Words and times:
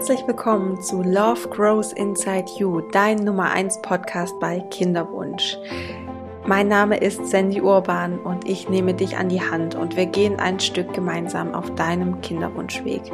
Herzlich 0.00 0.26
willkommen 0.26 0.80
zu 0.80 1.02
Love 1.02 1.50
Grows 1.50 1.92
Inside 1.92 2.46
You, 2.56 2.80
dein 2.80 3.18
Nummer 3.18 3.50
1 3.50 3.82
Podcast 3.82 4.32
bei 4.40 4.60
Kinderwunsch. 4.70 5.58
Mein 6.46 6.68
Name 6.68 6.96
ist 6.96 7.26
Sandy 7.26 7.60
Urban 7.60 8.18
und 8.18 8.48
ich 8.48 8.70
nehme 8.70 8.94
dich 8.94 9.18
an 9.18 9.28
die 9.28 9.42
Hand 9.42 9.74
und 9.74 9.96
wir 9.96 10.06
gehen 10.06 10.40
ein 10.40 10.58
Stück 10.58 10.94
gemeinsam 10.94 11.54
auf 11.54 11.74
deinem 11.74 12.18
Kinderwunschweg. 12.22 13.12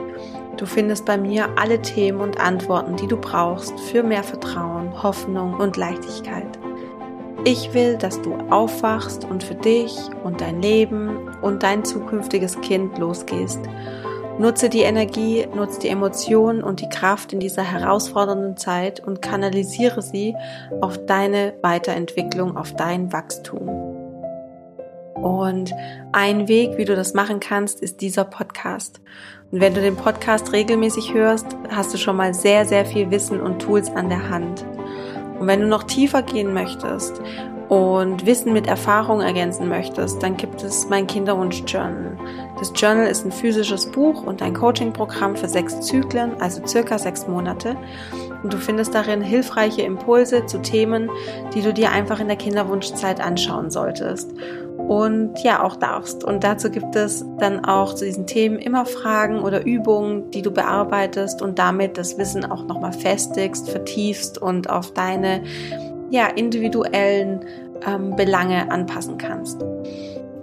Du 0.58 0.64
findest 0.64 1.06
bei 1.06 1.18
mir 1.18 1.48
alle 1.56 1.82
Themen 1.82 2.20
und 2.20 2.38
Antworten, 2.38 2.94
die 2.94 3.08
du 3.08 3.16
brauchst 3.16 3.76
für 3.80 4.04
mehr 4.04 4.22
Vertrauen, 4.22 5.02
Hoffnung 5.02 5.54
und 5.54 5.76
Leichtigkeit. 5.76 6.56
Ich 7.42 7.74
will, 7.74 7.96
dass 7.96 8.22
du 8.22 8.32
aufwachst 8.50 9.24
und 9.24 9.42
für 9.42 9.56
dich 9.56 9.98
und 10.22 10.40
dein 10.40 10.62
Leben 10.62 11.18
und 11.42 11.64
dein 11.64 11.84
zukünftiges 11.84 12.60
Kind 12.60 12.96
losgehst 12.96 13.58
Nutze 14.38 14.68
die 14.68 14.82
Energie, 14.82 15.46
nutze 15.54 15.80
die 15.80 15.88
Emotionen 15.88 16.62
und 16.62 16.82
die 16.82 16.88
Kraft 16.90 17.32
in 17.32 17.40
dieser 17.40 17.62
herausfordernden 17.62 18.58
Zeit 18.58 19.00
und 19.00 19.22
kanalisiere 19.22 20.02
sie 20.02 20.34
auf 20.82 20.98
deine 21.06 21.54
Weiterentwicklung, 21.62 22.56
auf 22.56 22.74
dein 22.74 23.12
Wachstum. 23.14 23.68
Und 25.14 25.72
ein 26.12 26.48
Weg, 26.48 26.76
wie 26.76 26.84
du 26.84 26.94
das 26.94 27.14
machen 27.14 27.40
kannst, 27.40 27.80
ist 27.80 28.02
dieser 28.02 28.24
Podcast. 28.24 29.00
Und 29.50 29.60
wenn 29.62 29.72
du 29.72 29.80
den 29.80 29.96
Podcast 29.96 30.52
regelmäßig 30.52 31.14
hörst, 31.14 31.46
hast 31.70 31.94
du 31.94 31.98
schon 31.98 32.16
mal 32.16 32.34
sehr, 32.34 32.66
sehr 32.66 32.84
viel 32.84 33.10
Wissen 33.10 33.40
und 33.40 33.60
Tools 33.60 33.90
an 33.90 34.10
der 34.10 34.28
Hand. 34.28 34.66
Und 35.40 35.46
wenn 35.46 35.62
du 35.62 35.66
noch 35.66 35.84
tiefer 35.84 36.22
gehen 36.22 36.52
möchtest 36.52 37.22
und 37.68 38.26
Wissen 38.26 38.52
mit 38.52 38.68
Erfahrung 38.68 39.20
ergänzen 39.20 39.68
möchtest, 39.68 40.22
dann 40.22 40.36
gibt 40.36 40.62
es 40.62 40.88
mein 40.88 41.06
Kinderwunsch-Journal. 41.06 42.16
Das 42.58 42.72
Journal 42.74 43.06
ist 43.06 43.24
ein 43.24 43.32
physisches 43.32 43.86
Buch 43.86 44.22
und 44.22 44.40
ein 44.40 44.54
Coaching-Programm 44.54 45.36
für 45.36 45.48
sechs 45.48 45.80
Zyklen, 45.80 46.40
also 46.40 46.64
circa 46.66 46.98
sechs 46.98 47.26
Monate. 47.26 47.76
Und 48.42 48.52
du 48.52 48.58
findest 48.58 48.94
darin 48.94 49.20
hilfreiche 49.20 49.82
Impulse 49.82 50.46
zu 50.46 50.58
Themen, 50.58 51.10
die 51.54 51.62
du 51.62 51.72
dir 51.72 51.90
einfach 51.90 52.20
in 52.20 52.28
der 52.28 52.36
Kinderwunschzeit 52.36 53.20
anschauen 53.20 53.70
solltest. 53.70 54.30
Und 54.76 55.42
ja, 55.42 55.64
auch 55.64 55.74
darfst. 55.74 56.22
Und 56.22 56.44
dazu 56.44 56.70
gibt 56.70 56.94
es 56.94 57.24
dann 57.38 57.64
auch 57.64 57.94
zu 57.94 58.04
diesen 58.04 58.28
Themen 58.28 58.60
immer 58.60 58.86
Fragen 58.86 59.40
oder 59.40 59.66
Übungen, 59.66 60.30
die 60.30 60.42
du 60.42 60.52
bearbeitest 60.52 61.42
und 61.42 61.58
damit 61.58 61.98
das 61.98 62.18
Wissen 62.18 62.44
auch 62.44 62.64
nochmal 62.66 62.92
festigst, 62.92 63.68
vertiefst 63.68 64.40
und 64.40 64.70
auf 64.70 64.92
deine 64.92 65.42
ja, 66.10 66.28
individuellen 66.28 67.44
ähm, 67.86 68.16
Belange 68.16 68.70
anpassen 68.70 69.18
kannst. 69.18 69.64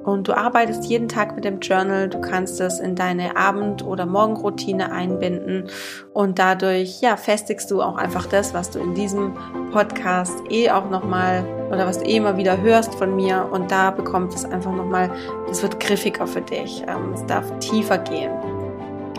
Und 0.04 0.28
du 0.28 0.34
arbeitest 0.34 0.86
jeden 0.86 1.08
Tag 1.08 1.36
mit 1.36 1.46
dem 1.46 1.60
Journal, 1.60 2.10
du 2.10 2.20
kannst 2.20 2.60
es 2.60 2.80
in 2.80 2.96
deine 2.96 3.38
Abend- 3.38 3.86
oder 3.86 4.06
Morgenroutine 4.06 4.92
einbinden 4.92 5.70
und 6.12 6.40
dadurch, 6.40 7.00
ja, 7.02 7.16
festigst 7.16 7.72
du 7.72 7.82
auch 7.82 7.96
einfach 7.96 8.26
das, 8.26 8.54
was 8.54 8.70
du 8.70 8.80
in 8.80 8.94
diesem 8.96 9.34
Podcast 9.72 10.36
eh 10.50 10.70
auch 10.72 10.90
nochmal 10.90 11.46
oder 11.70 11.88
was 11.88 12.00
du 12.00 12.06
eh 12.06 12.18
immer 12.18 12.36
wieder 12.36 12.62
hörst 12.62 12.96
von 12.96 13.16
mir 13.16 13.48
und 13.50 13.72
da 13.72 13.92
bekommt 13.92 14.36
es 14.36 14.44
einfach 14.44 14.74
nochmal, 14.74 15.10
das 15.48 15.64
wird 15.64 15.80
griffiger 15.80 16.28
für 16.28 16.42
dich, 16.42 16.84
ähm, 16.88 17.14
es 17.14 17.26
darf 17.26 17.58
tiefer 17.60 17.98
gehen. 17.98 18.53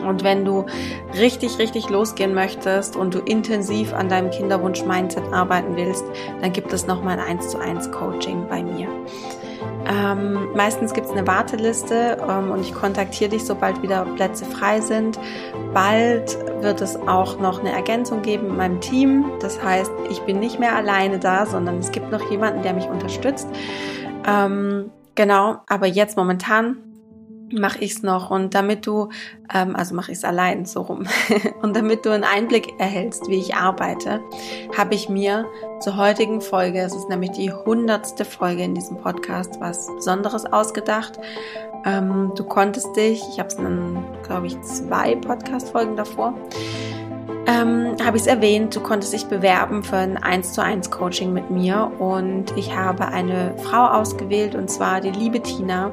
Und 0.07 0.25
wenn 0.25 0.45
du 0.45 0.67
richtig, 1.19 1.59
richtig 1.59 1.89
losgehen 1.91 2.35
möchtest 2.35 2.97
und 2.97 3.15
du 3.15 3.19
intensiv 3.21 3.93
an 3.93 4.09
deinem 4.09 4.31
Kinderwunsch-Mindset 4.31 5.33
arbeiten 5.33 5.77
willst, 5.77 6.05
dann 6.41 6.53
gibt 6.53 6.73
es 6.73 6.87
nochmal 6.87 7.19
ein 7.19 7.39
1 7.39 7.49
zu 7.49 7.59
1 7.59 7.91
Coaching 7.93 8.47
bei 8.49 8.63
mir. 8.63 8.89
Ähm, 9.87 10.49
meistens 10.55 10.95
gibt 10.95 11.07
es 11.09 11.13
eine 11.13 11.27
Warteliste 11.27 12.19
ähm, 12.29 12.51
und 12.51 12.61
ich 12.61 12.75
kontaktiere 12.75 13.31
dich, 13.31 13.45
sobald 13.45 13.83
wieder 13.83 14.05
Plätze 14.17 14.45
frei 14.45 14.81
sind. 14.81 15.19
Bald 15.75 16.39
wird 16.63 16.81
es 16.81 16.97
auch 16.97 17.39
noch 17.39 17.61
eine 17.61 17.73
Ergänzung 17.73 18.23
geben 18.23 18.49
in 18.49 18.57
meinem 18.57 18.81
Team. 18.81 19.25
Das 19.41 19.63
heißt, 19.63 19.93
ich 20.11 20.21
bin 20.21 20.39
nicht 20.41 20.59
mehr 20.59 20.75
alleine 20.75 21.19
da, 21.19 21.45
sondern 21.45 21.79
es 21.79 21.93
gibt 21.93 22.11
noch 22.11 22.31
jemanden, 22.31 22.63
der 22.63 22.73
mich 22.73 22.89
unterstützt. 22.89 23.49
Ähm, 24.27 24.91
genau, 25.15 25.59
aber 25.69 25.87
jetzt 25.87 26.17
momentan 26.17 26.79
mache 27.55 27.79
ich 27.81 27.93
es 27.93 28.03
noch 28.03 28.31
und 28.31 28.55
damit 28.55 28.87
du, 28.87 29.09
ähm, 29.53 29.77
also 29.77 29.95
mache 29.95 30.13
ich 30.13 30.19
es 30.19 30.25
allein 30.25 30.65
so 30.65 30.83
rum, 30.83 31.07
und 31.63 31.77
damit 31.77 32.05
du 32.05 32.11
einen 32.11 32.25
Einblick 32.25 32.75
erhältst, 32.79 33.29
wie 33.29 33.39
ich 33.39 33.55
arbeite, 33.55 34.21
habe 34.77 34.95
ich 34.95 35.09
mir 35.09 35.47
zur 35.81 35.97
heutigen 35.97 36.41
Folge, 36.41 36.81
es 36.81 36.95
ist 36.95 37.09
nämlich 37.09 37.33
die 37.33 37.53
hundertste 37.53 38.25
Folge 38.25 38.63
in 38.63 38.75
diesem 38.75 38.97
Podcast, 38.99 39.61
was 39.61 39.87
Besonderes 39.95 40.47
ausgedacht. 40.47 41.19
Ähm, 41.85 42.33
du 42.35 42.45
konntest 42.45 42.97
dich, 42.97 43.23
ich 43.29 43.39
habe 43.39 43.49
es 43.49 43.55
in, 43.55 44.03
glaube 44.23 44.47
ich, 44.47 44.61
zwei 44.63 45.15
Podcast-Folgen 45.17 45.97
davor, 45.97 46.35
ähm, 47.47 47.97
habe 48.03 48.17
ich 48.17 48.23
es 48.23 48.27
erwähnt, 48.27 48.75
du 48.75 48.81
konntest 48.81 49.13
dich 49.13 49.27
bewerben 49.27 49.83
für 49.83 49.97
ein 49.97 50.17
1 50.17 50.55
zu 50.55 50.63
1 50.63 50.91
Coaching 50.91 51.33
mit 51.33 51.51
mir 51.51 51.93
und 51.99 52.57
ich 52.57 52.75
habe 52.75 53.09
eine 53.09 53.55
Frau 53.59 53.87
ausgewählt 53.87 54.55
und 54.55 54.71
zwar 54.71 55.03
die 55.03 55.11
liebe 55.11 55.41
Tina 55.41 55.93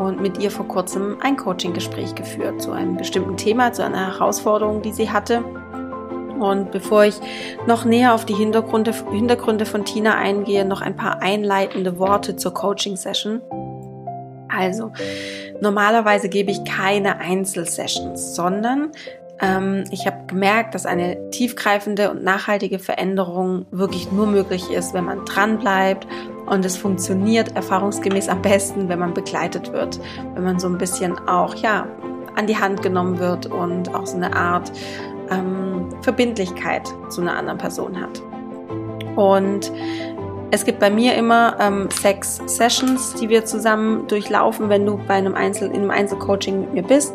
und 0.00 0.22
mit 0.22 0.38
ihr 0.38 0.50
vor 0.50 0.66
kurzem 0.66 1.18
ein 1.20 1.36
Coaching-Gespräch 1.36 2.14
geführt 2.14 2.62
zu 2.62 2.72
einem 2.72 2.96
bestimmten 2.96 3.36
Thema, 3.36 3.74
zu 3.74 3.84
einer 3.84 4.06
Herausforderung, 4.06 4.80
die 4.80 4.92
sie 4.92 5.10
hatte. 5.10 5.44
Und 6.40 6.70
bevor 6.70 7.04
ich 7.04 7.20
noch 7.66 7.84
näher 7.84 8.14
auf 8.14 8.24
die 8.24 8.34
Hintergründe, 8.34 8.94
Hintergründe 9.10 9.66
von 9.66 9.84
Tina 9.84 10.14
eingehe, 10.14 10.64
noch 10.64 10.80
ein 10.80 10.96
paar 10.96 11.20
einleitende 11.20 11.98
Worte 11.98 12.36
zur 12.36 12.54
Coaching-Session. 12.54 13.42
Also, 14.48 14.90
normalerweise 15.60 16.30
gebe 16.30 16.50
ich 16.50 16.64
keine 16.64 17.18
Einzelsessions, 17.18 18.34
sondern 18.34 18.92
ich 19.90 20.06
habe 20.06 20.26
gemerkt, 20.26 20.74
dass 20.74 20.84
eine 20.84 21.30
tiefgreifende 21.30 22.10
und 22.10 22.22
nachhaltige 22.22 22.78
Veränderung 22.78 23.64
wirklich 23.70 24.12
nur 24.12 24.26
möglich 24.26 24.70
ist, 24.70 24.92
wenn 24.92 25.06
man 25.06 25.24
dran 25.24 25.58
bleibt 25.58 26.06
und 26.46 26.64
es 26.64 26.76
funktioniert 26.76 27.56
erfahrungsgemäß 27.56 28.28
am 28.28 28.42
besten, 28.42 28.90
wenn 28.90 28.98
man 28.98 29.14
begleitet 29.14 29.72
wird, 29.72 29.98
wenn 30.34 30.44
man 30.44 30.58
so 30.58 30.68
ein 30.68 30.76
bisschen 30.76 31.18
auch 31.26 31.54
ja 31.54 31.86
an 32.36 32.46
die 32.46 32.56
Hand 32.56 32.82
genommen 32.82 33.18
wird 33.18 33.46
und 33.46 33.94
auch 33.94 34.06
so 34.06 34.16
eine 34.16 34.34
Art 34.36 34.72
ähm, 35.30 35.88
Verbindlichkeit 36.02 36.88
zu 37.08 37.22
einer 37.22 37.36
anderen 37.36 37.58
Person 37.58 37.98
hat. 38.00 38.22
Und 39.16 39.72
es 40.52 40.64
gibt 40.64 40.80
bei 40.80 40.90
mir 40.90 41.14
immer 41.14 41.56
ähm, 41.60 41.88
sechs 41.90 42.40
Sessions, 42.46 43.14
die 43.14 43.28
wir 43.28 43.44
zusammen 43.44 44.06
durchlaufen, 44.08 44.68
wenn 44.68 44.84
du 44.84 44.98
bei 45.06 45.14
einem 45.14 45.34
Einzel 45.34 45.68
in 45.68 45.76
einem 45.76 45.90
Einzelcoaching 45.90 46.60
mit 46.60 46.74
mir 46.74 46.82
bist. 46.82 47.14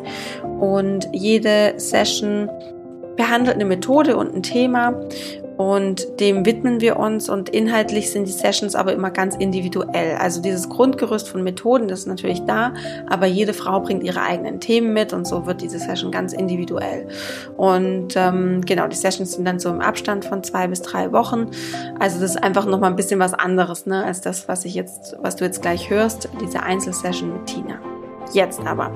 Und 0.59 1.09
jede 1.11 1.73
Session 1.77 2.49
behandelt 3.15 3.55
eine 3.55 3.65
Methode 3.65 4.17
und 4.17 4.35
ein 4.35 4.43
Thema 4.43 4.93
und 5.57 6.19
dem 6.19 6.45
widmen 6.45 6.81
wir 6.81 6.97
uns 6.97 7.29
und 7.29 7.49
inhaltlich 7.49 8.11
sind 8.11 8.27
die 8.27 8.31
Sessions 8.31 8.75
aber 8.75 8.93
immer 8.93 9.09
ganz 9.09 9.35
individuell. 9.35 10.17
Also 10.17 10.41
dieses 10.41 10.69
Grundgerüst 10.69 11.29
von 11.29 11.43
Methoden, 11.43 11.87
das 11.87 11.99
ist 11.99 12.07
natürlich 12.07 12.43
da, 12.45 12.73
aber 13.07 13.25
jede 13.25 13.53
Frau 13.53 13.79
bringt 13.79 14.03
ihre 14.03 14.21
eigenen 14.21 14.59
Themen 14.59 14.93
mit 14.93 15.13
und 15.13 15.25
so 15.25 15.45
wird 15.45 15.61
diese 15.61 15.79
Session 15.79 16.11
ganz 16.11 16.33
individuell. 16.33 17.07
Und 17.55 18.15
ähm, 18.17 18.61
genau, 18.65 18.87
die 18.87 18.97
Sessions 18.97 19.33
sind 19.33 19.45
dann 19.45 19.59
so 19.59 19.69
im 19.69 19.79
Abstand 19.79 20.25
von 20.25 20.43
zwei 20.43 20.67
bis 20.67 20.81
drei 20.81 21.11
Wochen. 21.11 21.49
Also 21.99 22.19
das 22.19 22.31
ist 22.31 22.43
einfach 22.43 22.65
nochmal 22.65 22.89
ein 22.89 22.97
bisschen 22.97 23.19
was 23.19 23.33
anderes, 23.33 23.85
ne, 23.85 24.03
als 24.03 24.21
das, 24.21 24.49
was 24.49 24.65
ich 24.65 24.75
jetzt, 24.75 25.15
was 25.21 25.37
du 25.37 25.45
jetzt 25.45 25.61
gleich 25.61 25.89
hörst, 25.89 26.29
diese 26.41 26.63
Einzelsession 26.63 27.31
mit 27.31 27.45
Tina. 27.45 27.79
Jetzt 28.33 28.59
aber. 28.65 28.91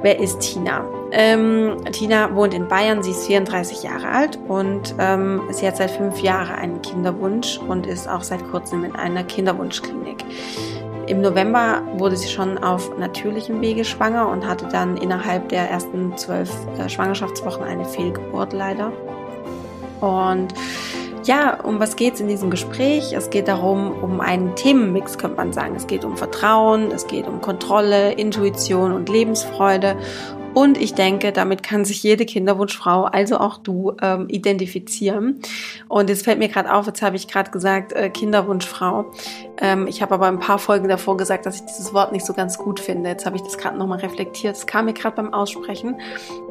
Wer 0.00 0.20
ist 0.20 0.38
Tina? 0.40 0.84
Ähm, 1.10 1.76
Tina 1.90 2.32
wohnt 2.34 2.54
in 2.54 2.68
Bayern, 2.68 3.02
sie 3.02 3.10
ist 3.10 3.26
34 3.26 3.82
Jahre 3.82 4.08
alt 4.08 4.38
und 4.46 4.94
ähm, 4.98 5.40
sie 5.50 5.66
hat 5.66 5.76
seit 5.76 5.90
fünf 5.90 6.20
Jahren 6.20 6.54
einen 6.54 6.82
Kinderwunsch 6.82 7.58
und 7.58 7.86
ist 7.86 8.08
auch 8.08 8.22
seit 8.22 8.48
kurzem 8.50 8.84
in 8.84 8.94
einer 8.94 9.24
Kinderwunschklinik. 9.24 10.24
Im 11.08 11.20
November 11.20 11.82
wurde 11.96 12.16
sie 12.16 12.28
schon 12.28 12.58
auf 12.58 12.96
natürlichem 12.96 13.60
Wege 13.60 13.84
schwanger 13.84 14.28
und 14.28 14.46
hatte 14.46 14.68
dann 14.70 14.96
innerhalb 14.98 15.48
der 15.48 15.68
ersten 15.68 16.16
zwölf 16.16 16.50
äh, 16.78 16.88
Schwangerschaftswochen 16.88 17.64
eine 17.64 17.84
Fehlgeburt 17.84 18.52
leider. 18.52 18.92
Und 20.00 20.54
ja, 21.28 21.60
um 21.62 21.78
was 21.78 21.96
geht 21.96 22.14
es 22.14 22.20
in 22.20 22.26
diesem 22.26 22.48
Gespräch? 22.48 23.12
Es 23.12 23.28
geht 23.28 23.48
darum, 23.48 23.92
um 24.02 24.20
einen 24.20 24.56
Themenmix, 24.56 25.18
könnte 25.18 25.36
man 25.36 25.52
sagen. 25.52 25.76
Es 25.76 25.86
geht 25.86 26.02
um 26.02 26.16
Vertrauen, 26.16 26.90
es 26.90 27.06
geht 27.06 27.28
um 27.28 27.42
Kontrolle, 27.42 28.12
Intuition 28.12 28.92
und 28.92 29.10
Lebensfreude. 29.10 29.96
Und 30.58 30.76
ich 30.76 30.94
denke, 30.94 31.30
damit 31.30 31.62
kann 31.62 31.84
sich 31.84 32.02
jede 32.02 32.26
Kinderwunschfrau, 32.26 33.04
also 33.04 33.38
auch 33.38 33.58
du, 33.58 33.92
ähm, 34.02 34.26
identifizieren. 34.28 35.40
Und 35.86 36.10
jetzt 36.10 36.24
fällt 36.24 36.40
mir 36.40 36.48
gerade 36.48 36.74
auf, 36.74 36.88
jetzt 36.88 37.00
habe 37.00 37.14
ich 37.14 37.28
gerade 37.28 37.52
gesagt, 37.52 37.92
äh, 37.92 38.10
Kinderwunschfrau. 38.10 39.04
Ähm, 39.60 39.86
ich 39.86 40.02
habe 40.02 40.14
aber 40.14 40.26
ein 40.26 40.40
paar 40.40 40.58
Folgen 40.58 40.88
davor 40.88 41.16
gesagt, 41.16 41.46
dass 41.46 41.60
ich 41.60 41.66
dieses 41.66 41.94
Wort 41.94 42.10
nicht 42.10 42.26
so 42.26 42.32
ganz 42.32 42.58
gut 42.58 42.80
finde. 42.80 43.08
Jetzt 43.08 43.24
habe 43.24 43.36
ich 43.36 43.42
das 43.42 43.56
gerade 43.56 43.78
nochmal 43.78 44.00
reflektiert. 44.00 44.56
Es 44.56 44.66
kam 44.66 44.86
mir 44.86 44.94
gerade 44.94 45.14
beim 45.14 45.32
Aussprechen. 45.32 45.94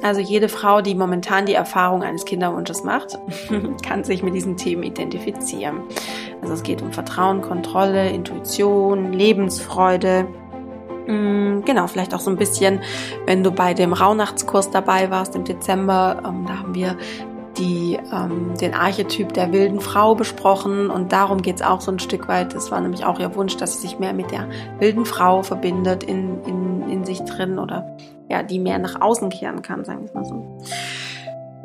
Also 0.02 0.22
jede 0.22 0.48
Frau, 0.48 0.80
die 0.80 0.96
momentan 0.96 1.46
die 1.46 1.56
Erfahrung 1.56 2.02
eines 2.02 2.24
Kinderwunsches 2.24 2.86
macht, 2.86 3.20
kann 3.86 4.06
sich 4.06 4.24
mit 4.24 4.34
diesen 4.34 4.56
Themen 4.56 4.84
identifizieren. 4.84 5.82
Also 6.42 6.54
es 6.54 6.64
geht 6.64 6.82
um 6.82 6.94
Vertrauen, 6.94 7.42
Kontrolle, 7.42 8.10
Intuition, 8.10 9.12
Lebensfreude 9.12 10.30
genau, 11.08 11.88
vielleicht 11.88 12.14
auch 12.14 12.20
so 12.20 12.30
ein 12.30 12.38
bisschen, 12.38 12.82
wenn 13.26 13.44
du 13.44 13.52
bei 13.52 13.74
dem 13.74 13.94
Rauhnachtskurs 13.94 14.72
dabei 14.72 15.10
warst 15.10 15.36
im 15.36 15.44
Dezember, 15.44 16.22
ähm, 16.26 16.46
da 16.48 16.60
haben 16.60 16.76
wir 16.76 16.98
die, 17.58 17.98
ähm, 18.14 18.54
den 18.60 18.74
Archetyp 18.74 19.34
der 19.34 19.52
wilden 19.52 19.80
Frau 19.80 20.16
besprochen 20.16 20.90
und 20.90 21.12
darum 21.12 21.42
geht's 21.42 21.62
auch 21.62 21.82
so 21.82 21.92
ein 21.92 22.00
Stück 22.00 22.28
weit. 22.28 22.54
Es 22.54 22.72
war 22.72 22.82
nämlich 22.82 23.06
auch 23.06 23.20
ihr 23.20 23.36
Wunsch, 23.36 23.58
dass 23.58 23.74
sie 23.74 23.88
sich 23.88 24.00
mehr 24.00 24.14
mit 24.14 24.32
der 24.32 24.48
wilden 24.80 25.06
Frau 25.06 25.44
verbindet 25.44 26.04
in, 26.04 26.44
in, 26.44 26.90
in 26.90 27.06
sich 27.06 27.22
drin 27.22 27.58
oder 27.58 27.98
ja, 28.30 28.44
die 28.44 28.60
mehr 28.60 28.78
nach 28.78 29.02
außen 29.02 29.30
kehren 29.30 29.62
kann, 29.62 29.86
sagen 29.86 30.02
wir 30.02 30.06
es 30.06 30.14
mal 30.14 30.26
so. 30.26 30.58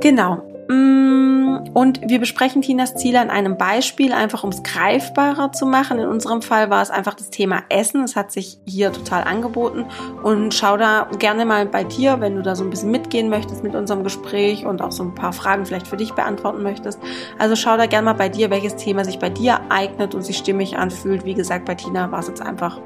Genau. 0.01 0.43
Mm, 0.69 1.71
und 1.75 2.01
wir 2.07 2.19
besprechen 2.19 2.63
Tinas 2.63 2.95
Ziele 2.95 3.21
an 3.21 3.31
einem 3.31 3.57
Beispiel, 3.57 4.13
einfach 4.13 4.45
um 4.45 4.51
es 4.51 4.63
greifbarer 4.63 5.53
zu 5.53 5.67
machen. 5.67 5.99
In 5.99 6.07
unserem 6.07 6.43
Fall 6.43 6.71
war 6.71 6.83
es 6.83 6.91
einfach 6.91 7.15
das 7.15 7.31
Thema 7.31 7.63
Essen. 7.69 8.05
Es 8.05 8.17
hat 8.17 8.31
sich 8.33 8.59
hier 8.67 8.93
total 8.93 9.25
angeboten. 9.25 9.87
Und 10.23 10.53
schau 10.55 10.77
da 10.77 11.09
gerne 11.19 11.45
mal 11.45 11.67
bei 11.67 11.85
dir, 11.85 12.21
wenn 12.21 12.37
du 12.37 12.43
da 12.43 12.55
so 12.55 12.65
ein 12.65 12.71
bisschen 12.71 12.91
mitgehen 12.91 13.29
möchtest 13.29 13.63
mit 13.63 13.75
unserem 13.75 14.05
Gespräch 14.05 14.67
und 14.67 14.83
auch 14.83 14.93
so 14.93 15.03
ein 15.03 15.15
paar 15.15 15.33
Fragen 15.33 15.65
vielleicht 15.67 15.87
für 15.87 15.97
dich 15.97 16.13
beantworten 16.13 16.63
möchtest. 16.63 16.99
Also 17.39 17.57
schau 17.57 17.77
da 17.77 17.87
gerne 17.87 18.05
mal 18.05 18.15
bei 18.15 18.29
dir, 18.29 18.51
welches 18.51 18.77
Thema 18.77 19.05
sich 19.05 19.19
bei 19.19 19.31
dir 19.31 19.61
eignet 19.69 20.15
und 20.15 20.23
sich 20.23 20.37
stimmig 20.37 20.77
anfühlt. 20.77 21.25
Wie 21.25 21.35
gesagt, 21.35 21.65
bei 21.65 21.75
Tina 21.75 22.11
war 22.13 22.21
es 22.21 22.29
jetzt 22.29 22.43
einfach 22.43 22.81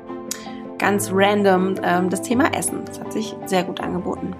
ganz 0.78 1.10
random 1.12 1.74
ähm, 1.82 2.10
das 2.10 2.22
Thema 2.22 2.54
Essen. 2.54 2.84
Das 2.84 3.00
hat 3.00 3.12
sich 3.12 3.34
sehr 3.46 3.64
gut 3.64 3.80
angeboten. 3.80 4.34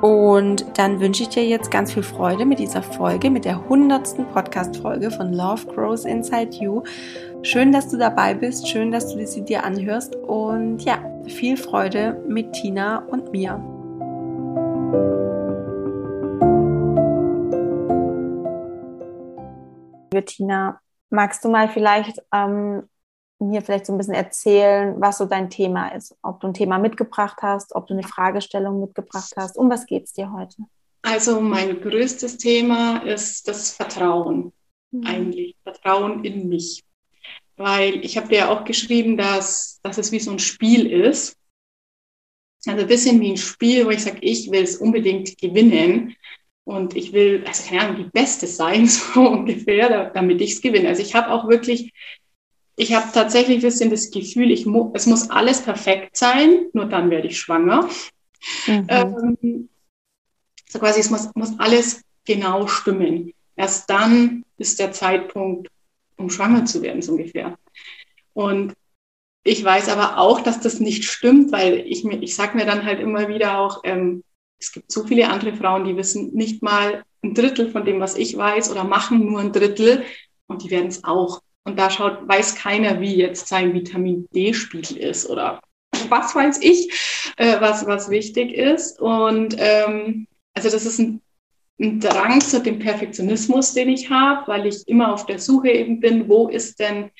Und 0.00 0.78
dann 0.78 0.98
wünsche 0.98 1.24
ich 1.24 1.28
dir 1.28 1.44
jetzt 1.44 1.70
ganz 1.70 1.92
viel 1.92 2.02
Freude 2.02 2.46
mit 2.46 2.58
dieser 2.58 2.82
Folge, 2.82 3.30
mit 3.30 3.44
der 3.44 3.68
hundertsten 3.68 4.26
Podcast-Folge 4.28 5.10
von 5.10 5.34
Love 5.34 5.66
Grows 5.66 6.06
Inside 6.06 6.56
You. 6.56 6.82
Schön, 7.42 7.70
dass 7.70 7.88
du 7.90 7.98
dabei 7.98 8.32
bist, 8.32 8.66
schön, 8.66 8.92
dass 8.92 9.14
du 9.14 9.26
sie 9.26 9.42
dir 9.42 9.62
anhörst 9.62 10.16
und 10.16 10.82
ja, 10.84 11.04
viel 11.26 11.58
Freude 11.58 12.22
mit 12.26 12.52
Tina 12.54 13.00
und 13.10 13.30
mir. 13.32 13.62
Liebe 20.12 20.24
Tina, 20.24 20.80
magst 21.10 21.44
du 21.44 21.50
mal 21.50 21.68
vielleicht 21.68 22.22
ähm, 22.32 22.88
mir 23.40 23.62
vielleicht 23.62 23.86
so 23.86 23.92
ein 23.92 23.98
bisschen 23.98 24.14
erzählen, 24.14 24.94
was 25.00 25.18
so 25.18 25.24
dein 25.24 25.50
Thema 25.50 25.88
ist. 25.88 26.16
Ob 26.22 26.40
du 26.40 26.48
ein 26.48 26.54
Thema 26.54 26.78
mitgebracht 26.78 27.38
hast, 27.42 27.74
ob 27.74 27.86
du 27.86 27.94
eine 27.94 28.02
Fragestellung 28.02 28.80
mitgebracht 28.80 29.32
hast. 29.36 29.56
Um 29.56 29.70
was 29.70 29.86
geht 29.86 30.04
es 30.04 30.12
dir 30.12 30.32
heute? 30.32 30.56
Also 31.02 31.40
mein 31.40 31.80
größtes 31.80 32.36
Thema 32.36 32.98
ist 32.98 33.48
das 33.48 33.72
Vertrauen. 33.72 34.52
Mhm. 34.90 35.06
Eigentlich 35.06 35.56
Vertrauen 35.62 36.24
in 36.24 36.48
mich. 36.48 36.84
Weil 37.56 38.04
ich 38.04 38.16
habe 38.16 38.28
dir 38.28 38.38
ja 38.38 38.48
auch 38.50 38.64
geschrieben, 38.64 39.16
dass, 39.16 39.80
dass 39.82 39.98
es 39.98 40.12
wie 40.12 40.20
so 40.20 40.30
ein 40.30 40.38
Spiel 40.38 40.86
ist. 40.90 41.36
Also 42.66 42.82
ein 42.82 42.88
bisschen 42.88 43.20
wie 43.20 43.30
ein 43.30 43.36
Spiel, 43.38 43.86
wo 43.86 43.90
ich 43.90 44.02
sage, 44.02 44.18
ich 44.20 44.50
will 44.50 44.62
es 44.62 44.76
unbedingt 44.76 45.38
gewinnen. 45.38 46.14
Und 46.64 46.94
ich 46.94 47.12
will, 47.12 47.42
also 47.46 47.68
keine 47.68 47.82
Ahnung, 47.82 47.96
die 47.96 48.10
Beste 48.10 48.46
sein, 48.46 48.86
so 48.86 49.28
ungefähr, 49.28 50.10
damit 50.10 50.40
ich 50.40 50.52
es 50.52 50.60
gewinne. 50.60 50.88
Also 50.88 51.02
ich 51.02 51.14
habe 51.14 51.30
auch 51.30 51.48
wirklich 51.48 51.92
ich 52.76 52.94
habe 52.94 53.08
tatsächlich 53.12 53.58
ein 53.58 53.62
bisschen 53.62 53.90
das 53.90 54.10
Gefühl, 54.10 54.50
ich 54.50 54.66
mu 54.66 54.90
es 54.94 55.06
muss 55.06 55.30
alles 55.30 55.62
perfekt 55.62 56.16
sein, 56.16 56.66
nur 56.72 56.86
dann 56.86 57.10
werde 57.10 57.28
ich 57.28 57.38
schwanger. 57.38 57.88
Mhm. 58.66 58.86
Ähm, 58.88 59.68
so 60.68 60.78
quasi, 60.78 61.00
es 61.00 61.10
muss, 61.10 61.30
muss 61.34 61.58
alles 61.58 62.02
genau 62.24 62.66
stimmen. 62.66 63.32
Erst 63.56 63.90
dann 63.90 64.44
ist 64.56 64.78
der 64.78 64.92
Zeitpunkt, 64.92 65.68
um 66.16 66.30
schwanger 66.30 66.64
zu 66.64 66.82
werden, 66.82 67.02
so 67.02 67.12
ungefähr. 67.12 67.58
Und 68.34 68.74
ich 69.42 69.64
weiß 69.64 69.88
aber 69.88 70.18
auch, 70.18 70.40
dass 70.40 70.60
das 70.60 70.80
nicht 70.80 71.04
stimmt, 71.04 71.50
weil 71.52 71.78
ich 71.86 72.04
mir, 72.04 72.22
ich 72.22 72.34
sage 72.34 72.56
mir 72.56 72.66
dann 72.66 72.84
halt 72.84 73.00
immer 73.00 73.28
wieder 73.28 73.58
auch, 73.58 73.80
ähm, 73.84 74.22
es 74.58 74.72
gibt 74.72 74.92
so 74.92 75.04
viele 75.04 75.30
andere 75.30 75.54
Frauen, 75.54 75.84
die 75.84 75.96
wissen 75.96 76.34
nicht 76.34 76.62
mal 76.62 77.04
ein 77.22 77.34
Drittel 77.34 77.70
von 77.70 77.84
dem, 77.84 78.00
was 78.00 78.16
ich 78.16 78.36
weiß, 78.36 78.70
oder 78.70 78.84
machen 78.84 79.26
nur 79.26 79.40
ein 79.40 79.52
Drittel 79.52 80.04
und 80.46 80.62
die 80.62 80.70
werden 80.70 80.88
es 80.88 81.04
auch. 81.04 81.40
Und 81.64 81.78
da 81.78 81.90
schaut, 81.90 82.26
weiß 82.26 82.54
keiner, 82.54 83.00
wie 83.00 83.16
jetzt 83.16 83.48
sein 83.48 83.74
Vitamin 83.74 84.26
D-Spiegel 84.34 84.96
ist 84.96 85.28
oder 85.28 85.60
was 86.08 86.34
weiß 86.34 86.60
ich, 86.62 87.32
äh, 87.36 87.60
was, 87.60 87.86
was 87.86 88.10
wichtig 88.10 88.52
ist. 88.52 89.00
Und 89.00 89.56
ähm, 89.58 90.26
also 90.54 90.70
das 90.70 90.86
ist 90.86 90.98
ein, 90.98 91.20
ein 91.78 92.00
Drang 92.00 92.40
zu 92.40 92.62
dem 92.62 92.78
Perfektionismus, 92.78 93.74
den 93.74 93.88
ich 93.88 94.10
habe, 94.10 94.46
weil 94.48 94.66
ich 94.66 94.86
immer 94.88 95.12
auf 95.12 95.26
der 95.26 95.38
Suche 95.38 95.70
eben 95.70 96.00
bin, 96.00 96.28
wo 96.28 96.48
ist 96.48 96.80
denn, 96.80 97.10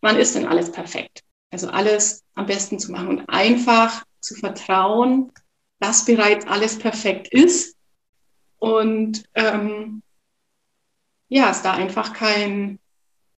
wann 0.00 0.16
ist 0.16 0.34
denn 0.34 0.46
alles 0.46 0.70
perfekt? 0.70 1.22
Also 1.50 1.68
alles 1.68 2.24
am 2.34 2.46
besten 2.46 2.78
zu 2.78 2.90
machen 2.92 3.08
und 3.08 3.28
einfach 3.28 4.04
zu 4.20 4.34
vertrauen, 4.34 5.32
dass 5.80 6.04
bereits 6.04 6.46
alles 6.46 6.78
perfekt 6.78 7.28
ist. 7.28 7.76
Und 8.58 9.24
ähm, 9.34 10.02
ja, 11.28 11.50
es 11.50 11.62
da 11.62 11.74
einfach 11.74 12.12
kein, 12.12 12.78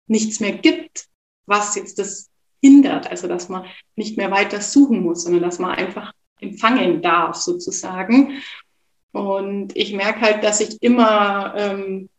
nichts 0.07 0.39
mehr 0.39 0.53
gibt, 0.53 1.05
was 1.45 1.75
jetzt 1.75 1.99
das 1.99 2.29
hindert. 2.61 3.09
Also 3.09 3.27
dass 3.27 3.49
man 3.49 3.65
nicht 3.95 4.17
mehr 4.17 4.31
weiter 4.31 4.61
suchen 4.61 5.01
muss, 5.01 5.23
sondern 5.23 5.43
dass 5.43 5.59
man 5.59 5.71
einfach 5.71 6.13
empfangen 6.39 7.01
darf 7.01 7.35
sozusagen. 7.35 8.41
Und 9.11 9.75
ich 9.77 9.93
merke 9.93 10.21
halt, 10.21 10.43
dass 10.43 10.59
ich 10.59 10.81
immer, 10.81 11.53
ähm, 11.55 12.09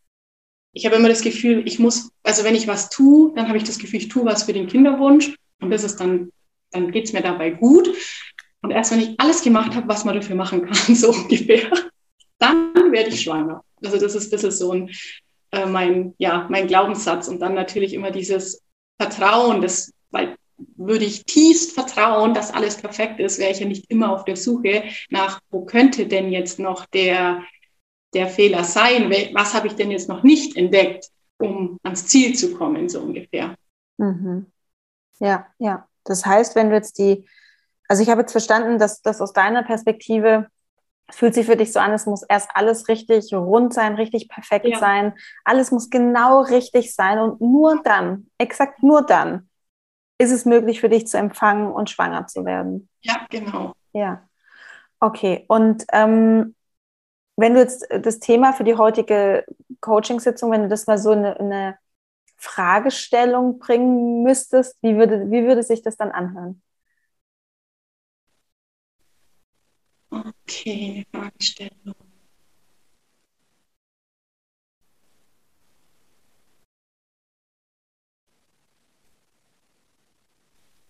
ich 0.73 0.87
habe 0.87 0.97
immer 0.97 1.09
das 1.09 1.21
Gefühl, 1.21 1.63
ich 1.67 1.79
muss, 1.79 2.11
also 2.23 2.45
wenn 2.45 2.55
ich 2.55 2.69
was 2.69 2.89
tue, 2.89 3.35
dann 3.35 3.49
habe 3.49 3.59
ich 3.59 3.65
das 3.65 3.79
Gefühl, 3.79 4.01
ich 4.01 4.09
tue 4.09 4.25
was 4.25 4.45
für 4.45 4.53
den 4.53 4.67
Kinderwunsch 4.67 5.37
und 5.61 5.71
das 5.71 5.85
ist 5.85 5.99
dann, 6.01 6.31
dann 6.71 6.91
geht's 6.93 7.13
mir 7.13 7.23
dabei 7.23 7.51
gut. 7.51 7.95
Und 8.63 8.71
erst 8.71 8.93
wenn 8.93 9.01
ich 9.01 9.21
alles 9.21 9.43
gemacht 9.43 9.75
habe, 9.75 9.89
was 9.89 10.05
man 10.05 10.15
dafür 10.15 10.37
machen 10.37 10.65
kann, 10.67 10.75
so 10.95 11.11
ungefähr, 11.11 11.71
dann 12.39 12.93
werde 12.93 13.11
ich 13.11 13.23
schwanger. 13.23 13.63
Also 13.85 13.99
das 13.99 14.15
ist, 14.15 14.33
das 14.33 14.43
ist 14.43 14.59
so 14.59 14.73
ein, 14.73 14.91
äh, 15.57 15.67
mein, 15.67 16.15
ja, 16.19 16.47
mein 16.51 16.67
Glaubenssatz. 16.67 17.29
Und 17.29 17.41
dann 17.41 17.55
natürlich 17.55 17.95
immer 17.95 18.11
dieses 18.11 18.63
Vertrauen, 19.01 19.63
das, 19.63 19.93
weil 20.11 20.37
würde 20.77 21.05
ich 21.05 21.25
tiefst 21.25 21.73
vertrauen, 21.73 22.33
dass 22.33 22.55
alles 22.55 22.77
perfekt 22.77 23.21
ist, 23.21 23.39
wäre 23.39 23.51
ich 23.51 23.61
ja 23.61 23.67
nicht 23.67 23.91
immer 23.91 24.13
auf 24.13 24.25
der 24.25 24.37
Suche 24.37 24.85
nach, 25.11 25.41
wo 25.51 25.65
könnte 25.65 26.07
denn 26.07 26.31
jetzt 26.31 26.59
noch 26.59 26.87
der, 26.87 27.43
der 28.15 28.27
Fehler 28.29 28.65
sein? 28.65 29.11
Was 29.35 29.53
habe 29.53 29.67
ich 29.67 29.75
denn 29.75 29.91
jetzt 29.91 30.09
noch 30.09 30.23
nicht 30.23 30.57
entdeckt, 30.57 31.11
um 31.39 31.79
ans 31.83 32.07
Ziel 32.07 32.35
zu 32.35 32.55
kommen, 32.55 32.89
so 32.89 33.01
ungefähr. 33.01 33.55
Mhm. 33.99 34.47
Ja, 35.19 35.47
ja. 35.59 35.89
Das 36.05 36.25
heißt, 36.25 36.55
wenn 36.55 36.71
du 36.71 36.77
jetzt 36.77 36.99
die, 36.99 37.27
also 37.89 38.03
ich 38.03 38.09
habe 38.09 38.23
jetzt 38.23 38.33
verstanden, 38.33 38.79
dass 38.79 39.03
das 39.03 39.21
aus 39.21 39.33
deiner 39.33 39.63
Perspektive 39.63 40.49
fühlt 41.11 41.35
sich 41.35 41.47
für 41.47 41.57
dich 41.57 41.73
so 41.73 41.79
an, 41.79 41.93
es 41.93 42.07
muss 42.07 42.23
erst 42.23 42.51
alles 42.55 42.89
richtig 42.89 43.33
rund 43.33 43.73
sein, 43.73 43.95
richtig 43.95 44.29
perfekt 44.29 44.67
ja. 44.67 44.79
sein. 44.79 45.15
Alles 45.45 45.71
muss 45.71 45.91
genau 45.91 46.41
richtig 46.41 46.95
sein 46.95 47.19
und 47.19 47.41
nur 47.41 47.83
dann, 47.83 48.29
exakt 48.39 48.83
nur 48.83 49.03
dann, 49.03 49.49
ist 50.19 50.33
es 50.33 50.45
möglich 50.45 50.81
für 50.81 50.89
dich 50.89 51.07
zu 51.07 51.19
empfangen 51.19 51.71
und 51.71 51.91
schwanger 51.91 52.27
zu 52.27 52.45
werden. 52.45 52.89
Ja, 53.03 53.27
genau. 53.31 53.73
Ja. 53.93 54.23
Okay. 54.99 55.45
Und 55.49 55.85
ähm, 55.93 56.55
wenn 57.37 57.55
du 57.55 57.61
jetzt 57.61 57.87
das 57.91 58.19
Thema 58.19 58.53
für 58.53 58.65
die 58.65 58.77
heutige 58.77 59.45
Coaching-Sitzung, 59.81 60.51
wenn 60.51 60.63
du 60.63 60.69
das 60.69 60.87
mal 60.87 60.99
so 60.99 61.11
eine, 61.11 61.39
eine 61.39 61.79
Fragestellung 62.37 63.59
bringen 63.59 64.23
müsstest, 64.23 64.77
wie 64.83 64.97
würde, 64.97 65.31
wie 65.31 65.47
würde 65.47 65.63
sich 65.63 65.83
das 65.83 65.97
dann 65.97 66.11
anhören? 66.11 66.63
Okay, 70.25 71.05
Fragestellung. 71.13 71.95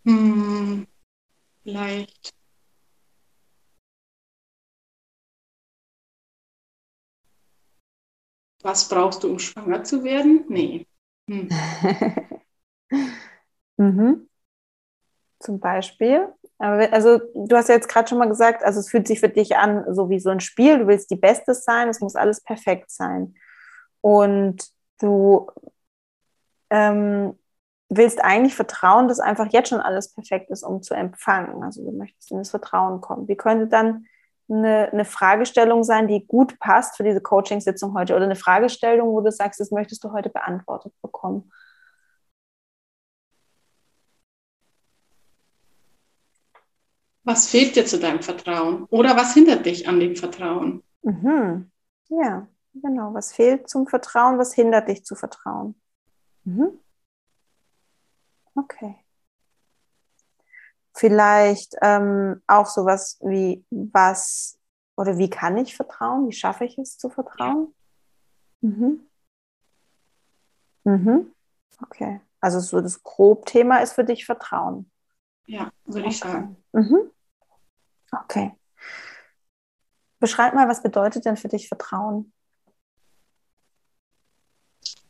Hm, 0.07 0.87
vielleicht. 1.65 2.35
Was 8.63 8.89
brauchst 8.89 9.23
du, 9.23 9.31
um 9.31 9.39
schwanger 9.39 9.85
zu 9.85 10.05
werden? 10.05 10.45
Nee. 10.49 10.87
Hm. 11.29 11.49
mhm. 13.79 14.27
Zum 15.39 15.61
Beispiel? 15.61 16.35
Also 16.59 17.21
du 17.35 17.57
hast 17.57 17.69
ja 17.69 17.75
jetzt 17.75 17.89
gerade 17.89 18.09
schon 18.09 18.19
mal 18.19 18.29
gesagt, 18.29 18.65
also 18.65 18.81
es 18.81 18.89
fühlt 18.89 19.07
sich 19.07 19.21
für 19.21 19.29
dich 19.29 19.57
an, 19.57 19.85
so 19.95 20.09
wie 20.09 20.19
so 20.19 20.31
ein 20.31 20.41
Spiel. 20.41 20.79
Du 20.79 20.87
willst 20.87 21.11
die 21.11 21.17
Beste 21.17 21.55
sein, 21.55 21.89
es 21.89 22.01
muss 22.01 22.17
alles 22.17 22.41
perfekt 22.41 22.91
sein. 22.91 23.35
Und 24.01 24.67
du 25.01 25.51
ähm, 26.71 27.39
willst 27.89 28.25
eigentlich 28.25 28.55
vertrauen, 28.55 29.09
dass 29.09 29.21
einfach 29.21 29.53
jetzt 29.53 29.69
schon 29.69 29.81
alles 29.81 30.13
perfekt 30.13 30.51
ist, 30.51 30.63
um 30.63 30.83
zu 30.83 30.95
empfangen. 30.95 31.63
Also 31.63 31.85
du 31.85 31.97
möchtest 31.97 32.31
in 32.31 32.39
das 32.39 32.51
Vertrauen 32.51 33.01
kommen. 33.01 33.29
Wie 33.29 33.37
könnte 33.37 33.69
dann 33.69 34.07
eine, 34.49 34.91
eine 34.93 35.05
Fragestellung 35.05 35.85
sein, 35.85 36.09
die 36.09 36.27
gut 36.27 36.59
passt 36.59 36.97
für 36.97 37.05
diese 37.05 37.21
Coaching-Sitzung 37.21 37.95
heute? 37.95 38.15
Oder 38.15 38.25
eine 38.25 38.37
Fragestellung, 38.37 39.09
wo 39.09 39.21
du 39.21 39.31
sagst, 39.31 39.61
das 39.61 39.71
möchtest 39.71 40.03
du 40.05 40.13
heute 40.13 40.31
beantwortet 40.31 40.93
bekommen? 41.03 41.53
Was 47.27 47.49
fehlt 47.49 47.75
dir 47.75 47.85
zu 47.85 47.99
deinem 47.99 48.23
Vertrauen? 48.23 48.85
Oder 48.85 49.17
was 49.17 49.35
hindert 49.35 49.67
dich 49.67 49.89
an 49.89 49.99
dem 49.99 50.15
Vertrauen? 50.15 50.85
Mhm. 51.03 51.71
Ja, 52.09 52.47
genau. 52.73 53.13
Was 53.15 53.33
fehlt 53.33 53.69
zum 53.69 53.89
Vertrauen? 53.89 54.39
Was 54.39 54.55
hindert 54.55 54.89
dich 54.89 55.05
zu 55.05 55.17
vertrauen? 55.17 55.75
Mhm. 56.45 56.79
Okay. 58.55 58.95
Vielleicht 60.95 61.75
ähm, 61.83 62.43
auch 62.47 62.67
sowas 62.67 63.19
wie, 63.23 63.65
was 63.71 64.59
oder 64.97 65.19
wie 65.19 65.29
kann 65.29 65.59
ich 65.59 65.77
vertrauen? 65.77 66.29
Wie 66.29 66.33
schaffe 66.33 66.65
ich 66.65 66.79
es 66.79 66.97
zu 66.97 67.11
vertrauen? 67.11 67.75
Mhm. 68.61 69.01
Mhm. 70.85 71.35
Okay. 71.83 72.21
Also 72.41 72.61
so 72.61 72.81
das 72.81 73.03
Grobthema 73.03 73.79
ist 73.79 73.95
für 73.95 74.05
dich 74.05 74.25
Vertrauen. 74.25 74.91
Ja, 75.47 75.71
würde 75.85 76.09
ich 76.09 76.19
sagen. 76.19 76.57
Mhm. 76.73 77.11
Okay. 78.13 78.53
Beschreib 80.19 80.55
mal, 80.55 80.69
was 80.69 80.83
bedeutet 80.83 81.25
denn 81.25 81.37
für 81.37 81.49
dich 81.49 81.69
Vertrauen? 81.69 82.33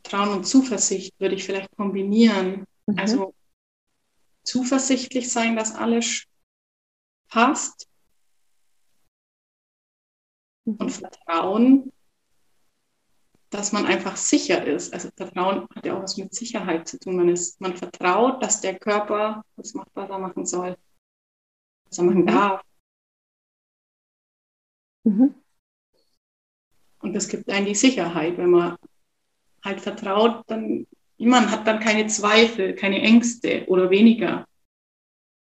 Vertrauen 0.02 0.38
und 0.38 0.44
Zuversicht 0.44 1.18
würde 1.18 1.34
ich 1.34 1.44
vielleicht 1.44 1.74
kombinieren. 1.76 2.64
Mhm. 2.86 2.98
Also 2.98 3.34
zuversichtlich 4.44 5.30
sein, 5.30 5.56
dass 5.56 5.74
alles 5.74 6.24
passt. 7.28 7.88
Mhm. 10.64 10.76
Und 10.76 10.90
Vertrauen, 10.90 11.92
dass 13.50 13.72
man 13.72 13.86
einfach 13.86 14.16
sicher 14.16 14.64
ist. 14.64 14.92
Also 14.92 15.10
Vertrauen 15.16 15.68
hat 15.74 15.86
ja 15.86 15.96
auch 15.96 16.02
was 16.02 16.16
mit 16.16 16.34
Sicherheit 16.34 16.88
zu 16.88 16.98
tun. 16.98 17.16
Man, 17.16 17.28
ist, 17.28 17.60
man 17.60 17.76
vertraut, 17.76 18.42
dass 18.42 18.60
der 18.60 18.78
Körper 18.78 19.44
das 19.56 19.74
macht, 19.74 19.90
was 19.94 20.10
er 20.10 20.18
machen 20.18 20.46
soll, 20.46 20.76
was 21.88 21.98
er 21.98 22.04
machen 22.04 22.22
mhm. 22.22 22.26
darf. 22.26 22.65
Mhm. 25.06 25.34
Und 26.98 27.14
das 27.14 27.28
gibt 27.28 27.48
einem 27.48 27.66
die 27.66 27.74
Sicherheit, 27.74 28.36
wenn 28.38 28.50
man 28.50 28.76
halt 29.64 29.80
vertraut, 29.80 30.42
dann 30.48 30.86
man 31.18 31.50
hat 31.50 31.66
dann 31.66 31.80
keine 31.80 32.06
Zweifel, 32.08 32.74
keine 32.74 33.00
Ängste 33.00 33.64
oder 33.68 33.88
weniger. 33.90 34.44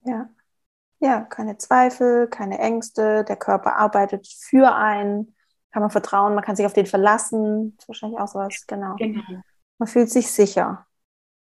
Ja. 0.03 0.29
Ja, 1.01 1.21
keine 1.21 1.57
Zweifel, 1.57 2.27
keine 2.27 2.59
Ängste. 2.59 3.23
Der 3.23 3.37
Körper 3.37 3.77
arbeitet 3.77 4.27
für 4.27 4.73
einen. 4.73 5.35
Kann 5.71 5.83
man 5.83 5.91
vertrauen, 5.91 6.33
man 6.33 6.43
kann 6.43 6.55
sich 6.55 6.65
auf 6.65 6.73
den 6.73 6.87
verlassen. 6.87 7.75
Das 7.75 7.83
ist 7.83 7.89
wahrscheinlich 7.89 8.19
auch 8.19 8.27
sowas, 8.27 8.65
genau. 8.65 8.95
genau. 8.95 9.21
Man 9.77 9.87
fühlt 9.87 10.09
sich 10.09 10.31
sicher. 10.31 10.87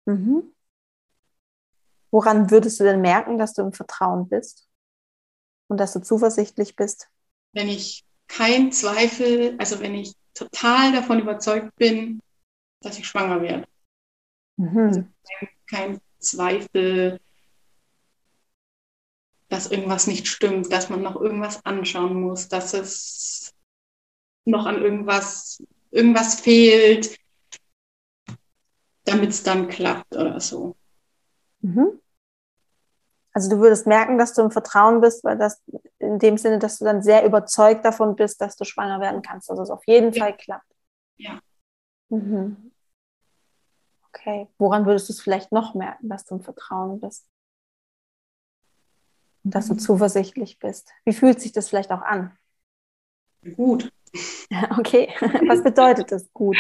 Mhm. 0.06 0.54
Woran 2.10 2.50
würdest 2.50 2.78
du 2.78 2.84
denn 2.84 3.00
merken, 3.00 3.38
dass 3.38 3.52
du 3.54 3.62
im 3.62 3.72
Vertrauen 3.72 4.28
bist 4.28 4.68
und 5.66 5.78
dass 5.78 5.92
du 5.92 6.00
zuversichtlich 6.00 6.76
bist? 6.76 7.10
Wenn 7.52 7.68
ich 7.68 8.04
keinen 8.28 8.72
Zweifel, 8.72 9.56
also 9.58 9.80
wenn 9.80 9.94
ich 9.94 10.14
total 10.34 10.92
davon 10.92 11.20
überzeugt 11.20 11.74
bin, 11.76 12.20
dass 12.80 12.98
ich 12.98 13.06
schwanger 13.06 13.42
werde. 13.42 13.66
Mhm. 14.56 14.78
Also 14.78 15.04
kein, 15.38 15.48
kein 15.66 16.00
Zweifel, 16.18 17.20
dass 19.48 19.70
irgendwas 19.70 20.06
nicht 20.06 20.26
stimmt, 20.28 20.72
dass 20.72 20.88
man 20.88 21.02
noch 21.02 21.16
irgendwas 21.16 21.64
anschauen 21.64 22.20
muss, 22.20 22.48
dass 22.48 22.72
es 22.72 23.52
noch 24.44 24.66
an 24.66 24.80
irgendwas, 24.80 25.62
irgendwas 25.90 26.40
fehlt, 26.40 27.18
damit 29.04 29.30
es 29.30 29.42
dann 29.42 29.68
klappt 29.68 30.16
oder 30.16 30.40
so. 30.40 30.76
Mhm. 31.60 32.00
Also 33.34 33.50
du 33.50 33.58
würdest 33.60 33.86
merken, 33.86 34.18
dass 34.18 34.34
du 34.34 34.42
im 34.42 34.50
Vertrauen 34.50 35.00
bist, 35.00 35.24
weil 35.24 35.38
das 35.38 35.62
in 36.02 36.18
dem 36.18 36.36
Sinne, 36.36 36.58
dass 36.58 36.78
du 36.78 36.84
dann 36.84 37.02
sehr 37.02 37.24
überzeugt 37.24 37.84
davon 37.84 38.16
bist, 38.16 38.40
dass 38.40 38.56
du 38.56 38.64
schwanger 38.64 39.00
werden 39.00 39.22
kannst, 39.22 39.48
dass 39.48 39.58
es 39.58 39.70
auf 39.70 39.86
jeden 39.86 40.12
ja. 40.12 40.24
Fall 40.24 40.36
klappt. 40.36 40.66
Ja. 41.16 41.40
Mhm. 42.08 42.72
Okay, 44.08 44.48
woran 44.58 44.84
würdest 44.84 45.08
du 45.08 45.14
es 45.14 45.20
vielleicht 45.20 45.52
noch 45.52 45.74
merken, 45.74 46.08
dass 46.08 46.24
du 46.24 46.34
im 46.34 46.42
Vertrauen 46.42 47.00
bist? 47.00 47.26
Und 49.44 49.54
dass 49.54 49.68
du 49.68 49.74
mhm. 49.74 49.78
zuversichtlich 49.78 50.58
bist? 50.58 50.90
Wie 51.04 51.12
fühlt 51.12 51.40
sich 51.40 51.52
das 51.52 51.68
vielleicht 51.68 51.90
auch 51.90 52.02
an? 52.02 52.36
Gut. 53.56 53.90
Okay, 54.78 55.08
was 55.48 55.64
bedeutet 55.64 56.12
das 56.12 56.30
gut? 56.34 56.58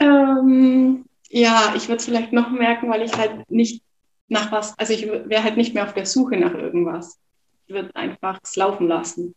Ähm, 0.00 1.04
ja, 1.28 1.72
ich 1.76 1.86
würde 1.86 1.98
es 1.98 2.06
vielleicht 2.06 2.32
noch 2.32 2.50
merken, 2.50 2.90
weil 2.90 3.02
ich 3.02 3.16
halt 3.16 3.48
nicht 3.48 3.84
nach 4.26 4.50
was, 4.50 4.76
also 4.78 4.92
ich 4.92 5.06
wäre 5.06 5.44
halt 5.44 5.56
nicht 5.56 5.74
mehr 5.74 5.84
auf 5.84 5.94
der 5.94 6.06
Suche 6.06 6.36
nach 6.36 6.54
irgendwas. 6.54 7.20
Würde 7.68 7.94
einfach 7.94 8.38
es 8.42 8.56
laufen 8.56 8.88
lassen. 8.88 9.34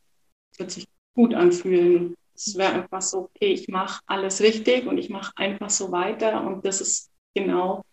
Es 0.51 0.59
wird 0.59 0.71
sich 0.71 0.87
gut 1.13 1.33
anfühlen. 1.33 2.15
Es 2.33 2.57
wäre 2.57 2.73
einfach 2.73 3.01
so, 3.01 3.25
okay, 3.25 3.53
ich 3.53 3.67
mache 3.67 4.01
alles 4.05 4.41
richtig 4.41 4.87
und 4.87 4.97
ich 4.97 5.09
mache 5.09 5.31
einfach 5.35 5.69
so 5.69 5.91
weiter 5.91 6.45
und 6.45 6.65
das 6.65 6.81
ist 6.81 7.11
genau 7.35 7.83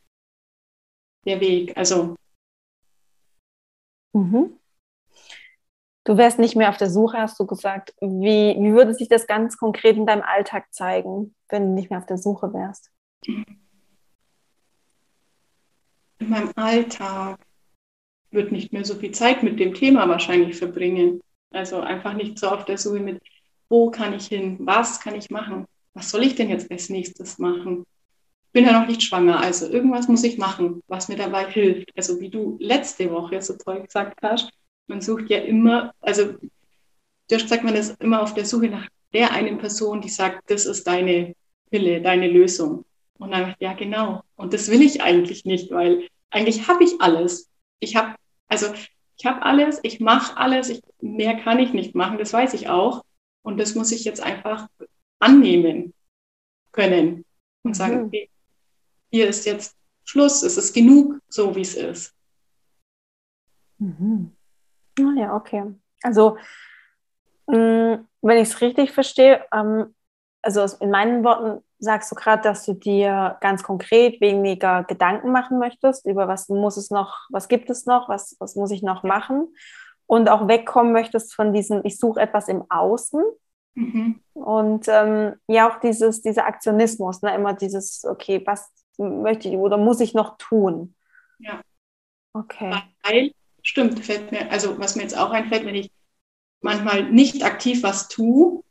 der 1.26 1.40
Weg. 1.40 1.76
Also. 1.76 2.16
Mhm. 4.12 4.58
Du 6.04 6.16
wärst 6.16 6.38
nicht 6.38 6.56
mehr 6.56 6.70
auf 6.70 6.78
der 6.78 6.88
Suche, 6.88 7.18
hast 7.18 7.38
du 7.38 7.46
gesagt. 7.46 7.94
Wie, 8.00 8.56
wie 8.58 8.72
würde 8.72 8.94
sich 8.94 9.08
das 9.08 9.26
ganz 9.26 9.58
konkret 9.58 9.96
in 9.96 10.06
deinem 10.06 10.22
Alltag 10.22 10.72
zeigen, 10.72 11.34
wenn 11.50 11.64
du 11.64 11.74
nicht 11.74 11.90
mehr 11.90 11.98
auf 11.98 12.06
der 12.06 12.16
Suche 12.16 12.54
wärst? 12.54 12.90
In 13.26 13.44
meinem 16.30 16.52
Alltag 16.56 17.38
würde 18.30 18.54
nicht 18.54 18.72
mehr 18.72 18.84
so 18.84 18.94
viel 18.94 19.12
Zeit 19.12 19.42
mit 19.42 19.58
dem 19.58 19.74
Thema 19.74 20.08
wahrscheinlich 20.08 20.56
verbringen. 20.56 21.20
Also 21.50 21.80
einfach 21.80 22.14
nicht 22.14 22.38
so 22.38 22.48
auf 22.48 22.64
der 22.64 22.78
Suche 22.78 23.00
mit, 23.00 23.22
wo 23.68 23.90
kann 23.90 24.14
ich 24.14 24.26
hin, 24.26 24.56
was 24.60 25.00
kann 25.00 25.14
ich 25.14 25.30
machen, 25.30 25.66
was 25.94 26.10
soll 26.10 26.22
ich 26.22 26.34
denn 26.34 26.50
jetzt 26.50 26.70
als 26.70 26.88
nächstes 26.90 27.38
machen? 27.38 27.84
bin 28.52 28.64
ja 28.64 28.72
noch 28.72 28.88
nicht 28.88 29.02
schwanger, 29.02 29.40
also 29.40 29.68
irgendwas 29.68 30.08
muss 30.08 30.24
ich 30.24 30.38
machen, 30.38 30.82
was 30.88 31.08
mir 31.08 31.16
dabei 31.16 31.50
hilft. 31.50 31.90
Also 31.96 32.18
wie 32.20 32.28
du 32.28 32.56
letzte 32.60 33.10
Woche 33.10 33.40
so 33.42 33.54
toll 33.56 33.82
gesagt 33.82 34.18
hast, 34.22 34.50
man 34.86 35.00
sucht 35.00 35.30
ja 35.30 35.38
immer, 35.38 35.92
also 36.00 36.32
du 36.32 37.34
hast 37.34 37.42
gesagt, 37.42 37.64
man 37.64 37.76
ist 37.76 38.00
immer 38.02 38.22
auf 38.22 38.34
der 38.34 38.44
Suche 38.44 38.68
nach 38.68 38.88
der 39.12 39.32
einen 39.32 39.58
Person, 39.58 40.00
die 40.00 40.08
sagt, 40.08 40.50
das 40.50 40.66
ist 40.66 40.86
deine 40.86 41.34
Pille, 41.70 42.00
deine 42.00 42.28
Lösung. 42.28 42.84
Und 43.18 43.32
dann, 43.32 43.54
ja 43.60 43.74
genau. 43.74 44.22
Und 44.36 44.52
das 44.52 44.68
will 44.70 44.82
ich 44.82 45.02
eigentlich 45.02 45.44
nicht, 45.44 45.70
weil 45.70 46.08
eigentlich 46.30 46.68
habe 46.68 46.84
ich 46.84 47.00
alles. 47.00 47.47
Ich 47.80 47.96
habe, 47.96 48.14
also 48.48 48.72
ich 49.16 49.26
habe 49.26 49.42
alles, 49.42 49.80
ich 49.82 50.00
mache 50.00 50.36
alles, 50.36 50.68
ich, 50.68 50.82
mehr 51.00 51.36
kann 51.36 51.58
ich 51.58 51.72
nicht 51.72 51.94
machen, 51.94 52.18
das 52.18 52.32
weiß 52.32 52.54
ich 52.54 52.68
auch. 52.68 53.04
Und 53.42 53.58
das 53.58 53.74
muss 53.74 53.92
ich 53.92 54.04
jetzt 54.04 54.20
einfach 54.20 54.68
annehmen 55.18 55.94
können 56.72 57.24
und 57.62 57.74
sagen, 57.74 58.00
mhm. 58.00 58.06
okay, 58.06 58.30
hier 59.10 59.28
ist 59.28 59.46
jetzt 59.46 59.76
Schluss, 60.04 60.42
es 60.42 60.56
ist 60.56 60.74
genug, 60.74 61.20
so 61.28 61.54
wie 61.54 61.62
es 61.62 61.74
ist. 61.74 62.14
Mhm. 63.78 64.36
Ah 64.98 65.14
ja, 65.16 65.34
okay. 65.34 65.74
Also, 66.02 66.36
mm, 67.46 67.94
wenn 68.22 68.38
ich 68.38 68.48
es 68.48 68.60
richtig 68.60 68.92
verstehe, 68.92 69.44
ähm, 69.52 69.94
also 70.42 70.64
in 70.80 70.90
meinen 70.90 71.24
Worten 71.24 71.64
sagst 71.78 72.10
du 72.10 72.14
gerade, 72.14 72.42
dass 72.42 72.64
du 72.64 72.74
dir 72.74 73.36
ganz 73.40 73.62
konkret 73.62 74.20
weniger 74.20 74.84
Gedanken 74.84 75.30
machen 75.30 75.58
möchtest 75.58 76.06
über 76.06 76.28
was 76.28 76.48
muss 76.48 76.76
es 76.76 76.90
noch, 76.90 77.28
was 77.30 77.48
gibt 77.48 77.70
es 77.70 77.86
noch, 77.86 78.08
was, 78.08 78.36
was 78.40 78.56
muss 78.56 78.70
ich 78.70 78.82
noch 78.82 79.02
machen 79.02 79.48
und 80.06 80.28
auch 80.28 80.48
wegkommen 80.48 80.92
möchtest 80.92 81.34
von 81.34 81.52
diesem, 81.52 81.82
ich 81.84 81.98
suche 81.98 82.20
etwas 82.20 82.48
im 82.48 82.64
Außen. 82.68 83.22
Mhm. 83.74 84.20
Und 84.32 84.86
ähm, 84.88 85.34
ja, 85.46 85.70
auch 85.70 85.78
dieses, 85.80 86.22
dieser 86.22 86.46
Aktionismus, 86.46 87.22
ne? 87.22 87.34
immer 87.34 87.54
dieses, 87.54 88.04
okay, 88.04 88.42
was 88.44 88.70
möchte 88.96 89.48
ich 89.48 89.56
oder 89.56 89.76
muss 89.76 90.00
ich 90.00 90.14
noch 90.14 90.36
tun? 90.38 90.94
Ja. 91.38 91.60
Okay. 92.32 92.74
Weil, 93.02 93.32
stimmt, 93.62 94.04
fällt 94.04 94.32
mir, 94.32 94.50
also 94.50 94.78
was 94.78 94.96
mir 94.96 95.02
jetzt 95.02 95.16
auch 95.16 95.30
einfällt, 95.30 95.64
wenn 95.64 95.74
ich 95.74 95.92
manchmal 96.60 97.04
nicht 97.10 97.44
aktiv 97.44 97.82
was 97.82 98.08
tue, 98.08 98.62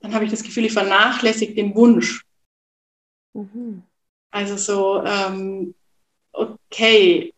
dann 0.00 0.14
habe 0.14 0.24
ich 0.24 0.30
das 0.30 0.42
Gefühl, 0.42 0.64
ich 0.64 0.72
vernachlässige 0.72 1.54
den 1.54 1.74
Wunsch. 1.74 2.24
Mhm. 3.34 3.82
Also 4.30 4.56
so, 4.56 5.02
ähm, 5.04 5.74
okay, 6.32 7.32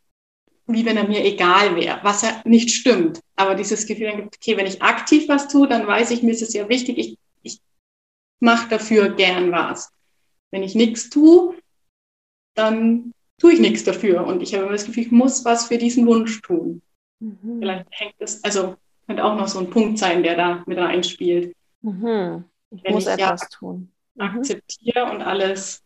wie 0.66 0.84
wenn 0.84 0.96
er 0.96 1.08
mir 1.08 1.24
egal 1.24 1.76
wäre, 1.76 2.00
was 2.02 2.22
ja 2.22 2.42
nicht 2.44 2.70
stimmt. 2.70 3.20
Aber 3.36 3.54
dieses 3.54 3.86
Gefühl, 3.86 4.08
okay, 4.26 4.56
wenn 4.56 4.66
ich 4.66 4.82
aktiv 4.82 5.28
was 5.28 5.48
tue, 5.48 5.66
dann 5.66 5.86
weiß 5.86 6.10
ich, 6.10 6.22
mir 6.22 6.32
ist 6.32 6.42
es 6.42 6.52
ja 6.52 6.68
wichtig, 6.68 6.98
ich, 6.98 7.18
ich 7.42 7.60
mache 8.40 8.68
dafür 8.68 9.10
gern 9.10 9.50
was. 9.50 9.90
Wenn 10.50 10.62
ich 10.62 10.74
nichts 10.74 11.08
tue, 11.10 11.56
dann 12.54 13.12
tue 13.38 13.52
ich 13.52 13.60
nichts 13.60 13.84
dafür. 13.84 14.26
Und 14.26 14.42
ich 14.42 14.54
habe 14.54 14.64
immer 14.64 14.72
das 14.72 14.84
Gefühl, 14.84 15.04
ich 15.04 15.12
muss 15.12 15.44
was 15.44 15.68
für 15.68 15.78
diesen 15.78 16.06
Wunsch 16.06 16.42
tun. 16.42 16.82
Mhm. 17.20 17.58
Vielleicht 17.60 17.86
hängt 17.90 18.14
es, 18.18 18.42
also 18.44 18.76
könnte 19.06 19.24
auch 19.24 19.36
noch 19.36 19.48
so 19.48 19.58
ein 19.58 19.70
Punkt 19.70 19.98
sein, 19.98 20.22
der 20.22 20.36
da 20.36 20.64
mit 20.66 20.78
reinspielt. 20.78 21.54
Mhm. 21.82 22.44
Ich 22.70 22.84
Wenn 22.84 22.94
muss 22.94 23.06
ich 23.06 23.12
etwas 23.12 23.42
ja 23.42 23.48
tun. 23.50 23.92
Mhm. 24.14 24.22
Akzeptiere 24.22 25.10
und 25.10 25.22
alles 25.22 25.82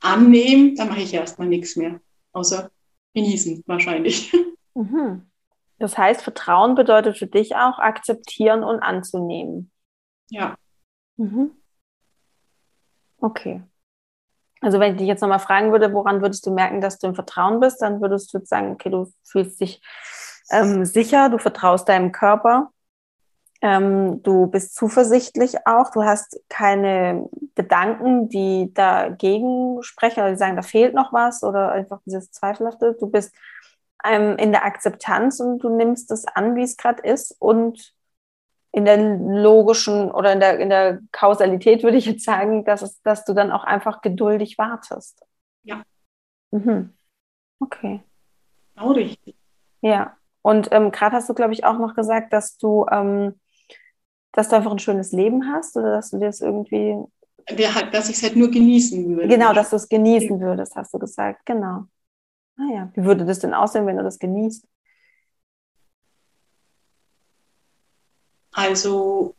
annehme, 0.00 0.74
dann 0.74 0.88
mache 0.88 1.00
ich 1.00 1.14
erstmal 1.14 1.48
nichts 1.48 1.76
mehr. 1.76 2.00
Außer 2.32 2.70
genießen 3.14 3.62
wahrscheinlich. 3.66 4.32
Mhm. 4.74 5.28
Das 5.80 5.98
heißt, 5.98 6.22
Vertrauen 6.22 6.76
bedeutet 6.76 7.18
für 7.18 7.26
dich 7.26 7.56
auch 7.56 7.80
akzeptieren 7.80 8.62
und 8.62 8.78
anzunehmen. 8.78 9.72
Ja. 10.30 10.54
Mhm. 11.16 11.50
Okay. 13.20 13.64
Also 14.60 14.78
wenn 14.78 14.92
ich 14.92 14.98
dich 14.98 15.08
jetzt 15.08 15.20
nochmal 15.20 15.40
fragen 15.40 15.72
würde, 15.72 15.92
woran 15.92 16.20
würdest 16.20 16.46
du 16.46 16.52
merken, 16.52 16.80
dass 16.80 16.98
du 16.98 17.08
im 17.08 17.16
Vertrauen 17.16 17.58
bist, 17.58 17.82
dann 17.82 18.00
würdest 18.00 18.32
du 18.32 18.38
sagen, 18.44 18.72
okay, 18.72 18.90
du 18.90 19.12
fühlst 19.24 19.60
dich 19.60 19.80
ähm, 20.50 20.84
sicher, 20.84 21.28
du 21.28 21.38
vertraust 21.38 21.88
deinem 21.88 22.12
Körper, 22.12 22.70
ähm, 23.60 24.22
du 24.22 24.46
bist 24.46 24.74
zuversichtlich 24.76 25.66
auch, 25.66 25.90
du 25.90 26.04
hast 26.04 26.40
keine 26.48 27.28
Gedanken, 27.54 28.28
die 28.28 28.72
dagegen 28.72 29.82
sprechen 29.82 30.20
oder 30.20 30.30
die 30.30 30.36
sagen, 30.36 30.56
da 30.56 30.62
fehlt 30.62 30.94
noch 30.94 31.12
was 31.12 31.42
oder 31.42 31.72
einfach 31.72 32.00
dieses 32.06 32.30
Zweifelhafte. 32.30 32.96
Du 32.98 33.08
bist 33.08 33.34
ähm, 34.04 34.36
in 34.36 34.52
der 34.52 34.64
Akzeptanz 34.64 35.40
und 35.40 35.58
du 35.58 35.76
nimmst 35.76 36.10
es 36.12 36.26
an, 36.26 36.54
wie 36.54 36.62
es 36.62 36.76
gerade 36.76 37.02
ist 37.02 37.34
und 37.40 37.94
in 38.70 38.84
der 38.84 38.98
logischen 38.98 40.10
oder 40.10 40.32
in 40.32 40.40
der, 40.40 40.60
in 40.60 40.68
der 40.68 41.00
Kausalität 41.10 41.82
würde 41.82 41.96
ich 41.96 42.06
jetzt 42.06 42.24
sagen, 42.24 42.64
dass, 42.64 42.82
es, 42.82 43.02
dass 43.02 43.24
du 43.24 43.32
dann 43.32 43.50
auch 43.50 43.64
einfach 43.64 44.02
geduldig 44.02 44.58
wartest. 44.58 45.24
Ja. 45.64 45.82
Mhm. 46.50 46.94
Okay. 47.60 48.02
Genau 48.74 48.92
richtig. 48.92 49.34
Ja. 49.80 50.16
Und 50.42 50.68
ähm, 50.70 50.92
gerade 50.92 51.16
hast 51.16 51.28
du, 51.28 51.34
glaube 51.34 51.52
ich, 51.52 51.64
auch 51.64 51.78
noch 51.78 51.94
gesagt, 51.94 52.32
dass 52.32 52.56
du, 52.56 52.86
ähm, 52.90 53.40
dass 54.32 54.48
du 54.48 54.56
einfach 54.56 54.72
ein 54.72 54.78
schönes 54.78 55.12
Leben 55.12 55.50
hast 55.52 55.76
oder 55.76 55.92
dass 55.92 56.10
du 56.10 56.18
dir 56.18 56.26
das 56.26 56.40
irgendwie. 56.40 56.96
Halt, 57.48 57.94
dass 57.94 58.10
ich 58.10 58.16
es 58.16 58.22
halt 58.22 58.36
nur 58.36 58.50
genießen 58.50 59.16
würde. 59.16 59.28
Genau, 59.28 59.54
dass 59.54 59.70
du 59.70 59.76
es 59.76 59.88
genießen 59.88 60.38
würdest, 60.40 60.76
hast 60.76 60.92
du 60.92 60.98
gesagt. 60.98 61.46
Genau. 61.46 61.84
Naja, 62.56 62.88
ah 62.88 62.90
wie 62.94 63.04
würde 63.04 63.24
das 63.24 63.38
denn 63.38 63.54
aussehen, 63.54 63.86
wenn 63.86 63.96
du 63.96 64.02
das 64.02 64.18
genießt? 64.18 64.66
Also 68.52 69.34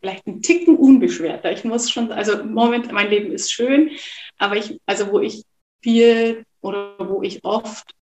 vielleicht 0.00 0.26
ein 0.26 0.42
Ticken 0.42 0.76
unbeschwerter. 0.76 1.52
Ich 1.52 1.64
muss 1.64 1.90
schon, 1.90 2.12
also 2.12 2.44
Moment, 2.44 2.92
mein 2.92 3.08
Leben 3.08 3.32
ist 3.32 3.50
schön, 3.50 3.90
aber 4.38 4.56
ich, 4.56 4.80
also 4.86 5.10
wo 5.10 5.20
ich 5.20 5.44
viel 5.80 6.44
oder 6.60 6.96
wo 6.98 7.22
ich 7.22 7.44
oft 7.44 7.94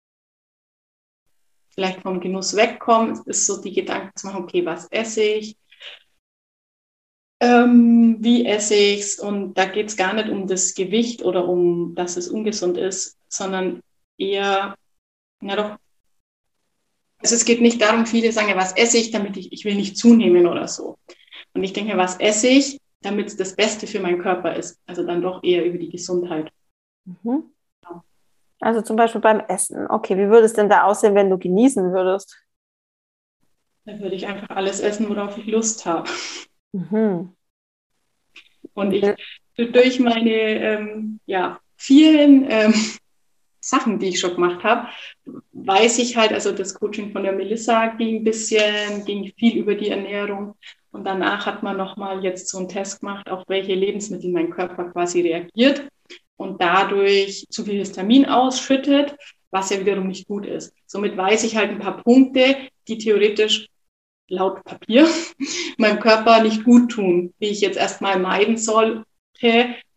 vielleicht 1.75 2.01
vom 2.01 2.19
Genuss 2.19 2.55
wegkomme, 2.55 3.21
ist 3.25 3.45
so 3.45 3.61
die 3.61 3.73
Gedanken 3.73 4.15
zu 4.15 4.27
machen, 4.27 4.43
okay, 4.43 4.65
was 4.65 4.87
esse 4.91 5.23
ich? 5.23 5.57
Ähm, 7.41 8.17
wie 8.21 8.45
esse 8.45 8.75
ich 8.75 9.01
es? 9.01 9.19
Und 9.19 9.55
da 9.55 9.65
geht 9.65 9.89
es 9.89 9.97
gar 9.97 10.13
nicht 10.13 10.29
um 10.29 10.47
das 10.47 10.73
Gewicht 10.73 11.23
oder 11.23 11.47
um, 11.47 11.93
dass 11.93 12.17
es 12.17 12.29
ungesund 12.29 12.77
ist, 12.77 13.17
sondern 13.27 13.81
eher, 14.17 14.75
na 15.41 15.55
doch, 15.55 15.77
also 17.19 17.35
es 17.35 17.45
geht 17.45 17.61
nicht 17.61 17.81
darum, 17.81 18.05
viele 18.05 18.31
sagen 18.31 18.49
ja, 18.49 18.55
was 18.55 18.75
esse 18.77 18.97
ich, 18.97 19.11
damit 19.11 19.35
ich, 19.35 19.51
ich 19.51 19.65
will 19.65 19.75
nicht 19.75 19.97
zunehmen 19.97 20.47
oder 20.47 20.67
so. 20.67 20.97
Und 21.53 21.63
ich 21.63 21.73
denke, 21.73 21.97
was 21.97 22.19
esse 22.19 22.47
ich, 22.47 22.79
damit 23.01 23.27
es 23.27 23.37
das 23.37 23.55
Beste 23.55 23.87
für 23.87 23.99
meinen 23.99 24.21
Körper 24.21 24.55
ist. 24.55 24.79
Also 24.85 25.05
dann 25.05 25.21
doch 25.21 25.43
eher 25.43 25.65
über 25.65 25.77
die 25.77 25.89
Gesundheit. 25.89 26.51
Mhm. 27.05 27.51
Ja. 27.83 28.03
Also 28.59 28.81
zum 28.81 28.95
Beispiel 28.95 29.21
beim 29.21 29.41
Essen. 29.41 29.87
Okay, 29.89 30.17
wie 30.17 30.29
würde 30.29 30.45
es 30.45 30.53
denn 30.53 30.69
da 30.69 30.83
aussehen, 30.83 31.15
wenn 31.15 31.29
du 31.29 31.37
genießen 31.37 31.91
würdest? 31.91 32.37
Dann 33.85 33.99
würde 33.99 34.15
ich 34.15 34.25
einfach 34.25 34.49
alles 34.55 34.79
essen, 34.79 35.09
worauf 35.09 35.37
ich 35.37 35.45
Lust 35.45 35.85
habe. 35.85 36.09
Mhm. 36.71 37.35
Und 38.73 38.91
ich 38.91 39.05
durch 39.55 39.99
meine 39.99 40.31
ähm, 40.31 41.19
ja, 41.25 41.59
vielen 41.77 42.49
ähm, 42.49 42.73
Sachen, 43.59 43.99
die 43.99 44.09
ich 44.09 44.19
schon 44.19 44.35
gemacht 44.35 44.63
habe, 44.63 44.89
weiß 45.53 45.99
ich 45.99 46.17
halt, 46.17 46.33
also 46.33 46.51
das 46.51 46.73
Coaching 46.73 47.11
von 47.11 47.23
der 47.23 47.31
Melissa 47.31 47.87
ging 47.87 48.17
ein 48.17 48.23
bisschen, 48.23 49.05
ging 49.05 49.31
viel 49.37 49.57
über 49.57 49.75
die 49.75 49.89
Ernährung. 49.89 50.55
Und 50.91 51.05
danach 51.05 51.45
hat 51.45 51.63
man 51.63 51.77
nochmal 51.77 52.23
jetzt 52.23 52.49
so 52.49 52.57
einen 52.57 52.69
Test 52.69 53.01
gemacht, 53.01 53.29
auf 53.29 53.43
welche 53.47 53.75
Lebensmittel 53.75 54.31
mein 54.31 54.49
Körper 54.49 54.85
quasi 54.85 55.21
reagiert 55.21 55.87
und 56.37 56.61
dadurch 56.61 57.45
zu 57.49 57.63
viel 57.63 57.79
Histamin 57.79 58.25
ausschüttet, 58.25 59.15
was 59.51 59.69
ja 59.69 59.79
wiederum 59.79 60.07
nicht 60.07 60.27
gut 60.27 60.45
ist. 60.45 60.73
Somit 60.85 61.15
weiß 61.15 61.43
ich 61.43 61.55
halt 61.55 61.71
ein 61.71 61.79
paar 61.79 62.03
Punkte, 62.03 62.57
die 62.87 62.97
theoretisch 62.97 63.67
laut 64.27 64.63
Papier 64.63 65.07
meinem 65.77 65.99
Körper 65.99 66.41
nicht 66.41 66.63
gut 66.63 66.91
tun, 66.91 67.33
wie 67.39 67.47
ich 67.47 67.61
jetzt 67.61 67.77
erstmal 67.77 68.19
meiden 68.19 68.57
sollte, 68.57 69.05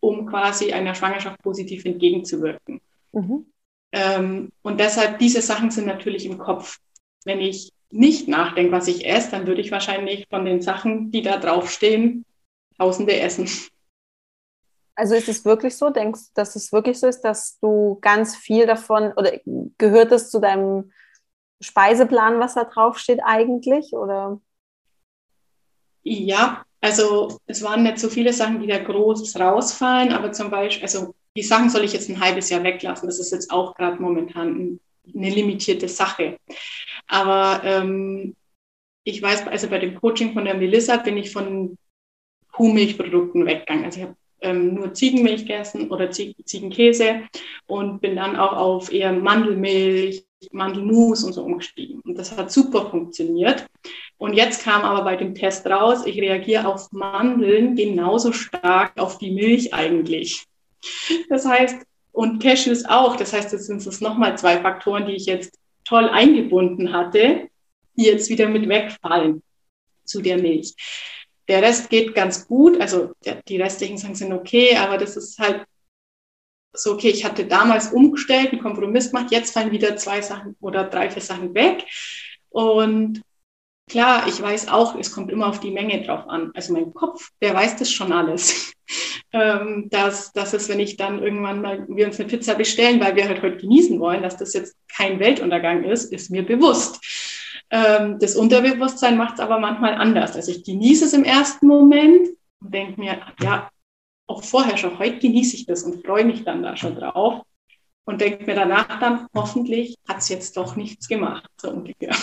um 0.00 0.26
quasi 0.26 0.72
einer 0.72 0.94
Schwangerschaft 0.94 1.42
positiv 1.42 1.84
entgegenzuwirken. 1.84 2.80
Mhm. 3.12 3.46
Ähm, 3.92 4.52
und 4.62 4.78
deshalb, 4.78 5.18
diese 5.18 5.40
Sachen 5.40 5.70
sind 5.70 5.86
natürlich 5.86 6.26
im 6.26 6.38
Kopf. 6.38 6.78
Wenn 7.24 7.40
ich 7.40 7.72
nicht 7.90 8.28
nachdenke, 8.28 8.72
was 8.72 8.86
ich 8.86 9.06
esse, 9.06 9.30
dann 9.30 9.46
würde 9.46 9.62
ich 9.62 9.72
wahrscheinlich 9.72 10.26
von 10.28 10.44
den 10.44 10.60
Sachen, 10.60 11.10
die 11.10 11.22
da 11.22 11.38
draufstehen, 11.38 12.24
Tausende 12.78 13.18
essen. 13.18 13.48
Also 14.98 15.14
ist 15.14 15.28
es 15.28 15.44
wirklich 15.44 15.76
so? 15.76 15.90
Denkst 15.90 16.20
du, 16.20 16.30
dass 16.34 16.56
es 16.56 16.72
wirklich 16.72 16.98
so 16.98 17.06
ist, 17.06 17.20
dass 17.20 17.56
du 17.60 17.98
ganz 18.00 18.34
viel 18.34 18.66
davon 18.66 19.12
oder 19.12 19.30
gehört 19.78 20.10
es 20.10 20.28
zu 20.28 20.40
deinem 20.40 20.90
Speiseplan, 21.60 22.40
was 22.40 22.54
da 22.54 22.64
draufsteht 22.64 23.20
eigentlich? 23.24 23.92
Oder? 23.92 24.40
Ja, 26.02 26.64
also 26.80 27.38
es 27.46 27.62
waren 27.62 27.84
nicht 27.84 28.00
so 28.00 28.08
viele 28.08 28.32
Sachen, 28.32 28.60
die 28.60 28.66
da 28.66 28.78
groß 28.78 29.38
rausfallen, 29.38 30.12
aber 30.12 30.32
zum 30.32 30.50
Beispiel, 30.50 30.82
also 30.82 31.14
die 31.36 31.44
Sachen 31.44 31.70
soll 31.70 31.84
ich 31.84 31.92
jetzt 31.92 32.08
ein 32.08 32.18
halbes 32.18 32.50
Jahr 32.50 32.64
weglassen. 32.64 33.08
Das 33.08 33.20
ist 33.20 33.30
jetzt 33.30 33.52
auch 33.52 33.76
gerade 33.76 34.02
momentan 34.02 34.80
eine 35.14 35.30
limitierte 35.30 35.86
Sache. 35.86 36.38
Aber 37.06 37.62
ähm, 37.62 38.34
ich 39.04 39.22
weiß, 39.22 39.46
also 39.46 39.68
bei 39.68 39.78
dem 39.78 39.94
Coaching 39.94 40.32
von 40.32 40.44
der 40.44 40.54
Melissa 40.54 40.96
bin 40.96 41.16
ich 41.16 41.30
von 41.32 41.78
Kuhmilchprodukten 42.50 43.46
weggegangen. 43.46 43.84
Also 43.84 44.00
ich 44.00 44.06
habe 44.06 44.16
ähm, 44.40 44.74
nur 44.74 44.94
Ziegenmilch 44.94 45.42
gegessen 45.42 45.90
oder 45.90 46.10
Ziegenkäse 46.10 47.22
und 47.66 48.00
bin 48.00 48.16
dann 48.16 48.36
auch 48.36 48.52
auf 48.52 48.92
eher 48.92 49.12
Mandelmilch, 49.12 50.24
Mandelmus 50.52 51.24
und 51.24 51.32
so 51.32 51.42
umgestiegen. 51.42 52.00
Und 52.00 52.16
das 52.16 52.36
hat 52.36 52.52
super 52.52 52.90
funktioniert. 52.90 53.66
Und 54.18 54.34
jetzt 54.34 54.64
kam 54.64 54.82
aber 54.82 55.02
bei 55.04 55.16
dem 55.16 55.34
Test 55.34 55.66
raus, 55.66 56.06
ich 56.06 56.20
reagiere 56.20 56.66
auf 56.66 56.92
Mandeln 56.92 57.76
genauso 57.76 58.32
stark 58.32 58.92
auf 58.96 59.18
die 59.18 59.30
Milch 59.30 59.74
eigentlich. 59.74 60.44
Das 61.28 61.44
heißt, 61.44 61.78
und 62.18 62.42
Cashews 62.42 62.84
auch. 62.84 63.14
Das 63.14 63.32
heißt, 63.32 63.52
jetzt 63.52 63.66
sind 63.66 63.86
es 63.86 64.00
nochmal 64.00 64.36
zwei 64.36 64.58
Faktoren, 64.60 65.06
die 65.06 65.14
ich 65.14 65.26
jetzt 65.26 65.56
toll 65.84 66.08
eingebunden 66.08 66.92
hatte, 66.92 67.48
die 67.96 68.06
jetzt 68.06 68.28
wieder 68.28 68.48
mit 68.48 68.68
wegfallen 68.68 69.40
zu 70.04 70.20
der 70.20 70.38
Milch. 70.38 70.74
Der 71.48 71.62
Rest 71.62 71.88
geht 71.88 72.14
ganz 72.14 72.46
gut, 72.46 72.80
also 72.80 73.12
die 73.48 73.60
restlichen 73.60 73.96
Sachen 73.96 74.14
sind 74.14 74.32
okay, 74.32 74.76
aber 74.76 74.98
das 74.98 75.16
ist 75.16 75.38
halt 75.38 75.64
so, 76.72 76.92
okay, 76.92 77.08
ich 77.08 77.24
hatte 77.24 77.46
damals 77.46 77.92
umgestellt, 77.92 78.52
einen 78.52 78.62
Kompromiss 78.62 79.10
gemacht, 79.10 79.30
jetzt 79.30 79.52
fallen 79.52 79.72
wieder 79.72 79.96
zwei 79.96 80.20
Sachen 80.20 80.56
oder 80.60 80.84
drei, 80.84 81.10
vier 81.10 81.22
Sachen 81.22 81.54
weg. 81.54 81.84
Und 82.50 83.22
klar, 83.88 84.26
ich 84.28 84.40
weiß 84.40 84.68
auch, 84.68 84.96
es 84.96 85.12
kommt 85.12 85.32
immer 85.32 85.48
auf 85.48 85.60
die 85.60 85.70
Menge 85.70 86.02
drauf 86.02 86.28
an. 86.28 86.50
Also 86.54 86.72
mein 86.72 86.92
Kopf, 86.92 87.30
der 87.40 87.54
weiß 87.54 87.76
das 87.76 87.90
schon 87.90 88.12
alles. 88.12 88.72
ähm, 89.32 89.88
dass, 89.90 90.32
dass 90.32 90.52
es, 90.52 90.68
wenn 90.68 90.80
ich 90.80 90.96
dann 90.96 91.22
irgendwann 91.22 91.60
mal 91.60 91.86
wir 91.88 92.06
uns 92.06 92.18
eine 92.18 92.28
Pizza 92.28 92.54
bestellen, 92.54 93.00
weil 93.00 93.16
wir 93.16 93.26
halt 93.26 93.42
heute 93.42 93.58
genießen 93.58 93.98
wollen, 93.98 94.22
dass 94.22 94.36
das 94.36 94.54
jetzt 94.54 94.76
kein 94.94 95.18
Weltuntergang 95.20 95.84
ist, 95.84 96.12
ist 96.12 96.30
mir 96.30 96.44
bewusst. 96.44 97.00
Ähm, 97.70 98.18
das 98.18 98.34
Unterbewusstsein 98.36 99.16
macht 99.16 99.34
es 99.34 99.40
aber 99.40 99.58
manchmal 99.58 99.94
anders. 99.94 100.34
Also 100.36 100.50
ich 100.50 100.64
genieße 100.64 101.04
es 101.04 101.12
im 101.12 101.24
ersten 101.24 101.66
Moment 101.66 102.28
und 102.60 102.74
denke 102.74 103.00
mir, 103.00 103.20
ja, 103.40 103.70
auch 104.26 104.42
vorher 104.42 104.76
schon, 104.76 104.98
heute 104.98 105.18
genieße 105.18 105.56
ich 105.56 105.66
das 105.66 105.82
und 105.82 106.04
freue 106.04 106.24
mich 106.24 106.44
dann 106.44 106.62
da 106.62 106.76
schon 106.76 106.96
drauf 106.96 107.42
und 108.04 108.20
denke 108.20 108.44
mir 108.44 108.54
danach 108.54 108.98
dann, 109.00 109.26
hoffentlich 109.34 109.96
hat 110.08 110.18
es 110.18 110.28
jetzt 110.28 110.56
doch 110.56 110.76
nichts 110.76 111.08
gemacht, 111.08 111.48
so 111.60 111.70
ungefähr. 111.70 112.14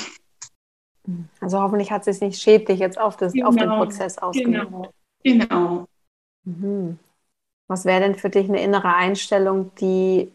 Also 1.39 1.61
hoffentlich 1.61 1.91
hat 1.91 2.07
es 2.07 2.17
sich 2.17 2.27
nicht 2.29 2.41
schädlich 2.41 2.79
jetzt 2.79 2.99
auf, 2.99 3.17
das, 3.17 3.33
genau, 3.33 3.49
auf 3.49 3.55
den 3.55 3.63
genau. 3.63 3.77
Prozess 3.77 4.17
ausgewirkt. 4.17 4.71
Genau, 4.71 4.91
genau. 5.23 5.87
Mhm. 6.43 6.99
Was 7.67 7.85
wäre 7.85 8.01
denn 8.01 8.15
für 8.15 8.29
dich 8.29 8.47
eine 8.47 8.61
innere 8.61 8.93
Einstellung, 8.93 9.73
die 9.75 10.31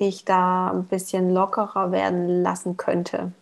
dich 0.00 0.24
da 0.24 0.70
ein 0.70 0.86
bisschen 0.86 1.32
lockerer 1.32 1.92
werden 1.92 2.42
lassen 2.42 2.76
könnte? 2.76 3.32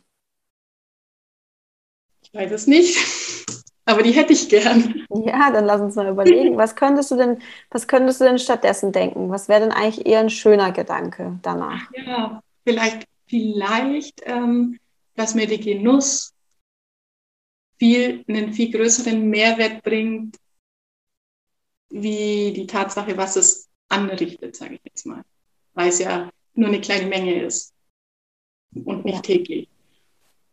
Ich 2.23 2.33
weiß 2.33 2.53
es 2.53 2.67
nicht, 2.67 2.97
aber 3.85 4.03
die 4.03 4.13
hätte 4.13 4.33
ich 4.33 4.49
gern. 4.49 5.07
Ja, 5.25 5.51
dann 5.51 5.65
lass 5.65 5.81
uns 5.81 5.97
mal 5.97 6.09
überlegen, 6.09 6.57
was 6.57 6.77
könntest 6.77 7.11
du 7.11 7.17
denn, 7.17 7.43
was 7.71 7.89
könntest 7.89 8.21
du 8.21 8.25
denn 8.25 8.39
stattdessen 8.39 8.93
denken? 8.93 9.31
Was 9.31 9.49
wäre 9.49 9.61
denn 9.61 9.73
eigentlich 9.73 10.07
eher 10.07 10.21
ein 10.21 10.31
schöner 10.31 10.73
Gedanke 10.73 11.39
danach? 11.43 11.91
Ja, 11.95 12.41
vielleicht, 12.65 13.07
vielleicht, 13.27 14.23
ähm, 14.25 14.79
dass 15.17 15.35
mir 15.35 15.47
der 15.47 15.59
Genuss 15.59 16.33
viel, 17.79 18.25
einen 18.29 18.53
viel 18.53 18.71
größeren 18.71 19.29
Mehrwert 19.29 19.83
bringt, 19.83 20.37
wie 21.89 22.53
die 22.53 22.67
Tatsache, 22.67 23.17
was 23.17 23.37
es 23.37 23.69
anrichtet, 23.89 24.55
sage 24.57 24.75
ich 24.75 24.81
jetzt 24.85 25.07
mal. 25.07 25.23
Weil 25.75 25.89
es 25.89 25.99
ja 25.99 26.31
nur 26.55 26.69
eine 26.69 26.81
kleine 26.81 27.07
Menge 27.07 27.43
ist 27.43 27.75
und 28.85 29.05
nicht 29.05 29.23
täglich. 29.23 29.69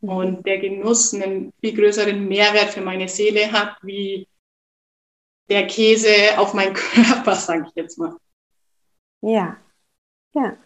Mhm. 0.01 0.09
Und 0.09 0.45
der 0.45 0.59
Genuss 0.59 1.13
einen 1.13 1.53
viel 1.59 1.75
größeren 1.75 2.27
Mehrwert 2.27 2.69
für 2.69 2.81
meine 2.81 3.07
Seele 3.07 3.51
hat, 3.51 3.77
wie 3.81 4.27
der 5.49 5.67
Käse 5.67 6.37
auf 6.37 6.53
meinen 6.53 6.73
Körper, 6.73 7.35
sage 7.35 7.65
ich 7.67 7.75
jetzt 7.75 7.97
mal. 7.97 8.15
Ja, 9.21 9.57
ja. 10.33 10.57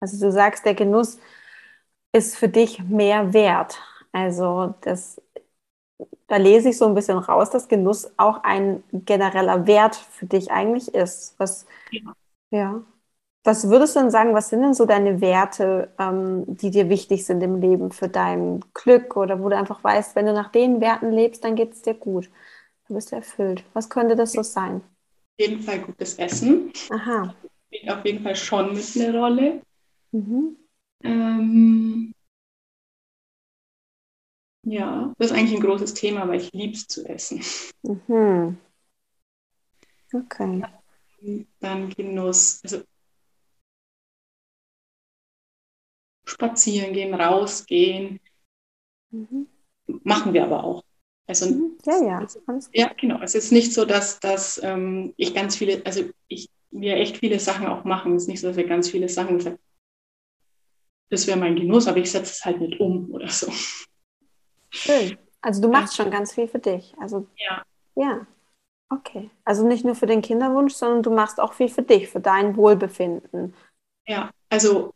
Also 0.00 0.26
du 0.26 0.32
sagst, 0.32 0.64
der 0.64 0.74
Genuss 0.74 1.18
ist 2.12 2.36
für 2.36 2.48
dich 2.48 2.82
mehr 2.82 3.32
wert. 3.32 3.80
Also 4.10 4.74
das, 4.80 5.22
da 6.26 6.36
lese 6.36 6.70
ich 6.70 6.78
so 6.78 6.86
ein 6.86 6.94
bisschen 6.94 7.18
raus, 7.18 7.50
dass 7.50 7.68
Genuss 7.68 8.10
auch 8.16 8.42
ein 8.42 8.82
genereller 8.92 9.66
Wert 9.66 9.94
für 9.96 10.26
dich 10.26 10.50
eigentlich 10.50 10.92
ist. 10.94 11.38
Was, 11.38 11.66
ja. 11.90 12.14
ja. 12.50 12.84
Was 13.44 13.68
würdest 13.68 13.96
du 13.96 14.00
denn 14.00 14.10
sagen, 14.10 14.34
was 14.34 14.50
sind 14.50 14.62
denn 14.62 14.74
so 14.74 14.86
deine 14.86 15.20
Werte, 15.20 15.92
ähm, 15.98 16.44
die 16.46 16.70
dir 16.70 16.88
wichtig 16.88 17.26
sind 17.26 17.42
im 17.42 17.60
Leben 17.60 17.90
für 17.90 18.08
dein 18.08 18.64
Glück 18.72 19.16
oder 19.16 19.40
wo 19.42 19.48
du 19.48 19.56
einfach 19.56 19.82
weißt, 19.82 20.14
wenn 20.14 20.26
du 20.26 20.32
nach 20.32 20.52
den 20.52 20.80
Werten 20.80 21.10
lebst, 21.10 21.42
dann 21.42 21.56
geht 21.56 21.72
es 21.72 21.82
dir 21.82 21.94
gut. 21.94 22.30
Du 22.86 22.94
bist 22.94 23.12
erfüllt. 23.12 23.64
Was 23.72 23.90
könnte 23.90 24.14
das 24.14 24.32
so 24.32 24.42
sein? 24.42 24.76
Auf 24.76 25.40
jeden 25.40 25.60
Fall 25.60 25.80
gutes 25.80 26.18
Essen. 26.18 26.72
Aha. 26.90 27.34
Das 27.42 27.50
spielt 27.66 27.90
auf 27.90 28.04
jeden 28.04 28.22
Fall 28.22 28.36
schon 28.36 28.74
mit 28.74 28.86
eine 28.94 29.18
Rolle. 29.18 29.62
Mhm. 30.12 30.56
Ähm, 31.02 32.14
ja, 34.64 35.12
das 35.18 35.30
ist 35.30 35.36
eigentlich 35.36 35.56
ein 35.56 35.66
großes 35.66 35.94
Thema, 35.94 36.28
weil 36.28 36.40
ich 36.40 36.52
liebe 36.52 36.74
es 36.74 36.86
zu 36.86 37.04
essen. 37.08 37.42
Mhm. 37.82 38.56
Okay. 40.14 40.62
Dann 41.60 41.88
Genuss. 41.90 42.60
Also 42.62 42.82
spazieren 46.24 46.92
gehen, 46.92 47.14
rausgehen. 47.14 48.20
Mhm. 49.10 49.46
Machen 49.86 50.32
wir 50.32 50.44
aber 50.44 50.64
auch. 50.64 50.84
Also, 51.26 51.46
mhm. 51.46 51.78
Ja, 51.84 52.02
ja. 52.02 52.26
ja, 52.72 52.92
genau. 52.98 53.20
Es 53.22 53.34
ist 53.34 53.52
nicht 53.52 53.72
so, 53.72 53.84
dass, 53.84 54.20
dass 54.20 54.60
ähm, 54.62 55.14
ich 55.16 55.34
ganz 55.34 55.56
viele, 55.56 55.84
also 55.86 56.04
ich, 56.28 56.48
wir 56.70 56.96
echt 56.96 57.18
viele 57.18 57.38
Sachen 57.38 57.66
auch 57.66 57.84
machen. 57.84 58.16
Es 58.16 58.24
ist 58.24 58.28
nicht 58.28 58.40
so, 58.40 58.48
dass 58.48 58.56
wir 58.56 58.66
ganz 58.66 58.90
viele 58.90 59.08
Sachen 59.08 59.38
gesagt 59.38 59.58
das 61.12 61.26
wäre 61.26 61.38
mein 61.38 61.56
Genuss, 61.56 61.86
aber 61.86 61.98
ich 61.98 62.10
setze 62.10 62.32
es 62.32 62.44
halt 62.44 62.60
nicht 62.60 62.80
um 62.80 63.12
oder 63.12 63.28
so. 63.28 63.52
Schön. 64.70 65.18
Also 65.42 65.60
du 65.60 65.68
machst 65.68 65.94
schon 65.94 66.10
ganz 66.10 66.32
viel 66.32 66.48
für 66.48 66.58
dich. 66.58 66.94
Also 66.98 67.26
ja. 67.36 67.62
Ja. 67.94 68.26
Okay. 68.88 69.30
Also 69.44 69.66
nicht 69.66 69.84
nur 69.84 69.94
für 69.94 70.06
den 70.06 70.22
Kinderwunsch, 70.22 70.72
sondern 70.72 71.02
du 71.02 71.10
machst 71.10 71.38
auch 71.38 71.52
viel 71.52 71.68
für 71.68 71.82
dich, 71.82 72.08
für 72.08 72.20
dein 72.20 72.56
Wohlbefinden. 72.56 73.54
Ja, 74.06 74.30
also 74.48 74.94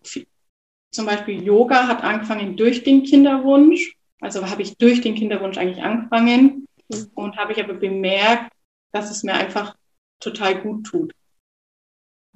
zum 0.92 1.07
Beispiel 1.07 1.42
Yoga 1.42 1.88
hat 1.88 2.03
angefangen 2.03 2.57
durch 2.57 2.85
den 2.85 3.03
Kinderwunsch. 3.03 3.96
Also 4.20 4.49
habe 4.49 4.62
ich 4.62 4.77
durch 4.79 5.01
den 5.03 5.14
Kinderwunsch 5.14 5.59
eigentlich 5.59 5.83
angefangen 5.83 6.66
mhm. 6.88 7.11
und 7.14 7.37
habe 7.37 7.53
ich 7.53 7.62
aber 7.62 7.75
bemerkt, 7.75 8.53
dass 8.92 9.11
es 9.11 9.22
mir 9.22 9.35
einfach 9.35 9.77
total 10.20 10.61
gut 10.61 10.87
tut. 10.87 11.12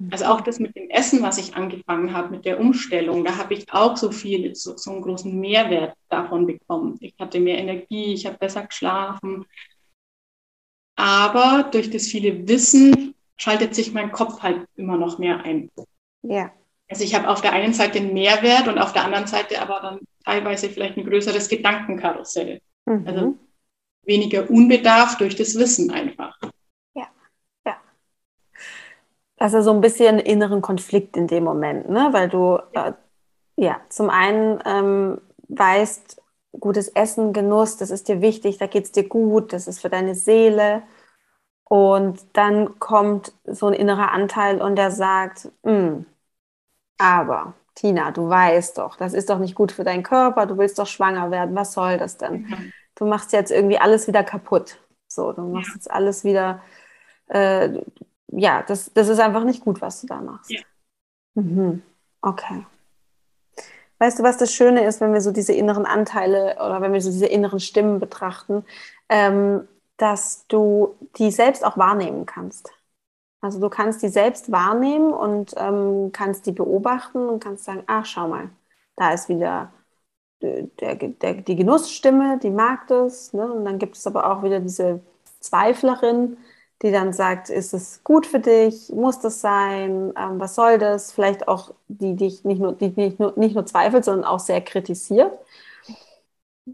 Also 0.09 0.25
auch 0.25 0.41
das 0.41 0.59
mit 0.59 0.75
dem 0.75 0.89
Essen, 0.89 1.21
was 1.21 1.37
ich 1.37 1.55
angefangen 1.55 2.13
habe, 2.13 2.29
mit 2.29 2.45
der 2.45 2.59
Umstellung, 2.59 3.23
da 3.23 3.37
habe 3.37 3.53
ich 3.53 3.71
auch 3.71 3.97
so 3.97 4.11
viel, 4.11 4.55
so, 4.55 4.75
so 4.75 4.91
einen 4.91 5.01
großen 5.01 5.39
Mehrwert 5.39 5.95
davon 6.09 6.47
bekommen. 6.47 6.97
Ich 7.01 7.13
hatte 7.19 7.39
mehr 7.39 7.59
Energie, 7.59 8.13
ich 8.13 8.25
habe 8.25 8.37
besser 8.37 8.65
geschlafen. 8.65 9.45
Aber 10.95 11.69
durch 11.71 11.91
das 11.91 12.07
viele 12.07 12.47
Wissen 12.47 13.13
schaltet 13.37 13.75
sich 13.75 13.91
mein 13.93 14.11
Kopf 14.11 14.41
halt 14.41 14.67
immer 14.75 14.97
noch 14.97 15.19
mehr 15.19 15.43
ein. 15.43 15.69
Ja. 16.23 16.51
Also 16.91 17.05
ich 17.05 17.15
habe 17.15 17.29
auf 17.29 17.39
der 17.39 17.53
einen 17.53 17.73
Seite 17.73 17.99
einen 17.99 18.13
Mehrwert 18.13 18.67
und 18.67 18.77
auf 18.77 18.91
der 18.91 19.05
anderen 19.05 19.25
Seite 19.25 19.61
aber 19.61 19.79
dann 19.79 19.99
teilweise 20.25 20.69
vielleicht 20.69 20.97
ein 20.97 21.05
größeres 21.05 21.47
Gedankenkarussell. 21.47 22.59
Mhm. 22.85 23.07
Also 23.07 23.35
weniger 24.03 24.49
Unbedarf 24.49 25.17
durch 25.17 25.37
das 25.37 25.55
Wissen 25.57 25.89
einfach. 25.89 26.37
Ja, 26.93 27.07
ja. 27.65 27.77
Also 29.37 29.61
so 29.61 29.71
ein 29.71 29.79
bisschen 29.79 30.19
inneren 30.19 30.61
Konflikt 30.61 31.15
in 31.15 31.27
dem 31.27 31.45
Moment, 31.45 31.89
ne? 31.89 32.09
Weil 32.11 32.27
du 32.27 32.59
ja, 32.73 32.89
äh, 32.89 32.93
ja 33.55 33.81
zum 33.87 34.09
einen 34.09 34.59
ähm, 34.65 35.21
weißt, 35.47 36.21
gutes 36.59 36.89
Essen, 36.89 37.31
Genuss, 37.31 37.77
das 37.77 37.89
ist 37.89 38.09
dir 38.09 38.19
wichtig, 38.19 38.57
da 38.57 38.67
geht 38.67 38.83
es 38.83 38.91
dir 38.91 39.07
gut, 39.07 39.53
das 39.53 39.69
ist 39.69 39.79
für 39.79 39.89
deine 39.89 40.13
Seele. 40.13 40.83
Und 41.63 42.19
dann 42.33 42.79
kommt 42.79 43.31
so 43.45 43.67
ein 43.67 43.73
innerer 43.73 44.11
Anteil 44.11 44.61
und 44.61 44.75
der 44.75 44.91
sagt, 44.91 45.49
hm, 45.63 46.05
aber 47.01 47.53
Tina, 47.75 48.11
du 48.11 48.29
weißt 48.29 48.77
doch, 48.77 48.95
das 48.95 49.13
ist 49.13 49.29
doch 49.29 49.39
nicht 49.39 49.55
gut 49.55 49.71
für 49.71 49.83
deinen 49.83 50.03
Körper, 50.03 50.45
du 50.45 50.57
willst 50.57 50.77
doch 50.77 50.87
schwanger 50.87 51.31
werden, 51.31 51.55
was 51.55 51.73
soll 51.73 51.97
das 51.97 52.17
denn? 52.17 52.43
Mhm. 52.43 52.73
Du 52.95 53.05
machst 53.05 53.33
jetzt 53.33 53.51
irgendwie 53.51 53.79
alles 53.79 54.07
wieder 54.07 54.23
kaputt. 54.23 54.77
So, 55.07 55.31
du 55.33 55.41
machst 55.41 55.69
ja. 55.69 55.75
jetzt 55.75 55.91
alles 55.91 56.23
wieder, 56.23 56.61
äh, 57.27 57.81
ja, 58.27 58.63
das, 58.63 58.93
das 58.93 59.09
ist 59.09 59.19
einfach 59.19 59.43
nicht 59.43 59.63
gut, 59.63 59.81
was 59.81 60.01
du 60.01 60.07
da 60.07 60.21
machst. 60.21 60.51
Ja. 60.51 60.61
Mhm. 61.33 61.81
Okay. 62.21 62.65
Weißt 63.97 64.19
du, 64.19 64.23
was 64.23 64.37
das 64.37 64.53
Schöne 64.53 64.85
ist, 64.85 65.01
wenn 65.01 65.13
wir 65.13 65.21
so 65.21 65.31
diese 65.31 65.53
inneren 65.53 65.85
Anteile 65.85 66.55
oder 66.55 66.81
wenn 66.81 66.93
wir 66.93 67.01
so 67.01 67.11
diese 67.11 67.27
inneren 67.27 67.59
Stimmen 67.59 67.99
betrachten, 67.99 68.65
ähm, 69.09 69.67
dass 69.97 70.47
du 70.47 70.95
die 71.17 71.31
selbst 71.31 71.65
auch 71.65 71.77
wahrnehmen 71.77 72.25
kannst. 72.25 72.71
Also 73.41 73.59
du 73.59 73.69
kannst 73.69 74.03
die 74.03 74.09
selbst 74.09 74.51
wahrnehmen 74.51 75.11
und 75.11 75.53
ähm, 75.57 76.11
kannst 76.13 76.45
die 76.45 76.51
beobachten 76.51 77.27
und 77.27 77.43
kannst 77.43 77.65
sagen, 77.65 77.83
ach, 77.87 78.05
schau 78.05 78.27
mal, 78.27 78.49
da 78.95 79.13
ist 79.13 79.29
wieder 79.29 79.73
der, 80.41 80.95
der, 80.95 81.33
die 81.35 81.55
Genussstimme, 81.55 82.39
die 82.39 82.51
mag 82.51 82.87
das. 82.87 83.33
Ne? 83.33 83.51
Und 83.51 83.65
dann 83.65 83.79
gibt 83.79 83.97
es 83.97 84.07
aber 84.07 84.31
auch 84.31 84.43
wieder 84.43 84.59
diese 84.59 85.01
Zweiflerin, 85.39 86.37
die 86.83 86.91
dann 86.91 87.13
sagt, 87.13 87.49
ist 87.49 87.73
es 87.73 88.03
gut 88.03 88.25
für 88.27 88.39
dich? 88.39 88.89
Muss 88.89 89.19
das 89.19 89.41
sein? 89.41 90.13
Ähm, 90.17 90.39
was 90.39 90.55
soll 90.55 90.77
das? 90.77 91.11
Vielleicht 91.11 91.47
auch 91.47 91.73
die, 91.87 92.15
die 92.15 92.27
dich 92.27 92.43
nicht 92.45 92.61
nur, 92.61 92.73
die 92.73 92.89
nicht 92.89 93.19
nur, 93.19 93.33
nicht 93.37 93.55
nur 93.55 93.65
zweifelt, 93.65 94.05
sondern 94.05 94.25
auch 94.25 94.39
sehr 94.39 94.61
kritisiert. 94.61 95.31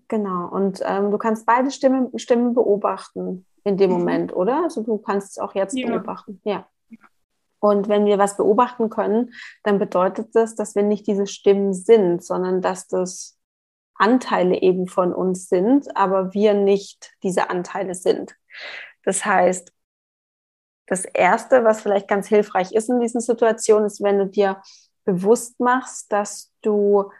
Genau. 0.09 0.47
Und 0.49 0.81
ähm, 0.85 1.11
du 1.11 1.17
kannst 1.17 1.45
beide 1.45 1.71
Stimmen, 1.71 2.17
Stimmen 2.19 2.53
beobachten 2.53 3.45
in 3.67 3.75
dem 3.77 3.91
mhm. 3.91 3.97
Moment, 3.97 4.33
oder? 4.33 4.63
Also 4.63 4.81
du 4.81 4.97
kannst 4.97 5.31
es 5.31 5.37
auch 5.37 5.53
jetzt 5.53 5.77
ja. 5.77 5.87
beobachten. 5.87 6.41
Ja. 6.45 6.67
Und 7.59 7.89
wenn 7.89 8.05
wir 8.05 8.17
was 8.17 8.37
beobachten 8.37 8.89
können, 8.89 9.33
dann 9.63 9.77
bedeutet 9.77 10.29
das, 10.33 10.55
dass 10.55 10.75
wir 10.75 10.83
nicht 10.83 11.05
diese 11.05 11.27
Stimmen 11.27 11.73
sind, 11.73 12.23
sondern 12.23 12.61
dass 12.61 12.87
das 12.87 13.37
Anteile 13.95 14.61
eben 14.61 14.87
von 14.87 15.13
uns 15.13 15.49
sind, 15.49 15.95
aber 15.97 16.33
wir 16.33 16.53
nicht 16.53 17.11
diese 17.23 17.49
Anteile 17.49 17.93
sind. 17.93 18.35
Das 19.03 19.25
heißt, 19.25 19.73
das 20.85 21.03
Erste, 21.03 21.65
was 21.65 21.81
vielleicht 21.81 22.07
ganz 22.07 22.27
hilfreich 22.27 22.71
ist 22.71 22.89
in 22.89 23.01
diesen 23.01 23.19
Situationen, 23.19 23.87
ist, 23.87 24.01
wenn 24.01 24.19
du 24.19 24.27
dir 24.27 24.61
bewusst 25.03 25.59
machst, 25.59 26.11
dass 26.13 26.53
du 26.61 27.11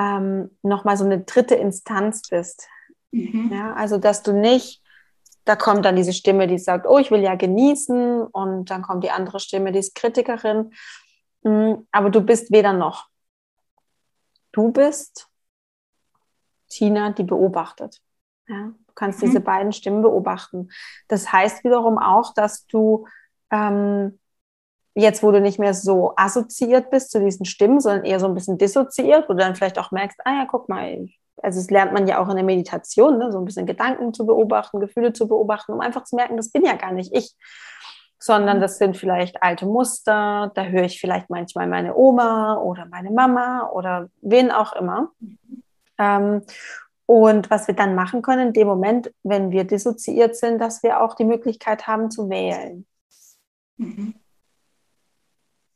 ähm, 0.00 0.56
nochmal 0.62 0.96
so 0.96 1.04
eine 1.04 1.20
dritte 1.20 1.54
Instanz 1.54 2.22
bist. 2.28 2.66
Mhm. 3.12 3.50
Ja, 3.52 3.74
also, 3.74 3.98
dass 3.98 4.22
du 4.22 4.32
nicht 4.32 4.82
da 5.44 5.56
kommt 5.56 5.84
dann 5.84 5.96
diese 5.96 6.12
Stimme, 6.12 6.46
die 6.46 6.58
sagt, 6.58 6.86
oh, 6.86 6.98
ich 6.98 7.10
will 7.10 7.22
ja 7.22 7.34
genießen. 7.34 8.22
Und 8.22 8.70
dann 8.70 8.82
kommt 8.82 9.04
die 9.04 9.10
andere 9.10 9.40
Stimme, 9.40 9.72
die 9.72 9.78
ist 9.78 9.94
Kritikerin. 9.94 10.72
Mm, 11.42 11.74
aber 11.90 12.10
du 12.10 12.20
bist 12.20 12.52
weder 12.52 12.72
noch. 12.72 13.08
Du 14.52 14.72
bist 14.72 15.28
Tina, 16.68 17.10
die 17.10 17.24
beobachtet. 17.24 18.00
Ja, 18.48 18.72
du 18.86 18.94
kannst 18.94 19.22
mhm. 19.22 19.26
diese 19.26 19.40
beiden 19.40 19.72
Stimmen 19.72 20.02
beobachten. 20.02 20.70
Das 21.08 21.32
heißt 21.32 21.64
wiederum 21.64 21.98
auch, 21.98 22.34
dass 22.34 22.66
du 22.66 23.06
ähm, 23.50 24.18
jetzt, 24.94 25.22
wo 25.22 25.30
du 25.30 25.40
nicht 25.40 25.58
mehr 25.58 25.74
so 25.74 26.14
assoziiert 26.16 26.90
bist 26.90 27.10
zu 27.10 27.20
diesen 27.20 27.46
Stimmen, 27.46 27.80
sondern 27.80 28.04
eher 28.04 28.20
so 28.20 28.26
ein 28.26 28.34
bisschen 28.34 28.58
dissoziiert, 28.58 29.28
wo 29.28 29.34
du 29.34 29.38
dann 29.38 29.54
vielleicht 29.54 29.78
auch 29.78 29.92
merkst, 29.92 30.18
ah 30.24 30.32
ja, 30.32 30.46
guck 30.46 30.68
mal, 30.68 31.08
also 31.42 31.58
das 31.60 31.70
lernt 31.70 31.92
man 31.92 32.06
ja 32.06 32.18
auch 32.18 32.28
in 32.28 32.36
der 32.36 32.44
Meditation, 32.44 33.18
ne, 33.18 33.32
so 33.32 33.38
ein 33.38 33.44
bisschen 33.44 33.66
Gedanken 33.66 34.12
zu 34.14 34.26
beobachten, 34.26 34.80
Gefühle 34.80 35.12
zu 35.12 35.28
beobachten, 35.28 35.72
um 35.72 35.80
einfach 35.80 36.04
zu 36.04 36.16
merken, 36.16 36.36
das 36.36 36.50
bin 36.50 36.64
ja 36.64 36.76
gar 36.76 36.92
nicht 36.92 37.14
ich, 37.14 37.34
sondern 38.18 38.58
mhm. 38.58 38.60
das 38.60 38.78
sind 38.78 38.96
vielleicht 38.96 39.42
alte 39.42 39.66
Muster, 39.66 40.52
da 40.54 40.64
höre 40.64 40.84
ich 40.84 41.00
vielleicht 41.00 41.30
manchmal 41.30 41.66
meine 41.66 41.96
Oma 41.96 42.56
oder 42.58 42.86
meine 42.86 43.10
Mama 43.10 43.70
oder 43.72 44.08
wen 44.20 44.50
auch 44.50 44.74
immer. 44.74 45.10
Ähm, 45.98 46.42
und 47.06 47.50
was 47.50 47.66
wir 47.66 47.74
dann 47.74 47.96
machen 47.96 48.22
können 48.22 48.48
in 48.48 48.52
dem 48.52 48.68
Moment, 48.68 49.12
wenn 49.24 49.50
wir 49.50 49.64
dissoziiert 49.64 50.36
sind, 50.36 50.60
dass 50.60 50.82
wir 50.82 51.00
auch 51.00 51.14
die 51.14 51.24
Möglichkeit 51.24 51.88
haben 51.88 52.10
zu 52.10 52.30
wählen. 52.30 52.86
Mhm. 53.78 54.14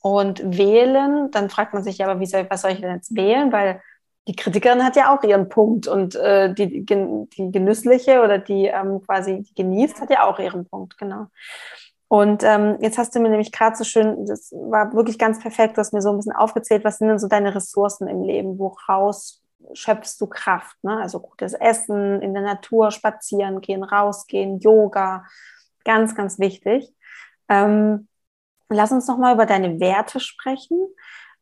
Und 0.01 0.59
wählen, 0.59 1.31
dann 1.31 1.49
fragt 1.49 1.73
man 1.73 1.83
sich 1.83 1.99
ja, 1.99 2.07
aber 2.07 2.21
wie 2.21 2.27
soll, 2.27 2.47
was 2.51 2.61
soll 2.61 2.73
ich 2.73 2.81
denn 2.81 2.95
jetzt 2.95 3.17
wählen? 3.17 3.51
Weil 3.51 3.81
die 4.27 4.37
Kritikerin 4.37 4.85
hat 4.85 4.97
ja 4.97 5.15
auch 5.15 5.23
ihren 5.23 5.49
Punkt 5.49 5.87
und 5.87 6.15
äh, 6.15 6.53
die, 6.55 6.85
die 6.85 7.51
genüssliche 7.53 8.23
oder 8.23 8.39
die 8.39 8.67
ähm, 8.67 9.03
quasi 9.05 9.43
die 9.43 9.55
genießt, 9.55 10.01
hat 10.01 10.11
ja 10.11 10.25
auch 10.25 10.39
ihren 10.39 10.67
Punkt, 10.67 10.97
genau. 10.97 11.27
Und 12.09 12.43
ähm, 12.43 12.79
jetzt 12.81 12.97
hast 12.97 13.15
du 13.15 13.21
mir 13.21 13.29
nämlich 13.29 13.53
gerade 13.53 13.77
so 13.77 13.85
schön, 13.85 14.27
das 14.27 14.53
war 14.53 14.93
wirklich 14.95 15.19
ganz 15.19 15.41
perfekt, 15.41 15.77
du 15.77 15.81
hast 15.81 15.93
mir 15.93 16.03
so 16.03 16.11
ein 16.11 16.17
bisschen 16.17 16.33
aufgezählt, 16.33 16.85
was 16.85 16.99
sind 16.99 17.09
denn 17.09 17.19
so 17.19 17.29
deine 17.29 17.55
Ressourcen 17.55 18.09
im 18.09 18.23
Leben, 18.23 18.59
woraus 18.59 19.43
schöpfst 19.73 20.21
du 20.21 20.27
Kraft? 20.27 20.77
Ne? 20.83 20.99
Also 21.01 21.21
gutes 21.21 21.55
Essen, 21.55 22.23
in 22.23 22.35
der 22.35 22.43
Natur 22.43 22.91
spazieren 22.91 23.61
gehen, 23.61 23.83
rausgehen, 23.83 24.59
Yoga, 24.61 25.25
ganz, 25.85 26.15
ganz 26.15 26.39
wichtig. 26.39 26.95
Ähm, 27.49 28.09
lass 28.69 28.93
uns 28.93 29.07
noch 29.07 29.19
mal 29.19 29.35
über 29.35 29.47
deine 29.47 29.81
Werte 29.81 30.21
sprechen. 30.21 30.79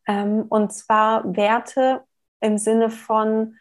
Ähm, 0.07 0.45
und 0.49 0.73
zwar 0.73 1.35
Werte 1.35 2.03
im 2.43 2.57
Sinne 2.57 2.89
von, 2.89 3.55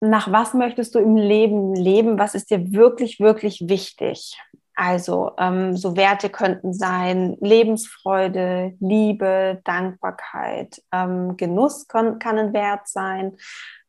nach 0.00 0.30
was 0.30 0.54
möchtest 0.54 0.94
du 0.94 1.00
im 1.00 1.16
Leben 1.16 1.74
leben? 1.74 2.18
Was 2.18 2.34
ist 2.34 2.50
dir 2.50 2.72
wirklich, 2.72 3.20
wirklich 3.20 3.68
wichtig? 3.68 4.38
Also 4.74 5.32
ähm, 5.38 5.76
so 5.76 5.96
Werte 5.96 6.30
könnten 6.30 6.72
sein 6.72 7.36
Lebensfreude, 7.40 8.76
Liebe, 8.78 9.60
Dankbarkeit, 9.64 10.80
ähm, 10.92 11.36
Genuss 11.36 11.88
kann, 11.88 12.20
kann 12.20 12.38
ein 12.38 12.52
Wert 12.52 12.86
sein. 12.86 13.36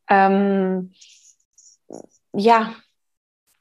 Ähm, 0.08 0.92
ja, 2.32 2.74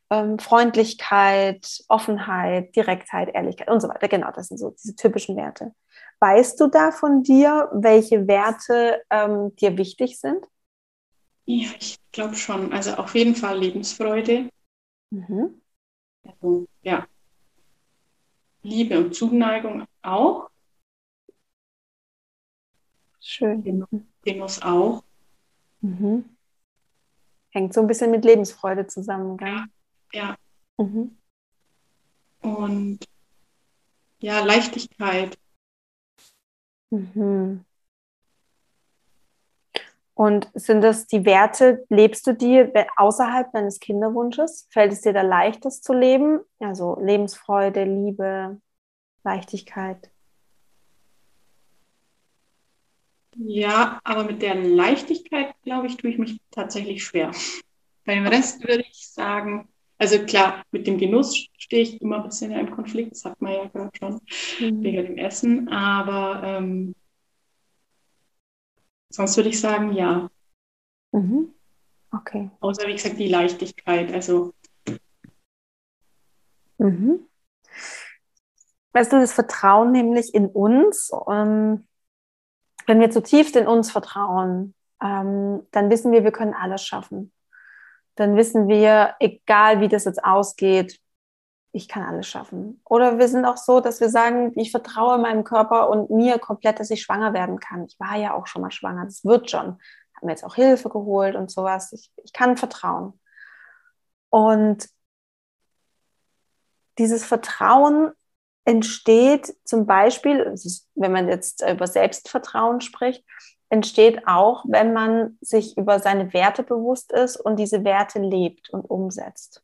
ähm, 0.10 0.40
Freundlichkeit, 0.40 1.84
Offenheit, 1.88 2.76
Direktheit, 2.76 3.30
Ehrlichkeit 3.34 3.70
und 3.70 3.80
so 3.80 3.90
weiter. 3.90 4.08
Genau, 4.08 4.32
das 4.32 4.48
sind 4.48 4.58
so 4.58 4.72
diese 4.72 4.96
typischen 4.96 5.36
Werte. 5.38 5.74
Weißt 6.20 6.60
du 6.60 6.68
da 6.68 6.92
von 6.92 7.24
dir, 7.24 7.70
welche 7.74 8.28
Werte 8.28 9.02
ähm, 9.10 9.56
dir 9.56 9.78
wichtig 9.78 10.20
sind? 10.20 10.46
Ja, 11.46 11.70
ich 11.80 11.98
glaube 12.12 12.36
schon. 12.36 12.74
Also 12.74 12.94
auf 12.96 13.16
jeden 13.16 13.36
Fall 13.36 13.58
Lebensfreude. 13.58 14.50
Mhm. 15.12 15.62
Also, 16.24 16.68
ja. 16.84 17.08
Liebe 18.62 18.98
und 18.98 19.16
Zuneigung 19.16 19.86
auch. 20.02 20.50
Schön. 23.20 23.86
Genuss 24.24 24.62
auch. 24.62 25.04
Mhm. 25.82 26.38
Hängt 27.52 27.74
so 27.74 27.82
ein 27.82 27.88
bisschen 27.88 28.12
mit 28.12 28.26
Lebensfreude 28.26 28.88
zusammen, 28.88 29.38
gell? 29.38 29.48
Ja. 29.48 29.66
ja. 30.14 30.38
Mhm. 30.78 31.18
Und 32.42 33.00
ja, 34.20 34.44
Leichtigkeit. 34.44 35.38
Mhm. 36.92 37.66
Und 40.14 40.50
sind 40.54 40.82
das 40.82 41.08
die 41.08 41.24
Werte, 41.24 41.86
lebst 41.88 42.28
du 42.28 42.34
die 42.34 42.66
außerhalb 42.98 43.54
deines 43.54 43.80
Kinderwunsches? 43.80 44.68
Fällt 44.70 44.92
es 44.92 45.00
dir 45.00 45.14
da 45.14 45.22
leicht, 45.22 45.64
das 45.64 45.82
zu 45.82 45.94
leben? 45.94 46.42
Also 46.60 47.00
Lebensfreude, 47.00 47.86
Liebe, 47.86 48.60
Leichtigkeit. 49.24 50.12
Ja, 53.38 54.02
aber 54.04 54.26
mit 54.26 54.42
der 54.42 54.56
Leichtigkeit, 54.56 55.54
glaube 55.64 55.88
ich, 55.88 55.96
tue 55.96 56.10
ich 56.10 56.18
mich 56.18 56.42
tatsächlich 56.52 57.02
schwer. 57.02 57.32
Bei 58.04 58.16
dem 58.16 58.28
Rest 58.28 58.68
würde 58.68 58.82
ich 58.82 59.08
sagen, 59.08 59.70
also 60.00 60.26
klar, 60.26 60.64
mit 60.72 60.88
dem 60.88 60.98
Genuss 60.98 61.48
stehe 61.58 61.84
ich 61.84 62.02
immer 62.02 62.18
ein 62.18 62.24
bisschen 62.24 62.52
im 62.52 62.72
Konflikt, 62.72 63.12
das 63.12 63.26
hat 63.26 63.40
man 63.42 63.54
ja 63.54 63.66
gerade 63.68 63.92
schon, 63.98 64.14
mhm. 64.60 64.84
wegen 64.84 65.06
dem 65.06 65.18
Essen, 65.18 65.70
aber 65.70 66.42
ähm, 66.44 66.96
Sonst 69.12 69.38
würde 69.38 69.50
ich 69.50 69.60
sagen, 69.60 69.94
ja. 69.94 70.30
Mhm. 71.12 71.54
Okay. 72.12 72.50
Außer, 72.60 72.88
wie 72.88 72.94
gesagt, 72.94 73.18
die 73.18 73.28
Leichtigkeit. 73.28 74.14
Also. 74.14 74.54
Mhm. 76.78 77.28
Weißt 78.94 79.12
du, 79.12 79.20
das 79.20 79.34
Vertrauen 79.34 79.92
nämlich 79.92 80.34
in 80.34 80.48
uns, 80.48 81.12
ähm, 81.30 81.88
wenn 82.88 83.00
wir 83.00 83.12
zutiefst 83.12 83.56
in 83.56 83.68
uns 83.68 83.92
vertrauen, 83.92 84.74
ähm, 85.02 85.68
dann 85.72 85.90
wissen 85.90 86.12
wir, 86.12 86.24
wir 86.24 86.32
können 86.32 86.54
alles 86.54 86.84
schaffen. 86.84 87.32
Dann 88.20 88.36
wissen 88.36 88.68
wir, 88.68 89.16
egal 89.20 89.80
wie 89.80 89.88
das 89.88 90.04
jetzt 90.04 90.22
ausgeht, 90.22 91.00
ich 91.72 91.88
kann 91.88 92.04
alles 92.04 92.28
schaffen. 92.28 92.82
Oder 92.84 93.18
wir 93.18 93.30
sind 93.30 93.46
auch 93.46 93.56
so, 93.56 93.80
dass 93.80 94.02
wir 94.02 94.10
sagen, 94.10 94.52
ich 94.60 94.72
vertraue 94.72 95.20
meinem 95.20 95.46
Körper 95.46 95.90
und 95.90 96.10
mir 96.10 96.38
komplett, 96.38 96.82
dass 96.82 96.90
ich 96.90 97.02
schwanger 97.02 97.32
werden 97.32 97.62
kann. 97.62 97.86
Ich 97.86 97.98
war 97.98 98.18
ja 98.18 98.34
auch 98.34 98.46
schon 98.46 98.62
mal 98.62 98.72
schwanger, 98.72 99.06
das 99.06 99.24
wird 99.24 99.50
schon. 99.50 99.80
Habe 100.16 100.26
mir 100.26 100.32
jetzt 100.32 100.44
auch 100.44 100.56
Hilfe 100.56 100.90
geholt 100.90 101.38
und 101.38 101.50
sowas. 101.50 101.94
Ich, 101.94 102.12
ich 102.26 102.34
kann 102.34 102.58
vertrauen. 102.58 103.18
Und 104.30 104.90
dieses 106.98 107.24
Vertrauen 107.24 108.12
entsteht 108.66 109.56
zum 109.64 109.86
Beispiel, 109.86 110.54
wenn 110.96 111.14
man 111.14 111.30
jetzt 111.30 111.64
über 111.66 111.88
Selbstvertrauen 111.88 112.82
spricht, 112.82 113.24
entsteht 113.70 114.28
auch, 114.28 114.66
wenn 114.68 114.94
man 114.94 115.38
sich 115.42 115.78
über 115.78 116.00
seine 116.00 116.34
Werte 116.34 116.64
bewusst 116.64 117.12
ist 117.12 117.38
und 117.38 117.58
diese 117.58 117.84
Werte 117.84 118.20
lebt 118.20 118.70
und 118.72 118.82
umsetzt. 118.82 119.64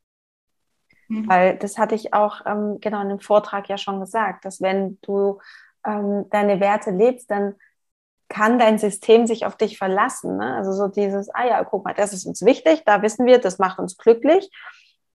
Mhm. 1.07 1.27
Weil 1.27 1.57
das 1.57 1.77
hatte 1.77 1.95
ich 1.95 2.13
auch 2.13 2.45
ähm, 2.45 2.77
genau 2.81 3.01
in 3.01 3.09
dem 3.09 3.19
Vortrag 3.19 3.67
ja 3.69 3.77
schon 3.77 3.99
gesagt, 3.99 4.45
dass 4.45 4.61
wenn 4.61 4.99
du 5.01 5.39
ähm, 5.85 6.25
deine 6.29 6.59
Werte 6.59 6.91
lebst, 6.91 7.29
dann 7.31 7.55
kann 8.27 8.57
dein 8.57 8.77
System 8.77 9.27
sich 9.27 9.45
auf 9.45 9.55
dich 9.55 9.77
verlassen. 9.77 10.37
Ne? 10.37 10.55
Also 10.55 10.71
so 10.71 10.87
dieses, 10.87 11.29
ah 11.29 11.45
ja, 11.45 11.63
guck 11.63 11.85
mal, 11.85 11.93
das 11.93 12.13
ist 12.13 12.25
uns 12.25 12.43
wichtig, 12.43 12.83
da 12.85 13.01
wissen 13.01 13.25
wir, 13.25 13.39
das 13.39 13.59
macht 13.59 13.79
uns 13.79 13.97
glücklich. 13.97 14.49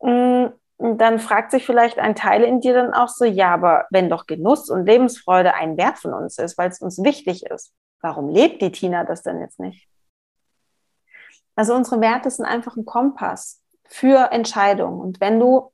Mm, 0.02 0.48
und 0.78 0.98
dann 1.00 1.20
fragt 1.20 1.52
sich 1.52 1.66
vielleicht 1.66 2.00
ein 2.00 2.16
Teil 2.16 2.44
in 2.44 2.62
dir 2.62 2.74
dann 2.74 2.94
auch 2.94 3.10
so, 3.10 3.26
ja, 3.26 3.54
aber 3.54 3.86
wenn 3.90 4.10
doch 4.10 4.28
Genuss 4.28 4.70
und 4.70 4.86
Lebensfreude 4.86 5.54
ein 5.54 5.76
Wert 5.78 5.98
von 5.98 6.14
uns 6.14 6.38
ist, 6.38 6.58
weil 6.58 6.70
es 6.70 6.80
uns 6.80 7.04
wichtig 7.04 7.46
ist, 7.46 7.74
warum 8.02 8.30
lebt 8.30 8.62
die 8.62 8.72
Tina 8.72 9.04
das 9.04 9.24
denn 9.24 9.40
jetzt 9.40 9.60
nicht? 9.60 9.88
Also 11.56 11.76
unsere 11.76 12.02
Werte 12.02 12.30
sind 12.30 12.46
einfach 12.46 12.78
ein 12.78 12.86
Kompass 12.86 13.62
für 13.86 14.32
Entscheidungen. 14.32 15.00
Und 15.00 15.20
wenn 15.20 15.40
du 15.40 15.72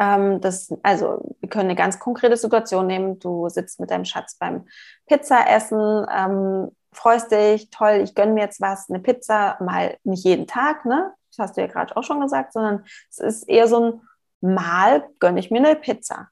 ähm, 0.00 0.40
das, 0.40 0.74
also 0.82 1.36
wir 1.40 1.48
können 1.48 1.68
eine 1.68 1.76
ganz 1.76 1.98
konkrete 1.98 2.36
Situation 2.36 2.86
nehmen. 2.86 3.18
Du 3.18 3.48
sitzt 3.48 3.78
mit 3.78 3.90
deinem 3.90 4.06
Schatz 4.06 4.34
beim 4.36 4.66
Pizzaessen, 5.06 6.06
ähm, 6.10 6.70
freust 6.92 7.30
dich, 7.30 7.70
toll, 7.70 8.00
ich 8.02 8.14
gönne 8.14 8.32
mir 8.32 8.40
jetzt 8.40 8.60
was, 8.60 8.88
eine 8.88 8.98
Pizza, 8.98 9.58
mal 9.60 9.96
nicht 10.02 10.24
jeden 10.24 10.46
Tag, 10.46 10.86
ne? 10.86 11.12
Das 11.28 11.38
hast 11.38 11.56
du 11.56 11.60
ja 11.60 11.68
gerade 11.68 11.96
auch 11.96 12.02
schon 12.02 12.20
gesagt, 12.20 12.52
sondern 12.52 12.84
es 13.10 13.18
ist 13.18 13.48
eher 13.48 13.68
so 13.68 13.80
ein 13.80 14.00
Mal 14.42 15.06
gönne 15.18 15.38
ich 15.38 15.50
mir 15.50 15.58
eine 15.58 15.76
Pizza. 15.76 16.30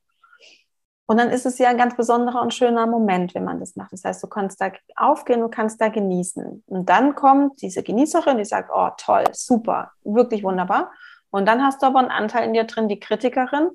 Und 1.10 1.16
dann 1.16 1.30
ist 1.30 1.46
es 1.46 1.58
ja 1.58 1.70
ein 1.70 1.78
ganz 1.78 1.96
besonderer 1.96 2.42
und 2.42 2.52
schöner 2.52 2.86
Moment, 2.86 3.34
wenn 3.34 3.44
man 3.44 3.58
das 3.60 3.76
macht. 3.76 3.94
Das 3.94 4.04
heißt, 4.04 4.22
du 4.22 4.26
kannst 4.26 4.60
da 4.60 4.70
aufgehen, 4.94 5.40
du 5.40 5.48
kannst 5.48 5.80
da 5.80 5.88
genießen. 5.88 6.64
Und 6.66 6.88
dann 6.90 7.14
kommt 7.14 7.62
diese 7.62 7.82
Genießerin, 7.82 8.36
die 8.36 8.44
sagt, 8.44 8.70
oh 8.70 8.90
toll, 8.98 9.24
super, 9.32 9.92
wirklich 10.04 10.44
wunderbar. 10.44 10.92
Und 11.30 11.46
dann 11.46 11.64
hast 11.64 11.80
du 11.80 11.86
aber 11.86 12.00
einen 12.00 12.10
Anteil 12.10 12.44
in 12.44 12.52
dir 12.52 12.64
drin, 12.64 12.88
die 12.88 13.00
Kritikerin, 13.00 13.70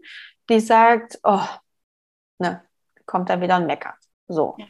die 0.48 0.60
sagt, 0.60 1.20
oh, 1.24 1.42
ne, 2.38 2.62
kommt 3.08 3.32
da 3.32 3.42
wieder 3.42 3.56
ein 3.56 3.66
Mecker. 3.66 3.96
So. 4.28 4.54
Ja. 4.60 4.68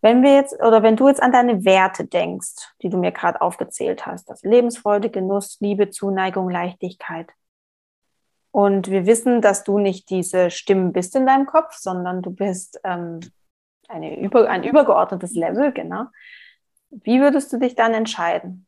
Wenn 0.00 0.22
wir 0.22 0.34
jetzt, 0.34 0.58
oder 0.62 0.82
wenn 0.82 0.96
du 0.96 1.08
jetzt 1.08 1.22
an 1.22 1.32
deine 1.32 1.66
Werte 1.66 2.06
denkst, 2.06 2.72
die 2.80 2.88
du 2.88 2.96
mir 2.96 3.12
gerade 3.12 3.42
aufgezählt 3.42 4.06
hast, 4.06 4.30
das 4.30 4.42
Lebensfreude, 4.42 5.10
Genuss, 5.10 5.58
Liebe, 5.60 5.90
Zuneigung, 5.90 6.48
Leichtigkeit. 6.48 7.30
Und 8.56 8.90
wir 8.90 9.04
wissen, 9.04 9.42
dass 9.42 9.64
du 9.64 9.78
nicht 9.78 10.08
diese 10.08 10.50
Stimmen 10.50 10.94
bist 10.94 11.14
in 11.14 11.26
deinem 11.26 11.44
Kopf, 11.44 11.74
sondern 11.74 12.22
du 12.22 12.30
bist 12.30 12.80
ähm, 12.84 13.20
eine 13.86 14.18
über, 14.18 14.48
ein 14.48 14.64
übergeordnetes 14.64 15.34
Level, 15.34 15.72
genau. 15.72 16.06
Wie 16.88 17.20
würdest 17.20 17.52
du 17.52 17.58
dich 17.58 17.74
dann 17.74 17.92
entscheiden? 17.92 18.66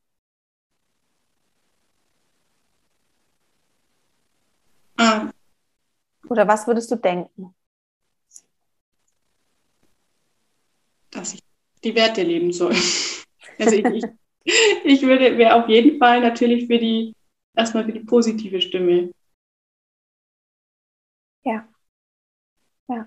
Ah. 4.98 5.30
Oder 6.28 6.46
was 6.46 6.66
würdest 6.66 6.90
du 6.90 6.96
denken? 6.96 7.54
Dass 11.10 11.32
ich 11.32 11.40
die 11.82 11.94
Werte 11.94 12.22
leben 12.24 12.52
soll. 12.52 12.74
Also 13.60 13.74
ich, 13.74 13.84
ich, 13.86 14.04
ich 14.84 15.02
würde, 15.02 15.36
wäre 15.36 15.54
auf 15.54 15.68
jeden 15.68 15.98
Fall 15.98 16.20
natürlich 16.20 16.68
für 16.68 16.78
die, 16.78 17.12
erstmal 17.56 17.84
für 17.84 17.92
die 17.92 18.04
positive 18.04 18.60
Stimme. 18.60 19.10
Ja. 21.48 21.68
Ja. 22.88 23.06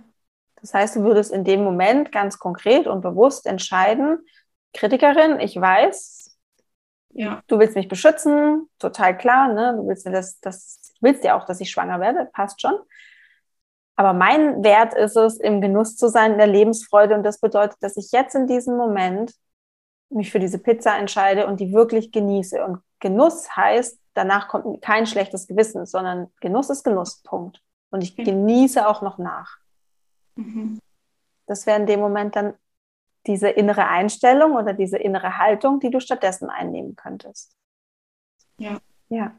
Das 0.60 0.74
heißt, 0.74 0.96
du 0.96 1.04
würdest 1.04 1.32
in 1.32 1.44
dem 1.44 1.64
Moment 1.64 2.12
ganz 2.12 2.38
konkret 2.38 2.88
und 2.88 3.02
bewusst 3.02 3.46
entscheiden, 3.46 4.20
Kritikerin, 4.74 5.40
ich 5.40 5.60
weiß, 5.60 6.38
ja. 7.10 7.42
du 7.48 7.60
willst 7.60 7.76
mich 7.76 7.88
beschützen, 7.88 8.70
total 8.80 9.18
klar, 9.18 9.54
ne? 9.54 9.76
Du 9.76 9.88
willst, 9.88 10.06
dass, 10.06 10.40
dass 10.40 10.94
willst 11.02 11.24
ja 11.24 11.38
auch, 11.38 11.46
dass 11.46 11.60
ich 11.60 11.72
schwanger 11.72 12.00
werde, 12.00 12.30
passt 12.32 12.62
schon. 12.62 12.76
Aber 13.96 14.14
mein 14.14 14.64
Wert 14.64 14.94
ist 14.94 15.18
es, 15.18 15.38
im 15.38 15.62
Genuss 15.62 15.98
zu 15.98 16.08
sein, 16.08 16.34
in 16.34 16.38
der 16.38 16.48
Lebensfreude. 16.48 17.14
Und 17.14 17.24
das 17.24 17.40
bedeutet, 17.40 17.78
dass 17.82 17.98
ich 17.98 18.12
jetzt 18.12 18.36
in 18.36 18.48
diesem 18.48 18.78
Moment 18.78 19.34
mich 20.10 20.32
für 20.32 20.40
diese 20.40 20.60
Pizza 20.60 20.98
entscheide 20.98 21.48
und 21.48 21.60
die 21.60 21.74
wirklich 21.74 22.12
genieße. 22.12 22.64
Und 22.64 22.80
Genuss 23.00 23.56
heißt, 23.56 24.00
danach 24.14 24.48
kommt 24.48 24.82
kein 24.82 25.06
schlechtes 25.06 25.48
Gewissen, 25.48 25.86
sondern 25.86 26.32
Genuss 26.40 26.70
ist 26.70 26.84
Genuss. 26.84 27.22
Punkt. 27.24 27.62
Und 27.92 28.02
ich 28.02 28.16
genieße 28.16 28.88
auch 28.88 29.02
noch 29.02 29.18
nach. 29.18 29.58
Mhm. 30.36 30.80
Das 31.46 31.66
wäre 31.66 31.80
in 31.80 31.86
dem 31.86 32.00
Moment 32.00 32.36
dann 32.36 32.56
diese 33.28 33.50
innere 33.50 33.88
Einstellung 33.88 34.56
oder 34.56 34.74
diese 34.74 34.98
innere 34.98 35.38
Haltung, 35.38 35.80
die 35.80 35.92
du 35.92 36.00
stattdessen 36.00 36.50
einnehmen 36.50 36.96
könntest. 36.96 37.56
Ja. 38.58 38.80
Ja. 39.10 39.38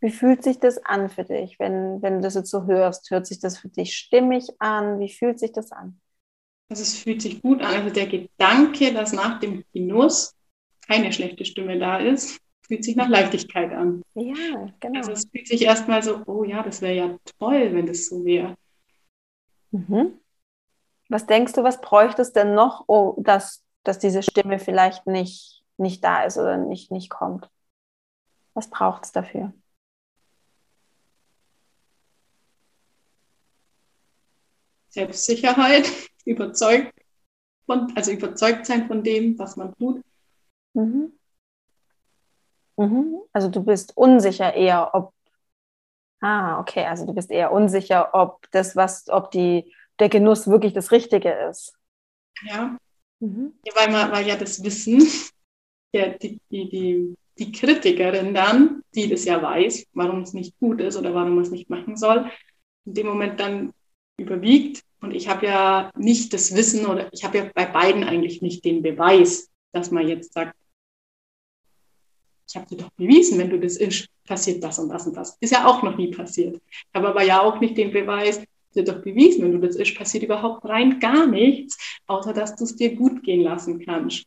Wie 0.00 0.10
fühlt 0.10 0.44
sich 0.44 0.60
das 0.60 0.78
an 0.84 1.08
für 1.08 1.24
dich, 1.24 1.58
wenn, 1.58 2.02
wenn 2.02 2.16
du 2.16 2.20
das 2.20 2.34
jetzt 2.34 2.50
so 2.50 2.66
hörst? 2.66 3.10
Hört 3.10 3.26
sich 3.26 3.40
das 3.40 3.58
für 3.58 3.68
dich 3.68 3.96
stimmig 3.96 4.48
an? 4.60 5.00
Wie 5.00 5.08
fühlt 5.08 5.40
sich 5.40 5.52
das 5.52 5.72
an? 5.72 6.00
Also 6.68 6.82
es 6.82 6.98
fühlt 6.98 7.22
sich 7.22 7.40
gut 7.40 7.62
an. 7.62 7.74
Also 7.74 7.90
der 7.90 8.06
Gedanke, 8.06 8.92
dass 8.92 9.12
nach 9.12 9.40
dem 9.40 9.64
Genuss 9.72 10.34
keine 10.86 11.12
schlechte 11.12 11.44
Stimme 11.44 11.78
da 11.78 11.98
ist, 11.98 12.38
fühlt 12.66 12.84
sich 12.84 12.96
nach 12.96 13.08
Leichtigkeit 13.08 13.72
an. 13.72 14.02
Ja, 14.14 14.72
genau. 14.80 14.98
Also 14.98 15.12
es 15.12 15.28
fühlt 15.30 15.48
sich 15.48 15.62
erstmal 15.62 16.02
so, 16.02 16.22
oh 16.26 16.44
ja, 16.44 16.62
das 16.62 16.82
wäre 16.82 16.94
ja 16.94 17.18
toll, 17.38 17.74
wenn 17.74 17.86
das 17.86 18.06
so 18.06 18.24
wäre. 18.24 18.56
Mhm. 19.70 20.18
Was 21.08 21.26
denkst 21.26 21.52
du, 21.52 21.62
was 21.62 21.80
bräuchte 21.80 22.22
es 22.22 22.32
denn 22.32 22.54
noch, 22.54 22.84
oh, 22.88 23.14
dass, 23.18 23.64
dass 23.84 23.98
diese 23.98 24.22
Stimme 24.22 24.58
vielleicht 24.58 25.06
nicht, 25.06 25.62
nicht 25.76 26.02
da 26.02 26.24
ist 26.24 26.36
oder 26.36 26.56
nicht, 26.56 26.90
nicht 26.90 27.10
kommt? 27.10 27.48
Was 28.54 28.70
braucht 28.70 29.04
es 29.04 29.12
dafür? 29.12 29.52
Selbstsicherheit, 34.88 35.90
überzeugt 36.24 36.92
von, 37.66 37.92
also 37.96 38.12
überzeugt 38.12 38.66
sein 38.66 38.86
von 38.86 39.04
dem, 39.04 39.38
was 39.38 39.56
man 39.56 39.74
tut. 39.76 40.02
Mhm. 40.72 41.12
Mhm. 42.76 43.20
Also 43.32 43.48
du 43.48 43.62
bist 43.64 43.96
unsicher 43.96 44.54
eher, 44.54 44.94
ob 44.94 45.12
Ah, 46.20 46.60
okay, 46.60 46.84
also 46.86 47.06
du 47.06 47.12
bist 47.12 47.30
eher 47.30 47.52
unsicher, 47.52 48.10
ob 48.14 48.50
das, 48.50 48.74
was, 48.74 49.08
ob 49.08 49.30
die, 49.30 49.72
der 49.98 50.08
Genuss 50.08 50.48
wirklich 50.48 50.72
das 50.72 50.90
Richtige 50.90 51.30
ist. 51.50 51.74
Ja. 52.48 52.76
Mhm. 53.20 53.52
ja 53.64 53.72
weil, 53.76 53.90
man, 53.92 54.10
weil 54.12 54.26
ja 54.26 54.36
das 54.36 54.62
Wissen, 54.64 55.06
der, 55.94 56.18
die, 56.18 56.40
die, 56.50 56.68
die, 56.68 57.14
die 57.38 57.52
Kritikerin 57.52 58.34
dann, 58.34 58.82
die 58.94 59.08
das 59.08 59.24
ja 59.24 59.42
weiß, 59.42 59.86
warum 59.92 60.22
es 60.22 60.32
nicht 60.32 60.58
gut 60.58 60.80
ist 60.80 60.96
oder 60.96 61.14
warum 61.14 61.34
man 61.34 61.44
es 61.44 61.50
nicht 61.50 61.68
machen 61.68 61.96
soll, 61.96 62.30
in 62.86 62.94
dem 62.94 63.06
Moment 63.06 63.38
dann 63.38 63.72
überwiegt. 64.18 64.82
Und 65.00 65.12
ich 65.12 65.28
habe 65.28 65.46
ja 65.46 65.90
nicht 65.96 66.32
das 66.32 66.54
Wissen 66.54 66.86
oder 66.86 67.08
ich 67.12 67.24
habe 67.24 67.38
ja 67.38 67.50
bei 67.54 67.66
beiden 67.66 68.04
eigentlich 68.04 68.40
nicht 68.40 68.64
den 68.64 68.82
Beweis, 68.82 69.50
dass 69.72 69.90
man 69.90 70.08
jetzt 70.08 70.32
sagt, 70.32 70.56
ich 72.48 72.56
habe 72.56 72.66
dir 72.66 72.76
doch 72.76 72.90
bewiesen, 72.90 73.38
wenn 73.38 73.50
du 73.50 73.58
das 73.58 73.76
isch, 73.76 74.06
passiert 74.26 74.62
das 74.62 74.78
und 74.78 74.88
das 74.88 75.06
und 75.06 75.16
das. 75.16 75.36
Ist 75.40 75.52
ja 75.52 75.66
auch 75.66 75.82
noch 75.82 75.96
nie 75.96 76.10
passiert. 76.10 76.56
Ich 76.56 76.94
habe 76.94 77.08
aber 77.08 77.22
ja 77.22 77.40
auch 77.40 77.60
nicht 77.60 77.76
den 77.76 77.92
Beweis, 77.92 78.42
dir 78.74 78.84
doch 78.84 79.02
bewiesen, 79.02 79.44
wenn 79.44 79.52
du 79.52 79.66
das 79.66 79.76
isch, 79.76 79.92
passiert 79.92 80.24
überhaupt 80.24 80.64
rein 80.66 81.00
gar 81.00 81.26
nichts, 81.26 81.76
außer 82.06 82.32
dass 82.32 82.54
du 82.54 82.64
es 82.64 82.76
dir 82.76 82.94
gut 82.94 83.22
gehen 83.22 83.42
lassen 83.42 83.84
kannst. 83.84 84.24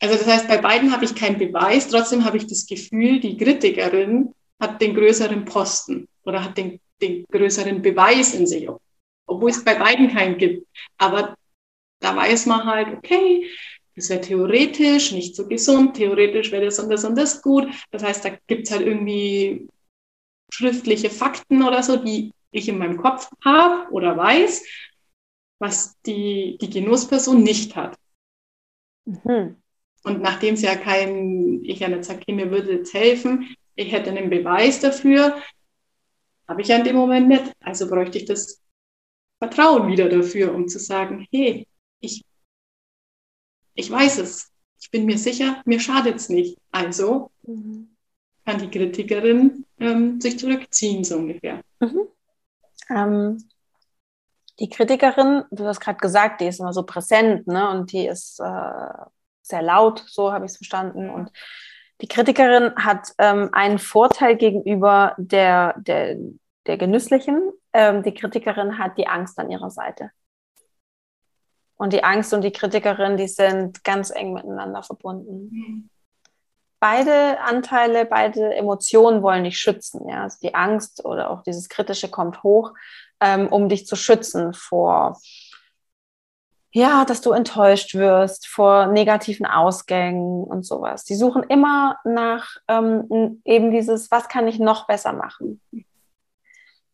Also 0.00 0.16
das 0.16 0.26
heißt, 0.26 0.48
bei 0.48 0.58
beiden 0.58 0.92
habe 0.92 1.04
ich 1.04 1.14
keinen 1.14 1.38
Beweis, 1.38 1.88
trotzdem 1.88 2.24
habe 2.24 2.36
ich 2.36 2.46
das 2.46 2.66
Gefühl, 2.66 3.20
die 3.20 3.36
Kritikerin 3.36 4.32
hat 4.60 4.80
den 4.80 4.94
größeren 4.94 5.44
Posten 5.44 6.06
oder 6.24 6.44
hat 6.44 6.56
den, 6.56 6.80
den 7.00 7.24
größeren 7.30 7.82
Beweis 7.82 8.34
in 8.34 8.46
sich, 8.46 8.68
obwohl 9.26 9.50
es 9.50 9.64
bei 9.64 9.74
beiden 9.74 10.08
keinen 10.08 10.36
gibt. 10.36 10.66
Aber 10.98 11.34
da 12.00 12.14
weiß 12.14 12.46
man 12.46 12.64
halt, 12.64 12.96
okay, 12.96 13.48
das 13.98 14.10
wäre 14.10 14.20
theoretisch 14.20 15.12
nicht 15.12 15.34
so 15.34 15.48
gesund, 15.48 15.96
theoretisch 15.96 16.52
wäre 16.52 16.66
das 16.66 16.78
und 16.78 16.88
das 16.88 17.04
und 17.04 17.16
das 17.18 17.42
gut. 17.42 17.66
Das 17.90 18.02
heißt, 18.04 18.24
da 18.24 18.30
gibt 18.46 18.66
es 18.66 18.70
halt 18.70 18.86
irgendwie 18.86 19.68
schriftliche 20.52 21.10
Fakten 21.10 21.62
oder 21.64 21.82
so, 21.82 21.96
die 21.96 22.32
ich 22.52 22.68
in 22.68 22.78
meinem 22.78 22.96
Kopf 22.96 23.28
habe 23.44 23.90
oder 23.92 24.16
weiß, 24.16 24.64
was 25.58 26.00
die, 26.06 26.58
die 26.60 26.70
Genussperson 26.70 27.42
nicht 27.42 27.74
hat. 27.74 27.96
Mhm. 29.04 29.56
Und 30.04 30.22
nachdem 30.22 30.54
es 30.54 30.62
ja 30.62 30.76
kein, 30.76 31.64
ich 31.64 31.80
ja 31.80 31.88
nicht 31.88 32.04
sage, 32.04 32.20
okay, 32.20 32.32
mir 32.32 32.50
würde 32.52 32.74
jetzt 32.74 32.94
helfen, 32.94 33.54
ich 33.74 33.90
hätte 33.90 34.10
einen 34.10 34.30
Beweis 34.30 34.80
dafür, 34.80 35.42
habe 36.46 36.62
ich 36.62 36.68
ja 36.68 36.76
in 36.76 36.84
dem 36.84 36.96
Moment 36.96 37.28
nicht. 37.28 37.52
Also 37.60 37.88
bräuchte 37.88 38.18
ich 38.18 38.24
das 38.24 38.62
Vertrauen 39.38 39.90
wieder 39.90 40.08
dafür, 40.08 40.54
um 40.54 40.68
zu 40.68 40.78
sagen, 40.78 41.26
hey, 41.32 41.66
ich 42.00 42.22
ich 43.78 43.90
weiß 43.90 44.18
es. 44.18 44.50
Ich 44.80 44.90
bin 44.90 45.06
mir 45.06 45.18
sicher, 45.18 45.62
mir 45.64 45.78
schadet 45.78 46.16
es 46.16 46.28
nicht. 46.28 46.58
Also 46.72 47.30
mhm. 47.42 47.96
kann 48.44 48.58
die 48.58 48.70
Kritikerin 48.70 49.64
ähm, 49.78 50.20
sich 50.20 50.38
zurückziehen, 50.38 51.04
so 51.04 51.16
ungefähr. 51.16 51.60
Mhm. 51.78 52.08
Ähm, 52.90 53.48
die 54.58 54.68
Kritikerin, 54.68 55.44
du 55.52 55.64
hast 55.64 55.80
gerade 55.80 55.98
gesagt, 55.98 56.40
die 56.40 56.46
ist 56.46 56.58
immer 56.58 56.72
so 56.72 56.82
präsent 56.82 57.46
ne? 57.46 57.70
und 57.70 57.92
die 57.92 58.06
ist 58.06 58.40
äh, 58.40 59.04
sehr 59.42 59.62
laut, 59.62 60.02
so 60.06 60.32
habe 60.32 60.44
ich 60.44 60.52
es 60.52 60.56
verstanden. 60.56 61.08
Und 61.08 61.30
die 62.00 62.08
Kritikerin 62.08 62.74
hat 62.76 63.12
ähm, 63.18 63.50
einen 63.52 63.78
Vorteil 63.78 64.36
gegenüber 64.36 65.14
der, 65.18 65.74
der, 65.78 66.16
der 66.66 66.78
Genüsslichen. 66.78 67.52
Ähm, 67.72 68.02
die 68.02 68.14
Kritikerin 68.14 68.78
hat 68.78 68.98
die 68.98 69.06
Angst 69.06 69.38
an 69.38 69.50
ihrer 69.50 69.70
Seite. 69.70 70.10
Und 71.78 71.92
die 71.92 72.04
Angst 72.04 72.34
und 72.34 72.42
die 72.42 72.50
Kritikerin, 72.50 73.16
die 73.16 73.28
sind 73.28 73.82
ganz 73.84 74.10
eng 74.10 74.32
miteinander 74.32 74.82
verbunden. 74.82 75.48
Mhm. 75.50 75.90
Beide 76.80 77.40
Anteile, 77.40 78.04
beide 78.04 78.54
Emotionen 78.54 79.22
wollen 79.22 79.44
dich 79.44 79.58
schützen. 79.58 80.08
Ja? 80.08 80.24
Also 80.24 80.38
die 80.42 80.54
Angst 80.54 81.04
oder 81.04 81.30
auch 81.30 81.42
dieses 81.42 81.68
Kritische 81.68 82.08
kommt 82.08 82.42
hoch, 82.42 82.74
ähm, 83.20 83.48
um 83.48 83.68
dich 83.68 83.86
zu 83.86 83.96
schützen 83.96 84.54
vor, 84.54 85.18
ja, 86.70 87.04
dass 87.04 87.20
du 87.20 87.32
enttäuscht 87.32 87.94
wirst, 87.94 88.46
vor 88.46 88.86
negativen 88.86 89.46
Ausgängen 89.46 90.44
und 90.44 90.66
sowas. 90.66 91.04
Die 91.04 91.14
suchen 91.14 91.42
immer 91.44 91.98
nach 92.04 92.56
ähm, 92.68 93.40
eben 93.44 93.70
dieses, 93.70 94.10
was 94.10 94.28
kann 94.28 94.46
ich 94.46 94.58
noch 94.58 94.86
besser 94.86 95.12
machen? 95.12 95.60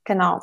Genau. 0.05 0.41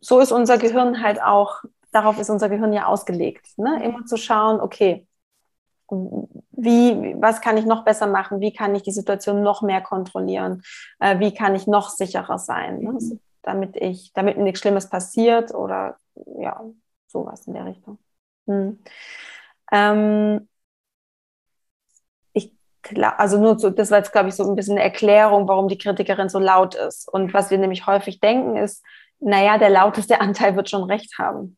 So 0.00 0.20
ist 0.20 0.32
unser 0.32 0.56
Gehirn 0.58 1.02
halt 1.02 1.20
auch 1.20 1.62
darauf 1.92 2.18
ist 2.18 2.30
unser 2.30 2.48
Gehirn 2.48 2.72
ja 2.72 2.86
ausgelegt. 2.86 3.46
Ne? 3.58 3.82
Immer 3.84 4.06
zu 4.06 4.16
schauen, 4.16 4.60
okay, 4.60 5.06
wie, 5.90 7.16
was 7.20 7.40
kann 7.40 7.56
ich 7.56 7.66
noch 7.66 7.84
besser 7.84 8.06
machen? 8.06 8.40
Wie 8.40 8.52
kann 8.52 8.74
ich 8.74 8.82
die 8.82 8.92
Situation 8.92 9.42
noch 9.42 9.62
mehr 9.62 9.80
kontrollieren? 9.80 10.62
Äh, 11.00 11.18
wie 11.18 11.34
kann 11.34 11.54
ich 11.54 11.66
noch 11.66 11.90
sicherer 11.90 12.38
sein? 12.38 12.78
Ne? 12.78 12.92
Mhm. 12.92 13.20
Damit 13.42 13.76
ich, 13.76 14.12
damit 14.12 14.36
mir 14.36 14.44
nichts 14.44 14.60
Schlimmes 14.60 14.88
passiert 14.88 15.52
oder 15.54 15.96
ja, 16.38 16.62
sowas 17.06 17.46
in 17.46 17.54
der 17.54 17.64
Richtung. 17.64 17.98
Hm. 18.46 18.78
Ähm, 19.72 20.48
ich 22.32 22.52
also 23.16 23.38
nur 23.40 23.58
so, 23.58 23.70
das 23.70 23.90
war 23.90 23.98
jetzt, 23.98 24.12
glaube 24.12 24.28
ich, 24.28 24.34
so 24.34 24.48
ein 24.48 24.56
bisschen 24.56 24.74
eine 24.74 24.84
Erklärung, 24.84 25.48
warum 25.48 25.68
die 25.68 25.78
Kritikerin 25.78 26.28
so 26.28 26.38
laut 26.38 26.74
ist. 26.74 27.08
Und 27.08 27.32
was 27.34 27.50
wir 27.50 27.58
nämlich 27.58 27.86
häufig 27.86 28.20
denken, 28.20 28.56
ist, 28.56 28.84
naja, 29.18 29.58
der 29.58 29.70
lauteste 29.70 30.20
Anteil 30.20 30.56
wird 30.56 30.70
schon 30.70 30.84
recht 30.84 31.18
haben. 31.18 31.56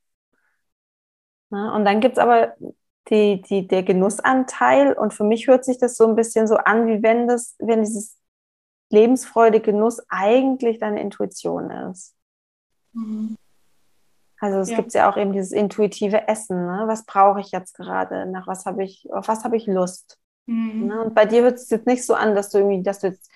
Ne? 1.53 1.73
Und 1.73 1.85
dann 1.85 2.01
gibt 2.01 2.17
es 2.17 2.19
aber 2.19 2.55
die, 3.11 3.43
die, 3.43 3.67
der 3.69 3.83
Genussanteil 3.83 4.95
und 4.95 5.13
für 5.13 5.25
mich 5.25 5.47
hört 5.47 5.65
sich 5.65 5.79
das 5.79 5.97
so 5.97 6.07
ein 6.07 6.17
bisschen 6.17 6.47
so 6.47 6.57
an, 6.57 6.87
wie 6.87 7.03
wenn 7.03 7.29
das, 7.29 7.57
wenn 7.59 7.83
dieses 7.83 8.17
Lebensfreude, 8.91 9.61
Genuss 9.61 10.03
eigentlich 10.09 10.79
deine 10.79 11.01
Intuition 11.01 11.71
ist. 11.71 12.15
Mhm. 12.93 13.37
Also 14.39 14.59
es 14.59 14.71
ja. 14.71 14.77
gibt 14.77 14.93
ja 14.95 15.11
auch 15.11 15.17
eben 15.17 15.33
dieses 15.33 15.53
intuitive 15.53 16.27
Essen. 16.27 16.67
Ne? 16.67 16.85
Was 16.87 17.05
brauche 17.05 17.41
ich 17.41 17.53
jetzt 17.53 17.77
gerade? 17.77 18.27
Nach 18.27 18.47
was 18.47 18.67
habe 18.67 18.83
ich, 18.83 19.07
auf 19.13 19.29
was 19.29 19.45
habe 19.45 19.57
ich 19.57 19.67
Lust? 19.67 20.19
Mhm. 20.47 20.87
Ne? 20.89 21.03
Und 21.03 21.15
bei 21.15 21.27
dir 21.27 21.43
hört 21.43 21.55
es 21.55 21.71
jetzt 21.71 21.87
nicht 21.87 22.05
so 22.05 22.15
an, 22.15 22.35
dass 22.35 22.51
du 22.51 22.59
irgendwie, 22.59 22.83
dass 22.83 23.01
du 23.01 23.09
jetzt 23.09 23.31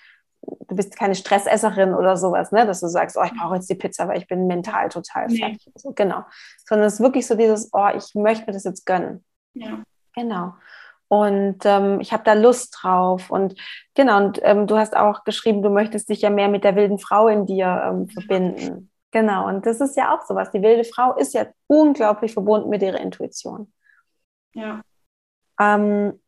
du 0.69 0.77
bist 0.77 0.97
keine 0.97 1.15
Stressesserin 1.15 1.95
oder 1.95 2.17
sowas, 2.17 2.53
ne? 2.53 2.67
dass 2.67 2.81
du 2.81 2.89
sagst, 2.89 3.17
oh, 3.17 3.25
ich 3.25 3.35
brauche 3.35 3.57
jetzt 3.57 3.71
die 3.71 3.75
Pizza, 3.75 4.09
weil 4.09 4.19
ich 4.19 4.27
bin 4.27 4.47
mental 4.47 4.89
total 4.89 5.27
nee. 5.27 5.39
fertig. 5.39 5.73
So, 5.77 5.93
genau. 5.93 6.25
Sondern 6.67 6.87
es 6.87 6.95
ist 6.95 7.01
wirklich 7.01 7.27
so 7.27 7.35
dieses, 7.35 7.71
oh, 7.73 7.89
ich 7.97 8.15
möchte 8.15 8.47
mir 8.47 8.53
das 8.53 8.65
jetzt 8.65 8.87
gönnen. 8.87 9.25
Ja. 9.55 9.83
Genau. 10.15 10.55
Und 11.09 11.59
ähm, 11.65 12.01
ich 12.01 12.13
habe 12.13 12.25
da 12.25 12.33
Lust 12.33 12.79
drauf. 12.81 13.31
Und 13.31 13.55
genau, 13.95 14.19
und 14.19 14.41
ähm, 14.43 14.67
du 14.67 14.77
hast 14.77 14.97
auch 14.97 15.25
geschrieben, 15.25 15.63
du 15.63 15.71
möchtest 15.71 16.09
dich 16.09 16.23
ja 16.23 16.31
mehr 16.31 16.49
mit 16.49 16.65
der 16.65 16.75
wilden 16.75 16.99
Frau 16.99 17.29
in 17.29 17.47
dir 17.47 17.83
ähm, 17.85 18.09
verbinden. 18.09 18.91
Genau, 19.13 19.47
und 19.47 19.65
das 19.67 19.81
ist 19.81 19.97
ja 19.97 20.15
auch 20.15 20.27
sowas. 20.27 20.51
Die 20.51 20.63
wilde 20.63 20.85
Frau 20.85 21.15
ist 21.17 21.33
ja 21.33 21.47
unglaublich 21.69 22.33
verbunden 22.33 22.69
mit 22.69 22.83
ihrer 22.83 23.01
Intuition. 23.01 23.73
Ja. 24.53 24.83
Ähm, 25.61 26.21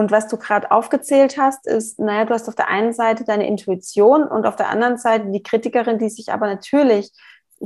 und 0.00 0.10
was 0.10 0.28
du 0.28 0.38
gerade 0.38 0.70
aufgezählt 0.70 1.36
hast, 1.36 1.66
ist, 1.66 1.98
naja, 1.98 2.24
du 2.24 2.32
hast 2.32 2.48
auf 2.48 2.54
der 2.54 2.68
einen 2.68 2.94
Seite 2.94 3.24
deine 3.24 3.46
Intuition 3.46 4.22
und 4.22 4.46
auf 4.46 4.56
der 4.56 4.70
anderen 4.70 4.96
Seite 4.96 5.30
die 5.30 5.42
Kritikerin, 5.42 5.98
die 5.98 6.08
sich 6.08 6.32
aber 6.32 6.46
natürlich 6.46 7.12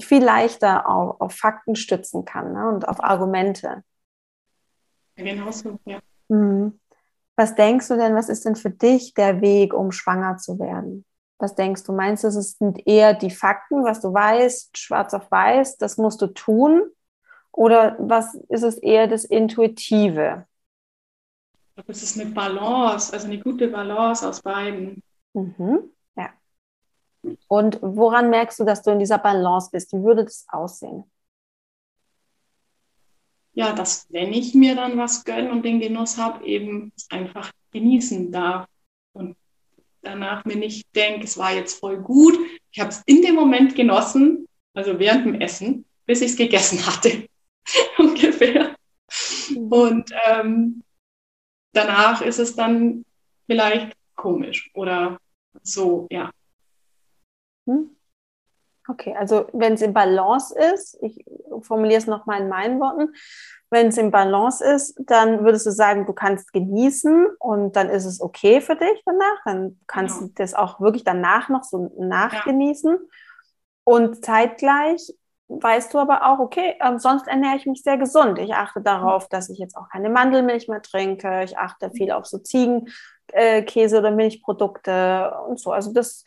viel 0.01 0.25
leichter 0.25 0.91
auf, 0.91 1.21
auf 1.21 1.33
Fakten 1.33 1.77
stützen 1.77 2.25
kann 2.25 2.53
ne, 2.53 2.69
und 2.69 2.89
auf 2.89 3.03
Argumente. 3.05 3.85
Genau 5.15 5.53
so, 5.53 5.79
ja. 5.85 6.01
Mhm. 6.27 6.81
Was 7.37 7.55
denkst 7.55 7.87
du 7.87 7.97
denn, 7.97 8.17
was 8.17 8.29
ist 8.29 8.45
denn 8.45 8.57
für 8.57 8.71
dich 8.71 9.15
der 9.15 9.41
Weg, 9.41 9.73
um 9.73 9.93
schwanger 9.93 10.37
zu 10.37 10.59
werden? 10.59 11.05
Was 11.39 11.55
denkst 11.55 11.85
du? 11.85 11.93
Meinst 11.93 12.25
du, 12.25 12.29
es 12.29 12.59
sind 12.59 12.85
eher 12.85 13.15
die 13.15 13.31
Fakten, 13.31 13.85
was 13.85 14.01
du 14.01 14.13
weißt, 14.13 14.77
schwarz 14.77 15.15
auf 15.15 15.31
weiß, 15.31 15.79
das 15.79 15.99
musst 15.99 16.21
du 16.21 16.27
tun? 16.27 16.83
Oder 17.53 17.95
was 18.01 18.35
ist 18.49 18.65
es 18.65 18.77
eher 18.79 19.07
das 19.07 19.25
Intuitive? 19.25 20.49
Es 21.87 22.03
ist 22.03 22.21
eine 22.21 22.31
Balance, 22.31 23.13
also 23.13 23.27
eine 23.27 23.41
gute 23.41 23.69
Balance 23.69 24.27
aus 24.29 24.41
beiden. 24.43 25.03
Mhm. 25.33 25.91
Ja. 26.17 26.31
Und 27.49 27.79
woran 27.83 28.31
merkst 28.31 28.61
du, 28.61 28.65
dass 28.65 28.83
du 28.83 28.93
in 28.93 29.01
dieser 29.01 29.19
Balance 29.19 29.71
bist? 29.73 29.93
Wie 29.93 30.03
würde 30.03 30.25
das 30.25 30.47
aussehen? 30.49 31.05
Ja, 33.55 33.73
dass 33.73 34.07
wenn 34.11 34.33
ich 34.33 34.55
mir 34.55 34.75
dann 34.75 34.99
was 34.99 35.25
gönne 35.25 35.51
und 35.51 35.65
den 35.65 35.81
Genuss 35.81 36.19
habe, 36.19 36.45
eben 36.45 36.93
einfach 37.11 37.53
genießen 37.71 38.33
darf 38.33 38.67
und 39.13 39.37
danach 40.03 40.45
mir 40.45 40.57
nicht 40.57 40.87
denke, 40.95 41.25
es 41.25 41.39
war 41.39 41.53
jetzt 41.53 41.79
voll 41.79 41.99
gut. 41.99 42.37
Ich 42.73 42.81
habe 42.81 42.91
es 42.91 43.03
in 43.07 43.23
dem 43.23 43.35
Moment 43.35 43.75
genossen, 43.75 44.47
also 44.75 44.99
während 44.99 45.27
dem 45.27 45.41
Essen, 45.41 45.85
bis 46.07 46.21
ich 46.21 46.33
es 46.33 46.37
gegessen 46.37 46.85
hatte, 46.85 47.29
ungefähr. 47.99 48.75
Mhm. 49.51 49.73
Und 49.73 50.11
ähm, 50.27 50.84
danach 51.75 52.23
ist 52.23 52.39
es 52.39 52.57
dann 52.57 53.05
vielleicht 53.47 53.97
komisch 54.17 54.71
oder 54.75 55.19
so, 55.63 56.07
ja. 56.11 56.31
Hm? 57.67 57.91
Okay, 58.87 59.15
also 59.17 59.47
wenn 59.53 59.75
es 59.75 59.83
in 59.83 59.95
Balance 59.95 60.55
ist, 60.75 60.99
ich 61.01 61.25
formuliere 61.63 61.99
es 61.99 62.07
nochmal 62.07 62.43
in 62.43 62.49
meinen 62.49 62.81
Worten, 62.81 63.15
wenn 63.71 63.89
es 63.89 63.99
in 63.99 64.11
Balance 64.11 64.63
ist, 64.63 64.95
dann 64.99 65.43
würdest 65.45 65.67
du 65.67 65.71
sagen, 65.71 66.07
du 66.07 66.13
kannst 66.13 66.53
genießen 66.53 67.27
und 67.39 67.75
dann 67.77 67.89
ist 67.89 68.05
es 68.05 68.21
okay 68.21 68.61
für 68.61 68.77
dich 68.77 69.03
danach. 69.07 69.43
Dann 69.45 69.81
kannst 69.87 70.19
genau. 70.19 70.29
du 70.29 70.35
das 70.37 70.55
auch 70.55 70.81
wirklich 70.81 71.03
danach 71.03 71.49
noch 71.49 71.65
so 71.65 71.93
nachgenießen. 71.99 72.93
Ja. 72.93 72.99
Und 73.85 74.25
zeitgleich 74.25 75.15
weißt 75.49 75.93
du 75.93 75.99
aber 75.99 76.27
auch, 76.27 76.39
okay, 76.39 76.77
ähm, 76.81 76.99
sonst 76.99 77.27
ernähre 77.27 77.57
ich 77.57 77.67
mich 77.67 77.83
sehr 77.83 77.99
gesund. 77.99 78.39
Ich 78.39 78.55
achte 78.55 78.81
darauf, 78.81 79.29
dass 79.29 79.51
ich 79.51 79.59
jetzt 79.59 79.77
auch 79.77 79.89
keine 79.89 80.11
Mandelmilch 80.11 80.69
mehr 80.69 80.83
trinke. 80.83 81.45
Ich 81.45 81.59
achte 81.59 81.91
viel 81.91 82.11
auf 82.13 82.27
so 82.27 82.39
Ziegenkäse 82.39 83.97
äh, 83.97 83.99
oder 83.99 84.11
Milchprodukte 84.11 85.35
und 85.47 85.61
so. 85.61 85.73
Also 85.73 85.93
das, 85.93 86.25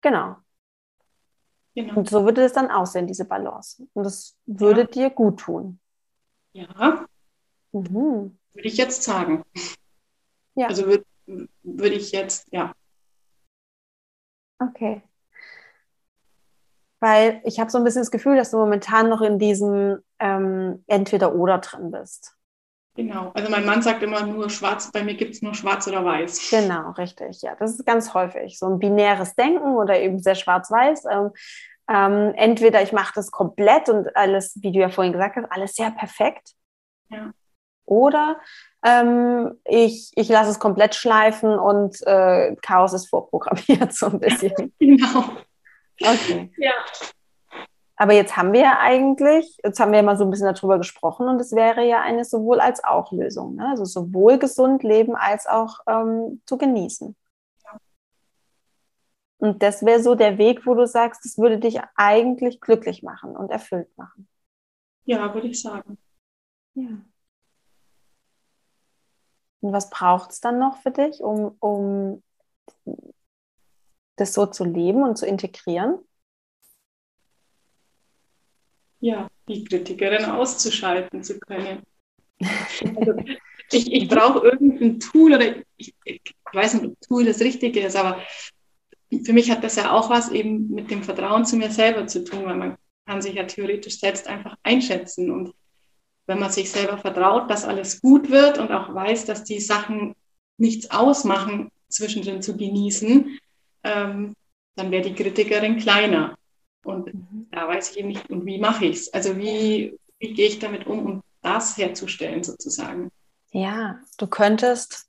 genau. 0.00 0.36
genau. 1.74 1.96
Und 1.96 2.08
so 2.08 2.24
würde 2.24 2.44
es 2.44 2.52
dann 2.52 2.70
aussehen, 2.70 3.06
diese 3.06 3.24
Balance. 3.24 3.86
Und 3.92 4.04
das 4.04 4.36
würde 4.46 4.82
ja. 4.82 4.86
dir 4.86 5.10
gut 5.10 5.40
tun. 5.40 5.80
Ja. 6.52 7.06
Mhm. 7.72 8.38
Würde 8.52 8.68
ich 8.68 8.76
jetzt 8.76 9.02
sagen. 9.02 9.44
Ja. 10.54 10.68
Also 10.68 10.86
würde 10.86 11.04
würd 11.26 11.92
ich 11.92 12.12
jetzt, 12.12 12.46
ja. 12.50 12.72
Okay. 14.58 15.02
Weil 17.00 17.40
ich 17.44 17.60
habe 17.60 17.70
so 17.70 17.78
ein 17.78 17.84
bisschen 17.84 18.02
das 18.02 18.10
Gefühl, 18.10 18.36
dass 18.36 18.50
du 18.50 18.56
momentan 18.56 19.08
noch 19.08 19.20
in 19.20 19.38
diesem 19.38 19.98
ähm, 20.18 20.82
Entweder-Oder 20.86 21.58
drin 21.58 21.90
bist. 21.90 22.36
Genau. 22.96 23.30
Also 23.34 23.50
mein 23.50 23.66
Mann 23.66 23.82
sagt 23.82 24.02
immer 24.02 24.24
nur 24.24 24.48
schwarz, 24.48 24.90
bei 24.90 25.04
mir 25.04 25.14
gibt 25.14 25.34
es 25.34 25.42
nur 25.42 25.54
schwarz 25.54 25.86
oder 25.86 26.04
weiß. 26.04 26.50
Genau, 26.50 26.92
richtig. 26.92 27.42
Ja, 27.42 27.54
das 27.54 27.72
ist 27.72 27.84
ganz 27.84 28.14
häufig. 28.14 28.58
So 28.58 28.66
ein 28.66 28.78
binäres 28.78 29.34
Denken 29.34 29.76
oder 29.76 30.00
eben 30.00 30.18
sehr 30.18 30.34
schwarz-weiß. 30.34 31.04
Ähm, 31.10 31.30
ähm, 31.88 32.32
entweder 32.36 32.82
ich 32.82 32.92
mache 32.92 33.12
das 33.14 33.30
komplett 33.30 33.90
und 33.90 34.16
alles, 34.16 34.58
wie 34.62 34.72
du 34.72 34.80
ja 34.80 34.88
vorhin 34.88 35.12
gesagt 35.12 35.36
hast, 35.36 35.52
alles 35.52 35.74
sehr 35.74 35.90
perfekt. 35.90 36.54
Ja. 37.10 37.32
Oder 37.84 38.40
ähm, 38.84 39.60
ich, 39.64 40.10
ich 40.16 40.28
lasse 40.28 40.50
es 40.50 40.58
komplett 40.58 40.94
schleifen 40.94 41.56
und 41.56 42.04
äh, 42.06 42.56
Chaos 42.62 42.94
ist 42.94 43.08
vorprogrammiert, 43.08 43.92
so 43.94 44.06
ein 44.06 44.18
bisschen. 44.18 44.72
genau. 44.78 45.24
Okay. 46.00 46.52
Ja. 46.58 46.72
Aber 47.96 48.12
jetzt 48.12 48.36
haben 48.36 48.52
wir 48.52 48.60
ja 48.60 48.78
eigentlich, 48.78 49.56
jetzt 49.64 49.80
haben 49.80 49.90
wir 49.90 49.98
ja 49.98 50.04
mal 50.04 50.18
so 50.18 50.24
ein 50.24 50.30
bisschen 50.30 50.52
darüber 50.52 50.76
gesprochen 50.76 51.28
und 51.28 51.40
es 51.40 51.52
wäre 51.52 51.82
ja 51.86 52.02
eine 52.02 52.26
sowohl 52.26 52.60
als 52.60 52.84
auch 52.84 53.10
Lösung. 53.10 53.56
Ne? 53.56 53.68
Also 53.70 53.86
sowohl 53.86 54.38
gesund 54.38 54.82
leben 54.82 55.16
als 55.16 55.46
auch 55.46 55.80
ähm, 55.86 56.42
zu 56.44 56.58
genießen. 56.58 57.16
Ja. 57.64 57.80
Und 59.38 59.62
das 59.62 59.84
wäre 59.84 60.02
so 60.02 60.14
der 60.14 60.36
Weg, 60.36 60.66
wo 60.66 60.74
du 60.74 60.86
sagst, 60.86 61.24
das 61.24 61.38
würde 61.38 61.58
dich 61.58 61.80
eigentlich 61.94 62.60
glücklich 62.60 63.02
machen 63.02 63.34
und 63.34 63.50
erfüllt 63.50 63.96
machen. 63.96 64.28
Ja, 65.06 65.32
würde 65.32 65.48
ich 65.48 65.62
sagen. 65.62 65.96
Ja. 66.74 66.88
Und 69.60 69.72
was 69.72 69.88
braucht 69.88 70.32
es 70.32 70.40
dann 70.40 70.58
noch 70.58 70.76
für 70.82 70.90
dich, 70.90 71.22
um, 71.22 71.56
um 71.60 72.22
das 74.16 74.34
so 74.34 74.46
zu 74.46 74.64
leben 74.64 75.02
und 75.02 75.16
zu 75.16 75.26
integrieren? 75.26 75.98
Ja, 79.00 79.28
die 79.48 79.64
Kritikerin 79.64 80.24
auszuschalten 80.24 81.22
zu 81.22 81.38
können. 81.38 81.82
Also, 82.96 83.14
ich, 83.70 83.92
ich 83.92 84.08
brauche 84.08 84.46
irgendein 84.46 85.00
Tool 85.00 85.34
oder 85.34 85.56
ich, 85.76 85.94
ich, 86.04 86.22
weiß 86.52 86.74
nicht, 86.74 86.86
ob 86.86 87.00
Tool 87.00 87.24
das 87.24 87.40
Richtige 87.40 87.80
ist, 87.80 87.96
aber 87.96 88.20
für 89.24 89.32
mich 89.32 89.50
hat 89.50 89.62
das 89.64 89.76
ja 89.76 89.92
auch 89.92 90.10
was 90.10 90.30
eben 90.30 90.68
mit 90.68 90.90
dem 90.90 91.02
Vertrauen 91.02 91.44
zu 91.44 91.56
mir 91.56 91.70
selber 91.70 92.06
zu 92.06 92.24
tun, 92.24 92.44
weil 92.44 92.56
man 92.56 92.76
kann 93.06 93.22
sich 93.22 93.34
ja 93.34 93.44
theoretisch 93.44 94.00
selbst 94.00 94.26
einfach 94.26 94.56
einschätzen 94.62 95.30
und 95.30 95.54
wenn 96.26 96.40
man 96.40 96.50
sich 96.50 96.70
selber 96.70 96.98
vertraut, 96.98 97.48
dass 97.50 97.64
alles 97.64 98.00
gut 98.00 98.30
wird 98.30 98.58
und 98.58 98.72
auch 98.72 98.92
weiß, 98.92 99.26
dass 99.26 99.44
die 99.44 99.60
Sachen 99.60 100.14
nichts 100.58 100.90
ausmachen, 100.90 101.70
zwischendrin 101.88 102.42
zu 102.42 102.56
genießen, 102.56 103.38
ähm, 103.86 104.34
dann 104.74 104.90
wäre 104.90 105.02
die 105.02 105.14
Kritikerin 105.14 105.78
kleiner. 105.78 106.36
Und 106.84 107.12
mhm. 107.12 107.48
da 107.50 107.66
weiß 107.66 107.90
ich 107.90 107.98
eben 107.98 108.08
nicht, 108.08 108.28
und 108.30 108.44
wie 108.44 108.58
mache 108.58 108.86
ich 108.86 108.96
es? 108.96 109.14
Also 109.14 109.36
wie, 109.36 109.98
wie 110.18 110.34
gehe 110.34 110.48
ich 110.48 110.58
damit 110.58 110.86
um, 110.86 111.06
um 111.06 111.22
das 111.42 111.76
herzustellen 111.76 112.44
sozusagen? 112.44 113.10
Ja, 113.50 114.00
du 114.18 114.26
könntest 114.26 115.08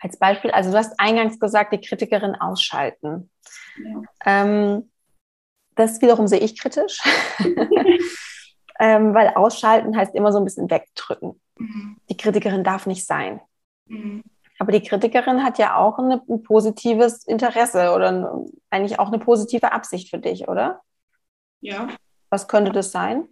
als 0.00 0.18
Beispiel, 0.18 0.50
also 0.50 0.70
du 0.70 0.76
hast 0.76 0.98
eingangs 0.98 1.38
gesagt, 1.38 1.72
die 1.72 1.80
Kritikerin 1.80 2.34
ausschalten. 2.36 3.30
Ja. 3.82 4.02
Ähm, 4.24 4.90
das 5.74 6.00
wiederum 6.00 6.26
sehe 6.26 6.40
ich 6.40 6.58
kritisch, 6.58 7.00
ähm, 8.80 9.14
weil 9.14 9.28
ausschalten 9.28 9.96
heißt 9.96 10.14
immer 10.14 10.32
so 10.32 10.38
ein 10.38 10.44
bisschen 10.44 10.70
wegdrücken. 10.70 11.40
Mhm. 11.56 11.96
Die 12.08 12.16
Kritikerin 12.16 12.64
darf 12.64 12.86
nicht 12.86 13.06
sein. 13.06 13.40
Mhm. 13.86 14.22
Aber 14.58 14.72
die 14.72 14.82
Kritikerin 14.82 15.44
hat 15.44 15.58
ja 15.58 15.76
auch 15.76 15.98
eine, 15.98 16.22
ein 16.28 16.42
positives 16.42 17.24
Interesse 17.24 17.92
oder 17.92 18.44
eigentlich 18.70 18.98
auch 18.98 19.08
eine 19.08 19.18
positive 19.18 19.72
Absicht 19.72 20.10
für 20.10 20.18
dich, 20.18 20.48
oder? 20.48 20.82
Ja. 21.60 21.88
Was 22.30 22.48
könnte 22.48 22.72
das 22.72 22.90
sein? 22.90 23.28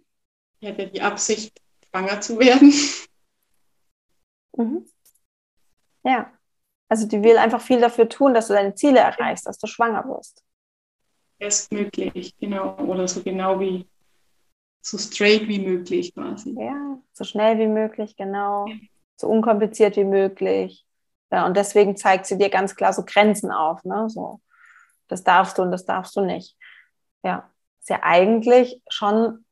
Hat 0.63 0.77
ja 0.79 0.85
die 0.85 1.01
Absicht, 1.01 1.61
schwanger 1.89 2.21
zu 2.21 2.39
werden. 2.39 2.73
Mhm. 4.59 4.87
Ja. 6.03 6.31
Also 6.89 7.07
die 7.07 7.21
will 7.21 7.37
einfach 7.37 7.61
viel 7.61 7.79
dafür 7.79 8.09
tun, 8.09 8.33
dass 8.33 8.47
du 8.47 8.53
deine 8.53 8.73
Ziele 8.73 8.97
erreichst, 8.97 9.45
dass 9.45 9.59
du 9.59 9.67
schwanger 9.67 10.03
wirst. 10.07 10.43
Erstmöglich, 11.37 12.35
genau. 12.39 12.75
Oder 12.79 13.07
so 13.07 13.21
genau 13.21 13.59
wie, 13.59 13.87
so 14.81 14.97
straight 14.97 15.47
wie 15.47 15.59
möglich 15.59 16.11
quasi. 16.15 16.55
Ja, 16.57 16.97
so 17.13 17.23
schnell 17.23 17.59
wie 17.59 17.67
möglich, 17.67 18.15
genau. 18.15 18.65
So 19.15 19.27
unkompliziert 19.27 19.95
wie 19.95 20.05
möglich. 20.05 20.86
Ja, 21.31 21.45
und 21.45 21.57
deswegen 21.57 21.97
zeigt 21.97 22.25
sie 22.25 22.37
dir 22.37 22.49
ganz 22.49 22.75
klar 22.75 22.93
so 22.93 23.03
Grenzen 23.03 23.51
auf. 23.51 23.83
Ne? 23.83 24.09
So, 24.09 24.39
das 25.07 25.23
darfst 25.23 25.57
du 25.57 25.61
und 25.61 25.71
das 25.71 25.85
darfst 25.85 26.15
du 26.15 26.21
nicht. 26.21 26.55
Ja, 27.23 27.49
ist 27.79 27.89
ja 27.89 27.99
eigentlich 28.03 28.81
schon 28.89 29.45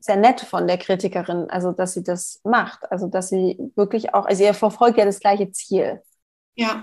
sehr 0.00 0.16
nett 0.16 0.40
von 0.40 0.66
der 0.66 0.78
Kritikerin, 0.78 1.50
also 1.50 1.72
dass 1.72 1.92
sie 1.92 2.02
das 2.02 2.40
macht. 2.44 2.90
Also 2.90 3.06
dass 3.06 3.28
sie 3.28 3.58
wirklich 3.76 4.14
auch, 4.14 4.26
also 4.26 4.42
ihr 4.42 4.54
verfolgt 4.54 4.98
ja 4.98 5.04
das 5.04 5.20
gleiche 5.20 5.52
Ziel. 5.52 6.02
Ja. 6.54 6.82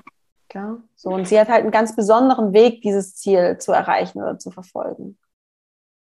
ja. 0.54 0.78
So, 0.96 1.10
und 1.10 1.28
sie 1.28 1.40
hat 1.40 1.50
halt 1.50 1.64
einen 1.64 1.72
ganz 1.72 1.96
besonderen 1.96 2.54
Weg, 2.54 2.82
dieses 2.82 3.16
Ziel 3.16 3.58
zu 3.58 3.72
erreichen 3.72 4.22
oder 4.22 4.38
zu 4.38 4.52
verfolgen. 4.52 5.18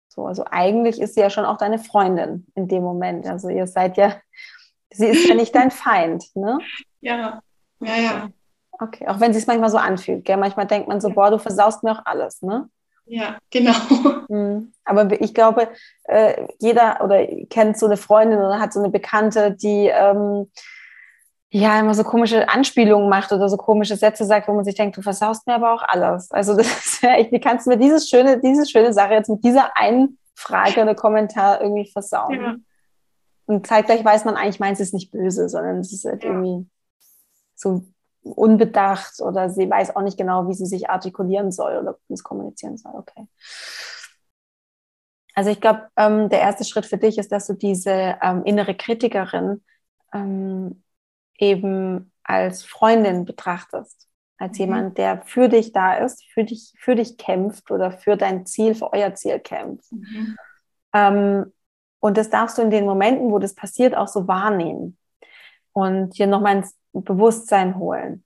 So, 0.08 0.26
also 0.26 0.44
eigentlich 0.50 1.00
ist 1.00 1.14
sie 1.14 1.20
ja 1.20 1.30
schon 1.30 1.44
auch 1.44 1.58
deine 1.58 1.78
Freundin 1.78 2.46
in 2.54 2.68
dem 2.68 2.82
Moment. 2.82 3.26
Also 3.26 3.48
ihr 3.48 3.66
seid 3.66 3.96
ja, 3.96 4.16
sie 4.90 5.06
ist 5.06 5.28
ja 5.28 5.34
nicht 5.34 5.54
dein 5.54 5.70
Feind, 5.70 6.24
ne? 6.34 6.58
Ja, 7.00 7.42
ja, 7.80 7.96
ja. 7.96 8.28
Okay, 8.78 9.08
auch 9.08 9.20
wenn 9.20 9.30
es 9.30 9.38
sich 9.38 9.46
manchmal 9.46 9.70
so 9.70 9.78
anfühlt, 9.78 10.24
gell? 10.24 10.36
Manchmal 10.36 10.66
denkt 10.66 10.88
man 10.88 11.00
so, 11.00 11.08
boah, 11.10 11.30
du 11.30 11.38
versaust 11.38 11.82
mir 11.82 11.92
auch 11.92 12.02
alles, 12.04 12.42
ne? 12.42 12.68
Ja, 13.06 13.38
genau. 13.50 13.72
Mhm. 14.28 14.72
Aber 14.84 15.20
ich 15.20 15.34
glaube, 15.34 15.68
äh, 16.02 16.48
jeder 16.58 17.00
oder 17.04 17.24
kennt 17.48 17.78
so 17.78 17.86
eine 17.86 17.96
Freundin 17.96 18.40
oder 18.40 18.58
hat 18.58 18.72
so 18.72 18.80
eine 18.80 18.90
Bekannte, 18.90 19.52
die 19.52 19.86
ähm, 19.86 20.50
ja 21.48 21.78
immer 21.78 21.94
so 21.94 22.02
komische 22.02 22.48
Anspielungen 22.48 23.08
macht 23.08 23.30
oder 23.30 23.48
so 23.48 23.56
komische 23.56 23.94
Sätze 23.94 24.24
sagt, 24.24 24.48
wo 24.48 24.52
man 24.52 24.64
sich 24.64 24.74
denkt, 24.74 24.96
du 24.96 25.02
versaust 25.02 25.46
mir 25.46 25.54
aber 25.54 25.72
auch 25.72 25.84
alles. 25.86 26.32
Also 26.32 26.56
das 26.56 26.66
ist 26.66 27.02
ja 27.04 27.14
echt, 27.14 27.30
wie 27.30 27.38
kannst 27.38 27.66
du 27.66 27.70
mir 27.70 27.76
dieses 27.76 28.08
schöne, 28.08 28.40
diese 28.40 28.66
schöne 28.66 28.92
Sache 28.92 29.14
jetzt 29.14 29.30
mit 29.30 29.44
dieser 29.44 29.76
einen 29.76 30.18
Frage 30.34 30.82
oder 30.82 30.96
Kommentar 30.96 31.60
irgendwie 31.60 31.88
versauen? 31.88 32.34
Ja. 32.34 32.56
Und 33.46 33.64
zeitgleich 33.68 34.04
weiß 34.04 34.24
man 34.24 34.34
eigentlich, 34.34 34.58
meint 34.58 34.74
es 34.74 34.88
ist 34.88 34.94
nicht 34.94 35.12
böse, 35.12 35.48
sondern 35.48 35.78
es 35.78 35.92
ist 35.92 36.04
halt 36.04 36.24
ja. 36.24 36.30
irgendwie 36.30 36.68
so 37.56 37.84
unbedacht 38.22 39.20
oder 39.20 39.50
sie 39.50 39.68
weiß 39.68 39.94
auch 39.96 40.02
nicht 40.02 40.18
genau, 40.18 40.48
wie 40.48 40.54
sie 40.54 40.66
sich 40.66 40.90
artikulieren 40.90 41.52
soll 41.52 41.76
oder 41.76 41.98
wie 42.08 42.16
kommunizieren 42.16 42.76
soll. 42.76 42.92
Okay. 42.94 43.26
Also 45.34 45.50
ich 45.50 45.60
glaube, 45.60 45.88
ähm, 45.96 46.28
der 46.28 46.40
erste 46.40 46.64
Schritt 46.64 46.86
für 46.86 46.98
dich 46.98 47.18
ist, 47.18 47.30
dass 47.30 47.46
du 47.46 47.52
diese 47.52 48.16
ähm, 48.22 48.42
innere 48.44 48.74
Kritikerin 48.74 49.62
ähm, 50.12 50.82
eben 51.38 52.10
als 52.24 52.64
Freundin 52.64 53.24
betrachtest, 53.26 54.08
als 54.38 54.58
mhm. 54.58 54.64
jemand, 54.64 54.98
der 54.98 55.22
für 55.22 55.48
dich 55.48 55.72
da 55.72 55.94
ist, 55.94 56.24
für 56.32 56.44
dich, 56.44 56.72
für 56.78 56.94
dich 56.94 57.18
kämpft 57.18 57.70
oder 57.70 57.92
für 57.92 58.16
dein 58.16 58.46
Ziel, 58.46 58.74
für 58.74 58.92
euer 58.92 59.14
Ziel 59.14 59.38
kämpft. 59.38 59.92
Mhm. 59.92 60.36
Ähm, 60.94 61.52
und 62.00 62.16
das 62.16 62.30
darfst 62.30 62.58
du 62.58 62.62
in 62.62 62.70
den 62.70 62.86
Momenten, 62.86 63.30
wo 63.30 63.38
das 63.38 63.54
passiert, 63.54 63.94
auch 63.94 64.08
so 64.08 64.26
wahrnehmen 64.26 64.96
und 65.72 66.14
hier 66.14 66.26
nochmal 66.26 66.64
Bewusstsein 67.04 67.78
holen. 67.78 68.24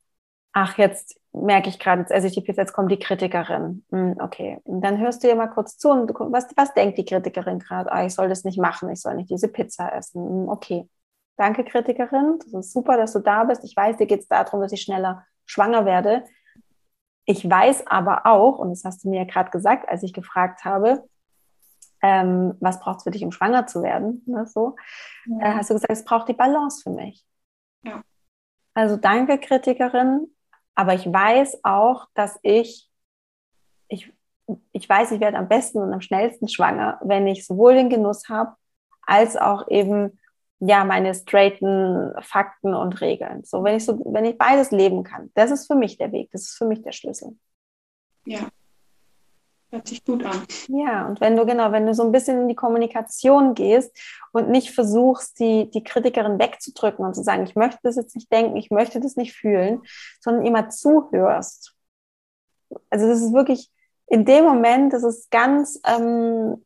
Ach, 0.52 0.78
jetzt 0.78 1.20
merke 1.32 1.68
ich 1.68 1.78
gerade, 1.78 2.02
jetzt 2.02 2.10
esse 2.10 2.26
ich 2.26 2.34
die 2.34 2.40
Pizza, 2.40 2.62
jetzt 2.62 2.72
kommt 2.72 2.90
die 2.90 2.98
Kritikerin. 2.98 3.84
Hm, 3.90 4.16
okay, 4.20 4.58
und 4.64 4.80
dann 4.80 4.98
hörst 4.98 5.22
du 5.22 5.28
ihr 5.28 5.36
mal 5.36 5.48
kurz 5.48 5.78
zu 5.78 5.90
und 5.90 6.08
du, 6.08 6.14
was, 6.32 6.48
was 6.56 6.74
denkt 6.74 6.98
die 6.98 7.04
Kritikerin 7.04 7.60
gerade? 7.60 7.90
Ah, 7.92 8.04
ich 8.04 8.14
soll 8.14 8.28
das 8.28 8.44
nicht 8.44 8.58
machen, 8.58 8.90
ich 8.90 9.00
soll 9.00 9.14
nicht 9.14 9.30
diese 9.30 9.48
Pizza 9.48 9.92
essen. 9.94 10.24
Hm, 10.24 10.48
okay, 10.48 10.88
danke 11.36 11.64
Kritikerin, 11.64 12.38
das 12.40 12.66
ist 12.66 12.72
super, 12.72 12.96
dass 12.96 13.12
du 13.12 13.20
da 13.20 13.44
bist. 13.44 13.64
Ich 13.64 13.76
weiß, 13.76 13.96
dir 13.96 14.06
geht 14.06 14.20
es 14.20 14.28
darum, 14.28 14.60
dass 14.60 14.72
ich 14.72 14.82
schneller 14.82 15.24
schwanger 15.46 15.84
werde. 15.84 16.24
Ich 17.24 17.48
weiß 17.48 17.86
aber 17.86 18.26
auch, 18.26 18.58
und 18.58 18.70
das 18.70 18.84
hast 18.84 19.04
du 19.04 19.10
mir 19.10 19.18
ja 19.18 19.24
gerade 19.24 19.50
gesagt, 19.50 19.88
als 19.88 20.02
ich 20.02 20.12
gefragt 20.12 20.64
habe, 20.64 21.04
ähm, 22.02 22.56
was 22.60 22.80
braucht 22.80 22.98
es 22.98 23.02
für 23.04 23.10
dich, 23.10 23.24
um 23.24 23.30
schwanger 23.30 23.66
zu 23.66 23.82
werden? 23.82 24.22
Ne, 24.26 24.46
so, 24.46 24.76
ja. 25.26 25.52
äh, 25.52 25.54
hast 25.54 25.70
du 25.70 25.74
gesagt, 25.74 25.92
es 25.92 26.04
braucht 26.04 26.28
die 26.28 26.34
Balance 26.34 26.82
für 26.82 26.90
mich. 26.90 27.24
Ja. 27.84 28.02
Also 28.80 28.96
danke 28.96 29.36
Kritikerin, 29.36 30.34
aber 30.74 30.94
ich 30.94 31.04
weiß 31.04 31.64
auch, 31.64 32.06
dass 32.14 32.38
ich, 32.42 32.88
ich, 33.88 34.10
ich 34.72 34.88
weiß, 34.88 35.12
ich 35.12 35.20
werde 35.20 35.36
am 35.36 35.48
besten 35.48 35.80
und 35.82 35.92
am 35.92 36.00
schnellsten 36.00 36.48
schwanger, 36.48 36.98
wenn 37.04 37.26
ich 37.26 37.46
sowohl 37.46 37.74
den 37.74 37.90
Genuss 37.90 38.30
habe, 38.30 38.56
als 39.02 39.36
auch 39.36 39.68
eben 39.68 40.18
ja 40.60 40.86
meine 40.86 41.14
straighten 41.14 42.14
Fakten 42.22 42.72
und 42.72 43.02
Regeln. 43.02 43.44
So, 43.44 43.62
wenn 43.64 43.76
ich 43.76 43.84
so, 43.84 44.00
wenn 44.14 44.24
ich 44.24 44.38
beides 44.38 44.70
leben 44.70 45.04
kann, 45.04 45.30
das 45.34 45.50
ist 45.50 45.66
für 45.66 45.76
mich 45.76 45.98
der 45.98 46.10
Weg, 46.12 46.30
das 46.32 46.44
ist 46.44 46.56
für 46.56 46.64
mich 46.64 46.80
der 46.80 46.92
Schlüssel. 46.92 47.36
Ja, 48.24 48.48
Hört 49.70 49.86
sich 49.86 50.04
gut 50.04 50.24
an. 50.24 50.42
Ja, 50.68 51.06
und 51.06 51.20
wenn 51.20 51.36
du 51.36 51.46
genau, 51.46 51.70
wenn 51.70 51.86
du 51.86 51.94
so 51.94 52.02
ein 52.02 52.10
bisschen 52.10 52.42
in 52.42 52.48
die 52.48 52.56
Kommunikation 52.56 53.54
gehst 53.54 53.96
und 54.32 54.50
nicht 54.50 54.72
versuchst, 54.72 55.38
die, 55.38 55.70
die 55.70 55.84
Kritikerin 55.84 56.40
wegzudrücken 56.40 57.04
und 57.04 57.14
zu 57.14 57.22
sagen, 57.22 57.44
ich 57.44 57.54
möchte 57.54 57.78
das 57.84 57.94
jetzt 57.94 58.16
nicht 58.16 58.32
denken, 58.32 58.56
ich 58.56 58.70
möchte 58.70 58.98
das 58.98 59.14
nicht 59.14 59.32
fühlen, 59.32 59.82
sondern 60.20 60.44
immer 60.44 60.70
zuhörst. 60.70 61.74
Also 62.90 63.06
das 63.06 63.20
ist 63.20 63.32
wirklich 63.32 63.70
in 64.06 64.24
dem 64.24 64.44
Moment, 64.44 64.92
das 64.92 65.04
ist 65.04 65.30
ganz, 65.30 65.80
ähm, 65.86 66.64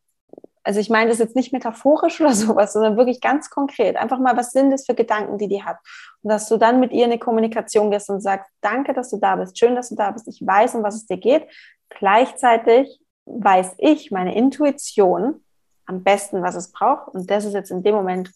also 0.62 0.80
ich 0.80 0.88
meine 0.88 1.10
das 1.10 1.18
jetzt 1.18 1.36
nicht 1.36 1.52
metaphorisch 1.52 2.22
oder 2.22 2.32
sowas, 2.34 2.72
sondern 2.72 2.96
wirklich 2.96 3.20
ganz 3.20 3.50
konkret. 3.50 3.96
Einfach 3.96 4.18
mal, 4.18 4.36
was 4.36 4.50
sind 4.50 4.70
das 4.70 4.86
für 4.86 4.94
Gedanken, 4.94 5.36
die 5.36 5.48
die 5.48 5.62
hat? 5.62 5.76
Und 6.22 6.30
dass 6.30 6.48
du 6.48 6.56
dann 6.56 6.80
mit 6.80 6.92
ihr 6.92 7.04
in 7.04 7.12
eine 7.12 7.18
Kommunikation 7.18 7.90
gehst 7.90 8.08
und 8.08 8.22
sagst, 8.22 8.50
danke, 8.62 8.94
dass 8.94 9.10
du 9.10 9.18
da 9.18 9.36
bist, 9.36 9.58
schön, 9.58 9.76
dass 9.76 9.90
du 9.90 9.94
da 9.94 10.10
bist, 10.10 10.26
ich 10.26 10.40
weiß, 10.44 10.74
um 10.74 10.82
was 10.82 10.96
es 10.96 11.06
dir 11.06 11.18
geht. 11.18 11.46
Gleichzeitig 11.88 13.00
weiß 13.26 13.74
ich, 13.78 14.10
meine 14.10 14.34
Intuition, 14.34 15.44
am 15.86 16.02
besten, 16.02 16.42
was 16.42 16.54
es 16.54 16.72
braucht. 16.72 17.08
Und 17.08 17.30
das 17.30 17.44
ist 17.44 17.54
jetzt 17.54 17.70
in 17.70 17.82
dem 17.82 17.94
Moment 17.94 18.32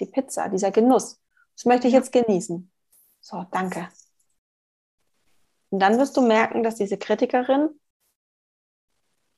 die 0.00 0.06
Pizza, 0.06 0.48
dieser 0.48 0.70
Genuss. 0.70 1.20
Das 1.56 1.64
möchte 1.64 1.88
ich 1.88 1.94
jetzt 1.94 2.12
genießen. 2.12 2.70
So, 3.20 3.44
danke. 3.50 3.88
Und 5.70 5.80
dann 5.80 5.98
wirst 5.98 6.16
du 6.16 6.20
merken, 6.20 6.62
dass 6.62 6.76
diese 6.76 6.98
Kritikerin, 6.98 7.70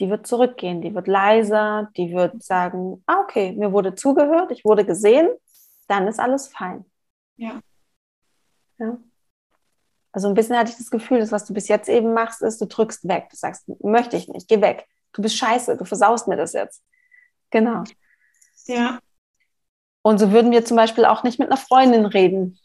die 0.01 0.11
wird 0.11 0.27
zurückgehen, 0.27 0.83
die 0.83 0.95
wird 0.95 1.07
leiser, 1.07 1.91
die 1.97 2.13
wird 2.13 2.43
sagen, 2.43 3.03
ah, 3.07 3.21
okay, 3.21 3.53
mir 3.53 3.73
wurde 3.73 3.95
zugehört, 3.95 4.51
ich 4.51 4.65
wurde 4.65 4.85
gesehen, 4.85 5.29
dann 5.87 6.09
ist 6.09 6.19
alles 6.19 6.49
fein. 6.49 6.85
Ja. 7.37 7.61
ja. 8.79 8.99
Also 10.15 10.29
ein 10.29 10.35
bisschen 10.35 10.57
hatte 10.57 10.71
ich 10.71 10.79
das 10.79 10.93
Gefühl, 10.93 11.19
dass 11.19 11.33
was 11.33 11.45
du 11.45 11.53
bis 11.53 11.67
jetzt 11.67 11.89
eben 11.89 12.15
machst, 12.15 12.41
ist, 12.41 12.61
du 12.61 12.67
drückst 12.67 13.09
weg. 13.09 13.27
Du 13.31 13.37
sagst, 13.37 13.65
möchte 13.83 14.17
ich 14.17 14.29
nicht, 14.29 14.47
geh 14.47 14.61
weg. 14.61 14.87
Du 15.13 15.23
bist 15.23 15.37
scheiße, 15.37 15.77
du 15.77 15.85
versaust 15.85 16.29
mir 16.29 16.37
das 16.37 16.53
jetzt. 16.53 16.85
Genau. 17.51 17.83
Ja. 18.67 19.01
Und 20.03 20.19
so 20.19 20.31
würden 20.31 20.53
wir 20.53 20.65
zum 20.65 20.77
Beispiel 20.77 21.05
auch 21.05 21.25
nicht 21.25 21.41
mit 21.41 21.49
einer 21.49 21.57
Freundin 21.57 22.07
reden, 22.07 22.61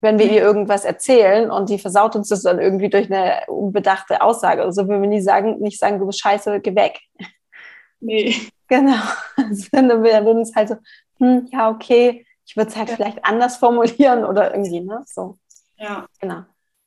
wenn 0.00 0.20
wir 0.20 0.30
ihr 0.30 0.40
irgendwas 0.40 0.84
erzählen 0.84 1.50
und 1.50 1.68
die 1.68 1.80
versaut 1.80 2.14
uns 2.14 2.28
das 2.28 2.42
dann 2.42 2.60
irgendwie 2.60 2.90
durch 2.90 3.12
eine 3.12 3.40
unbedachte 3.48 4.22
Aussage. 4.22 4.62
Also 4.62 4.86
würden 4.86 5.02
wir 5.02 5.08
nie 5.08 5.20
sagen, 5.20 5.58
nicht 5.58 5.80
sagen, 5.80 5.98
du 5.98 6.06
bist 6.06 6.20
scheiße, 6.20 6.60
geh 6.60 6.76
weg. 6.76 7.00
Nee. 8.00 8.36
Genau. 8.68 9.02
Also 9.36 9.66
dann 9.72 9.88
würden 9.88 10.26
wir 10.26 10.32
uns 10.32 10.54
halt 10.54 10.68
so, 10.68 10.76
hm, 11.18 11.48
ja, 11.50 11.70
okay, 11.70 12.24
ich 12.46 12.56
würde 12.56 12.70
es 12.70 12.76
halt 12.76 12.90
ja. 12.90 12.94
vielleicht 12.94 13.24
anders 13.24 13.56
formulieren 13.56 14.24
oder 14.24 14.52
irgendwie, 14.52 14.80
ne? 14.80 15.02
So. 15.06 15.38
Ja. 15.76 16.06
Genau. 16.20 16.44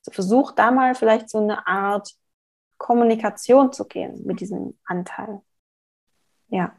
Versuch 0.09 0.53
da 0.53 0.71
mal 0.71 0.95
vielleicht 0.95 1.29
so 1.29 1.39
eine 1.39 1.67
Art 1.67 2.15
Kommunikation 2.77 3.71
zu 3.71 3.85
gehen 3.85 4.25
mit 4.25 4.39
diesem 4.39 4.79
Anteil. 4.85 5.41
Ja. 6.47 6.73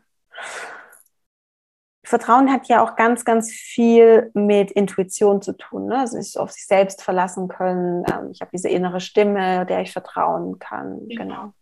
Vertrauen 2.05 2.53
hat 2.53 2.66
ja 2.66 2.83
auch 2.83 2.97
ganz, 2.97 3.25
ganz 3.25 3.53
viel 3.53 4.31
mit 4.35 4.73
Intuition 4.73 5.41
zu 5.41 5.53
tun. 5.53 5.87
Ne? 5.87 6.01
Also 6.01 6.20
sich 6.20 6.37
auf 6.39 6.51
sich 6.51 6.66
selbst 6.66 7.03
verlassen 7.03 7.47
können. 7.47 8.05
Ähm, 8.12 8.33
ich 8.33 8.41
habe 8.41 8.51
diese 8.53 8.68
innere 8.68 9.01
Stimme, 9.01 9.64
der 9.66 9.83
ich 9.83 9.93
vertrauen 9.93 10.59
kann. 10.59 11.09
Ja. 11.09 11.23
Genau. 11.23 11.53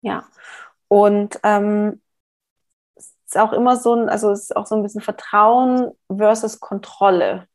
Ja. 0.00 0.24
Und 0.88 1.38
ähm, 1.42 2.00
es 2.96 3.14
ist 3.26 3.38
auch 3.38 3.52
immer 3.52 3.76
so 3.76 3.94
ein, 3.94 4.08
also 4.08 4.30
es 4.30 4.44
ist 4.44 4.56
auch 4.56 4.66
so 4.66 4.74
ein 4.74 4.82
bisschen 4.82 5.02
Vertrauen 5.02 5.92
versus 6.10 6.60
Kontrolle. 6.60 7.46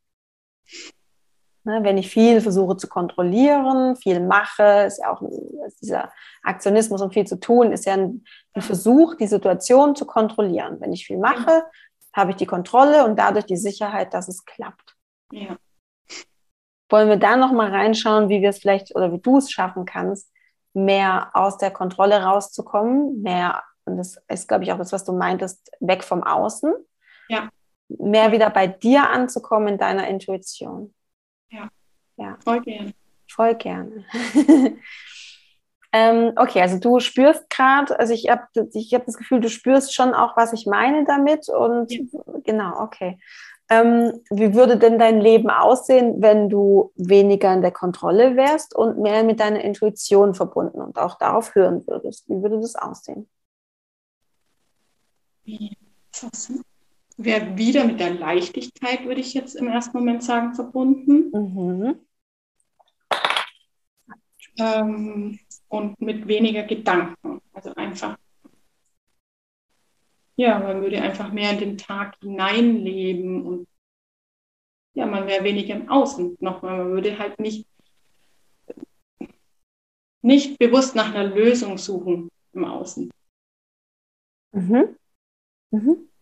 Ne, 1.65 1.81
wenn 1.83 1.97
ich 1.97 2.09
viel 2.09 2.41
versuche 2.41 2.75
zu 2.75 2.89
kontrollieren, 2.89 3.95
viel 3.95 4.19
mache, 4.19 4.83
ist 4.85 4.99
ja 4.99 5.13
auch 5.13 5.21
dieser 5.81 6.11
Aktionismus 6.43 7.01
und 7.01 7.13
viel 7.13 7.25
zu 7.25 7.39
tun, 7.39 7.71
ist 7.71 7.85
ja 7.85 7.93
ein, 7.93 8.25
ein, 8.53 8.61
Versuch, 8.61 9.15
die 9.15 9.27
Situation 9.27 9.95
zu 9.95 10.05
kontrollieren. 10.05 10.81
Wenn 10.81 10.91
ich 10.91 11.05
viel 11.05 11.17
mache, 11.17 11.63
habe 12.11 12.31
ich 12.31 12.35
die 12.35 12.45
Kontrolle 12.45 13.05
und 13.05 13.17
dadurch 13.17 13.45
die 13.45 13.55
Sicherheit, 13.55 14.13
dass 14.13 14.27
es 14.27 14.43
klappt. 14.43 14.97
Ja. 15.31 15.55
Wollen 16.89 17.07
wir 17.07 17.15
da 17.15 17.37
nochmal 17.37 17.71
reinschauen, 17.71 18.27
wie 18.27 18.41
wir 18.41 18.49
es 18.49 18.59
vielleicht 18.59 18.93
oder 18.93 19.13
wie 19.13 19.19
du 19.19 19.37
es 19.37 19.49
schaffen 19.49 19.85
kannst, 19.85 20.29
mehr 20.73 21.31
aus 21.33 21.57
der 21.57 21.71
Kontrolle 21.71 22.23
rauszukommen, 22.23 23.21
mehr, 23.21 23.63
und 23.85 23.95
das 23.95 24.21
ist, 24.27 24.49
glaube 24.49 24.65
ich, 24.65 24.73
auch 24.73 24.77
das, 24.77 24.91
was 24.91 25.05
du 25.05 25.13
meintest, 25.13 25.71
weg 25.79 26.03
vom 26.03 26.23
Außen. 26.23 26.73
Ja. 27.29 27.47
Mehr 27.87 28.33
wieder 28.33 28.49
bei 28.49 28.67
dir 28.67 29.09
anzukommen 29.09 29.69
in 29.69 29.77
deiner 29.77 30.09
Intuition. 30.09 30.93
Ja. 31.53 31.69
ja. 32.17 32.37
Voll 32.43 32.61
gerne. 32.61 32.93
Voll 33.29 33.55
gerne. 33.55 34.05
ähm, 35.91 36.33
okay, 36.35 36.61
also 36.61 36.79
du 36.79 36.99
spürst 36.99 37.49
gerade, 37.49 37.97
also 37.99 38.13
ich 38.13 38.29
habe 38.29 38.43
ich 38.73 38.93
hab 38.93 39.05
das 39.05 39.17
Gefühl, 39.17 39.39
du 39.39 39.49
spürst 39.49 39.93
schon 39.93 40.13
auch, 40.13 40.35
was 40.35 40.53
ich 40.53 40.65
meine 40.65 41.05
damit. 41.05 41.49
Und 41.49 41.91
ja. 41.91 42.01
genau, 42.43 42.81
okay. 42.81 43.19
Ähm, 43.69 44.21
wie 44.29 44.53
würde 44.53 44.77
denn 44.77 44.99
dein 44.99 45.21
Leben 45.21 45.49
aussehen, 45.49 46.21
wenn 46.21 46.49
du 46.49 46.91
weniger 46.95 47.53
in 47.53 47.61
der 47.61 47.71
Kontrolle 47.71 48.35
wärst 48.35 48.75
und 48.75 48.99
mehr 48.99 49.23
mit 49.23 49.39
deiner 49.39 49.61
Intuition 49.61 50.35
verbunden 50.35 50.81
und 50.81 50.97
auch 50.97 51.17
darauf 51.17 51.55
hören 51.55 51.85
würdest? 51.87 52.27
Wie 52.29 52.41
würde 52.41 52.59
das 52.59 52.75
aussehen? 52.75 53.29
Wie? 55.45 55.77
Wäre 57.17 57.57
wieder 57.57 57.85
mit 57.85 57.99
der 57.99 58.13
Leichtigkeit, 58.13 59.05
würde 59.05 59.21
ich 59.21 59.33
jetzt 59.33 59.55
im 59.55 59.67
ersten 59.67 59.97
Moment 59.97 60.23
sagen, 60.23 60.53
verbunden. 60.53 61.31
Mhm. 61.31 61.99
Ähm, 64.57 65.39
und 65.67 65.99
mit 65.99 66.27
weniger 66.27 66.63
Gedanken. 66.63 67.41
Also 67.53 67.73
einfach, 67.75 68.17
ja, 70.35 70.59
man 70.59 70.81
würde 70.81 71.01
einfach 71.01 71.31
mehr 71.31 71.51
in 71.51 71.59
den 71.59 71.77
Tag 71.77 72.15
hineinleben 72.21 73.45
und 73.45 73.67
ja, 74.95 75.07
man 75.07 75.25
wäre 75.25 75.43
weniger 75.43 75.75
im 75.75 75.89
Außen 75.89 76.37
nochmal. 76.39 76.77
Man 76.77 76.91
würde 76.91 77.17
halt 77.17 77.39
nicht, 77.39 77.67
nicht 80.21 80.59
bewusst 80.59 80.95
nach 80.95 81.13
einer 81.13 81.23
Lösung 81.23 81.79
suchen 81.79 82.29
im 82.53 82.65
Außen. 82.65 83.09
Mhm. 84.51 84.95
Mhm 85.71 86.12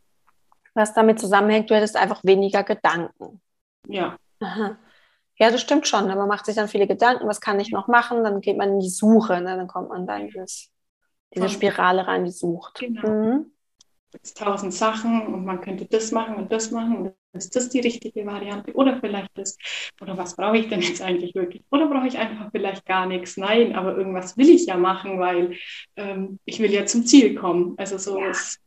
was 0.74 0.94
damit 0.94 1.20
zusammenhängt, 1.20 1.70
du 1.70 1.76
hättest 1.76 1.98
einfach 1.98 2.24
weniger 2.24 2.64
Gedanken. 2.64 3.42
Ja. 3.88 4.18
Aha. 4.40 4.78
Ja, 5.38 5.50
das 5.50 5.62
stimmt 5.62 5.88
schon. 5.88 6.08
Man 6.08 6.28
macht 6.28 6.46
sich 6.46 6.56
dann 6.56 6.68
viele 6.68 6.88
Gedanken, 6.88 7.28
was 7.28 7.42
kann 7.42 7.60
ich 7.60 7.72
noch 7.72 7.88
machen? 7.88 8.24
Dann 8.24 8.42
geht 8.42 8.58
man 8.58 8.74
in 8.74 8.80
die 8.80 8.90
Suche, 8.90 9.42
ne? 9.42 9.58
dann 9.58 9.68
kommt 9.68 9.90
man 9.90 10.06
da 10.06 10.18
in 10.18 10.28
dieses, 10.28 10.70
diese 11.34 11.50
Spirale 11.50 12.08
rein, 12.08 12.26
die 12.26 12.32
sucht. 12.32 12.80
Genau. 12.80 13.08
Mhm. 13.08 13.52
gibt 14.12 14.38
tausend 14.38 14.74
Sachen 14.74 15.34
und 15.34 15.46
man 15.46 15.62
könnte 15.62 15.86
das 15.86 16.12
machen 16.12 16.36
und 16.36 16.52
das 16.52 16.72
machen 16.72 16.98
und 16.98 17.14
ist 17.34 17.56
das 17.56 17.70
die 17.70 17.80
richtige 17.80 18.26
Variante 18.26 18.74
oder 18.74 19.00
vielleicht 19.00 19.30
das 19.36 19.58
oder 20.02 20.18
was 20.18 20.36
brauche 20.36 20.58
ich 20.58 20.68
denn 20.68 20.82
jetzt 20.82 21.02
eigentlich 21.02 21.34
wirklich 21.34 21.64
oder 21.72 21.88
brauche 21.88 22.08
ich 22.08 22.18
einfach 22.18 22.52
vielleicht 22.52 22.86
gar 22.86 23.06
nichts 23.06 23.38
nein 23.38 23.74
aber 23.74 23.96
irgendwas 23.96 24.38
will 24.38 24.50
ich 24.50 24.66
ja 24.66 24.76
machen 24.76 25.18
weil 25.20 25.56
ähm, 25.96 26.40
ich 26.44 26.60
will 26.60 26.72
ja 26.72 26.86
zum 26.86 27.06
Ziel 27.06 27.36
kommen 27.36 27.76
also 27.78 27.98
so 27.98 28.20
Ja. 28.20 28.32
ist 28.32 28.60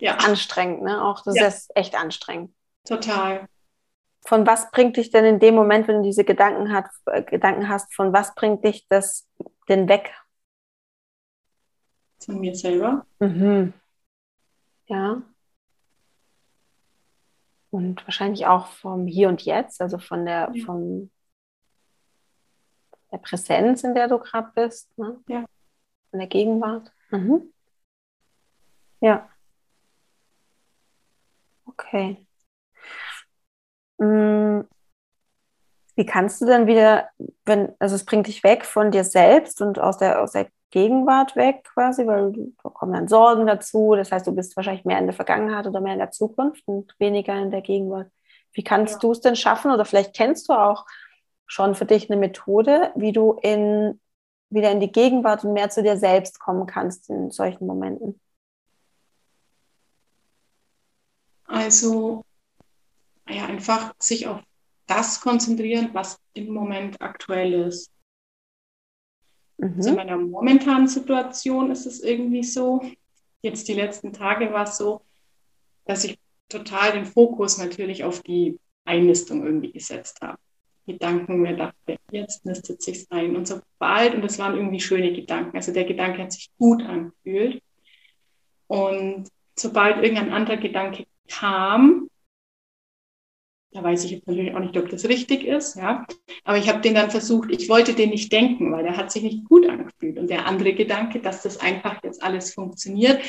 Ja. 0.00 0.14
Anstrengend, 0.16 0.82
ne? 0.82 1.02
Auch 1.04 1.22
das 1.24 1.34
Ja. 1.36 1.46
ist 1.48 1.74
echt 1.76 1.94
anstrengend. 1.94 2.54
total 2.86 3.48
Von 4.26 4.46
was 4.46 4.70
bringt 4.70 4.96
dich 4.96 5.10
denn 5.10 5.24
in 5.24 5.38
dem 5.40 5.54
Moment, 5.54 5.88
wenn 5.88 5.96
du 5.96 6.02
diese 6.02 6.24
Gedanken, 6.24 6.72
hat, 6.72 6.86
äh, 7.06 7.22
Gedanken 7.22 7.68
hast, 7.68 7.94
von 7.94 8.12
was 8.12 8.34
bringt 8.34 8.64
dich 8.64 8.86
das 8.88 9.26
denn 9.68 9.88
weg? 9.88 10.12
von 12.24 12.40
mir 12.40 12.54
selber 12.54 13.06
Mhm. 13.20 13.72
Ja. 14.86 15.22
Und 17.70 18.04
wahrscheinlich 18.06 18.46
auch 18.46 18.66
vom 18.66 19.06
Hier 19.06 19.28
und 19.28 19.42
Jetzt, 19.42 19.80
also 19.80 19.98
von 19.98 20.24
der, 20.26 20.50
Ja. 20.52 20.64
vom, 20.66 21.10
der 23.12 23.18
Präsenz, 23.18 23.84
in 23.84 23.94
der 23.94 24.08
du 24.08 24.18
gerade 24.18 24.50
bist, 24.54 24.96
ne? 24.98 25.20
Ja. 25.28 25.44
Von 26.10 26.18
der 26.18 26.28
Gegenwart. 26.28 26.92
Mhm. 27.10 27.52
Ja. 29.00 29.28
Okay. 31.78 32.26
Mm. 33.98 34.60
Wie 35.96 36.06
kannst 36.06 36.40
du 36.40 36.46
denn 36.46 36.68
wieder, 36.68 37.08
wenn, 37.44 37.72
also 37.80 37.96
es 37.96 38.04
bringt 38.04 38.28
dich 38.28 38.44
weg 38.44 38.64
von 38.64 38.92
dir 38.92 39.02
selbst 39.02 39.60
und 39.60 39.80
aus 39.80 39.98
der, 39.98 40.22
aus 40.22 40.32
der 40.32 40.46
Gegenwart 40.70 41.34
weg 41.34 41.64
quasi, 41.64 42.06
weil 42.06 42.32
da 42.62 42.68
kommen 42.68 42.92
dann 42.92 43.08
Sorgen 43.08 43.46
dazu. 43.46 43.94
Das 43.96 44.12
heißt, 44.12 44.26
du 44.26 44.34
bist 44.34 44.56
wahrscheinlich 44.56 44.84
mehr 44.84 44.98
in 44.98 45.06
der 45.06 45.14
Vergangenheit 45.14 45.66
oder 45.66 45.80
mehr 45.80 45.94
in 45.94 45.98
der 45.98 46.10
Zukunft 46.10 46.62
und 46.66 46.94
weniger 46.98 47.34
in 47.34 47.50
der 47.50 47.62
Gegenwart. 47.62 48.10
Wie 48.52 48.62
kannst 48.62 48.94
Ja. 48.94 48.98
du 49.00 49.12
es 49.12 49.20
denn 49.20 49.34
schaffen? 49.34 49.72
Oder 49.72 49.84
vielleicht 49.84 50.14
kennst 50.14 50.48
du 50.48 50.52
auch 50.52 50.86
schon 51.46 51.74
für 51.74 51.86
dich 51.86 52.10
eine 52.10 52.20
Methode, 52.20 52.92
wie 52.94 53.12
du 53.12 53.32
in, 53.42 54.00
wieder 54.50 54.70
in 54.70 54.80
die 54.80 54.92
Gegenwart 54.92 55.44
und 55.44 55.52
mehr 55.54 55.70
zu 55.70 55.82
dir 55.82 55.96
selbst 55.96 56.38
kommen 56.38 56.66
kannst 56.66 57.08
in 57.10 57.30
solchen 57.30 57.66
Momenten. 57.66 58.20
Also 61.48 62.24
ja, 63.28 63.46
einfach 63.46 63.94
sich 63.98 64.26
auf 64.26 64.40
das 64.86 65.20
konzentrieren, 65.20 65.90
was 65.92 66.18
im 66.34 66.52
Moment 66.52 67.00
aktuell 67.00 67.52
ist. 67.54 67.92
Also 69.76 69.90
in 69.90 69.96
Mhm. 69.96 69.96
meiner 69.96 70.16
momentanen 70.18 70.88
Situation 70.88 71.70
ist 71.70 71.86
es 71.86 72.00
irgendwie 72.02 72.42
so, 72.42 72.82
jetzt 73.42 73.68
die 73.68 73.74
letzten 73.74 74.12
Tage 74.12 74.52
war 74.52 74.64
es 74.64 74.78
so, 74.78 75.02
dass 75.86 76.04
ich 76.04 76.18
total 76.48 76.92
den 76.92 77.06
Fokus 77.06 77.58
natürlich 77.58 78.04
auf 78.04 78.22
die 78.22 78.58
Einnistung 78.84 79.44
irgendwie 79.44 79.72
gesetzt 79.72 80.20
habe. 80.22 80.38
Gedanken 80.86 81.40
mir 81.42 81.56
dachte, 81.56 81.98
jetzt 82.10 82.46
nistet 82.46 82.82
sich's 82.82 83.06
ein. 83.10 83.36
Und 83.36 83.46
sobald, 83.46 84.14
und 84.14 84.22
das 84.22 84.38
waren 84.38 84.56
irgendwie 84.56 84.80
schöne 84.80 85.12
Gedanken, 85.12 85.56
also 85.56 85.72
der 85.72 85.84
Gedanke 85.84 86.22
hat 86.22 86.32
sich 86.32 86.50
gut 86.58 86.82
angefühlt. 86.82 87.62
Und 88.68 89.28
sobald 89.58 90.02
irgendein 90.02 90.32
anderer 90.32 90.56
Gedanke 90.56 91.06
kam, 91.28 92.08
da 93.72 93.82
weiß 93.82 94.04
ich 94.04 94.12
jetzt 94.12 94.26
natürlich 94.26 94.54
auch 94.54 94.60
nicht, 94.60 94.76
ob 94.76 94.88
das 94.88 95.08
richtig 95.08 95.44
ist, 95.44 95.76
ja. 95.76 96.06
Aber 96.44 96.56
ich 96.56 96.68
habe 96.68 96.80
den 96.80 96.94
dann 96.94 97.10
versucht, 97.10 97.50
ich 97.50 97.68
wollte 97.68 97.92
den 97.92 98.10
nicht 98.10 98.32
denken, 98.32 98.72
weil 98.72 98.82
der 98.82 98.96
hat 98.96 99.12
sich 99.12 99.22
nicht 99.22 99.44
gut 99.44 99.68
angefühlt. 99.68 100.18
Und 100.18 100.30
der 100.30 100.46
andere 100.46 100.72
Gedanke, 100.72 101.20
dass 101.20 101.42
das 101.42 101.60
einfach 101.60 102.02
jetzt 102.02 102.22
alles 102.22 102.54
funktioniert, 102.54 103.20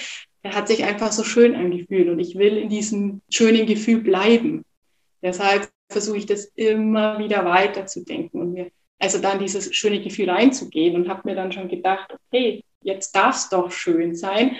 der 0.44 0.56
hat 0.56 0.68
sich 0.68 0.86
einfach 0.86 1.12
so 1.12 1.24
schön 1.24 1.56
angefühlt. 1.56 2.08
Und 2.08 2.20
ich 2.20 2.38
will 2.38 2.58
in 2.58 2.70
diesem 2.70 3.22
schönen 3.30 3.66
Gefühl 3.66 4.02
bleiben. 4.02 4.64
Deshalb 5.22 5.70
versuche 5.90 6.18
ich 6.18 6.26
das 6.26 6.46
immer 6.56 7.20
wieder 7.20 7.44
weiter 7.44 7.86
zu 7.86 8.06
denken 8.06 8.40
und 8.40 8.54
mir 8.54 8.72
also 9.00 9.20
dann 9.20 9.40
dieses 9.40 9.74
schöne 9.74 10.02
Gefühl 10.02 10.30
reinzugehen 10.30 10.96
und 10.96 11.08
habe 11.08 11.22
mir 11.24 11.36
dann 11.36 11.52
schon 11.52 11.70
gedacht, 11.70 12.14
okay, 12.14 12.64
jetzt 12.82 13.16
darf 13.16 13.36
es 13.36 13.50
doch 13.50 13.72
schön 13.72 14.16
sein. 14.16 14.56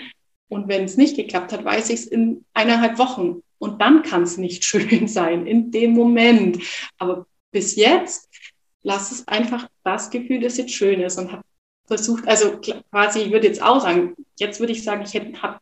Und 0.50 0.68
wenn 0.68 0.84
es 0.84 0.96
nicht 0.96 1.16
geklappt 1.16 1.52
hat, 1.52 1.64
weiß 1.64 1.90
ich 1.90 2.00
es 2.00 2.06
in 2.06 2.44
eineinhalb 2.54 2.98
Wochen. 2.98 3.42
Und 3.58 3.80
dann 3.80 4.02
kann 4.02 4.24
es 4.24 4.36
nicht 4.36 4.64
schön 4.70 5.08
sein, 5.08 5.46
in 5.46 5.70
dem 5.70 5.92
Moment. 5.92 6.58
Aber 6.98 7.26
bis 7.52 7.76
jetzt, 7.76 8.28
lass 8.82 9.12
es 9.12 9.26
einfach 9.28 9.68
das 9.84 10.10
Gefühl, 10.10 10.40
das 10.40 10.58
jetzt 10.58 10.74
schön 10.74 11.00
ist 11.00 11.18
und 11.18 11.32
habe 11.32 11.42
versucht, 11.86 12.26
also 12.28 12.60
quasi, 12.90 13.20
ich 13.20 13.32
würde 13.32 13.46
jetzt 13.46 13.62
auch 13.62 13.80
sagen, 13.80 14.14
jetzt 14.38 14.60
würde 14.60 14.72
ich 14.72 14.84
sagen, 14.84 15.02
ich 15.02 15.14
habe 15.42 15.58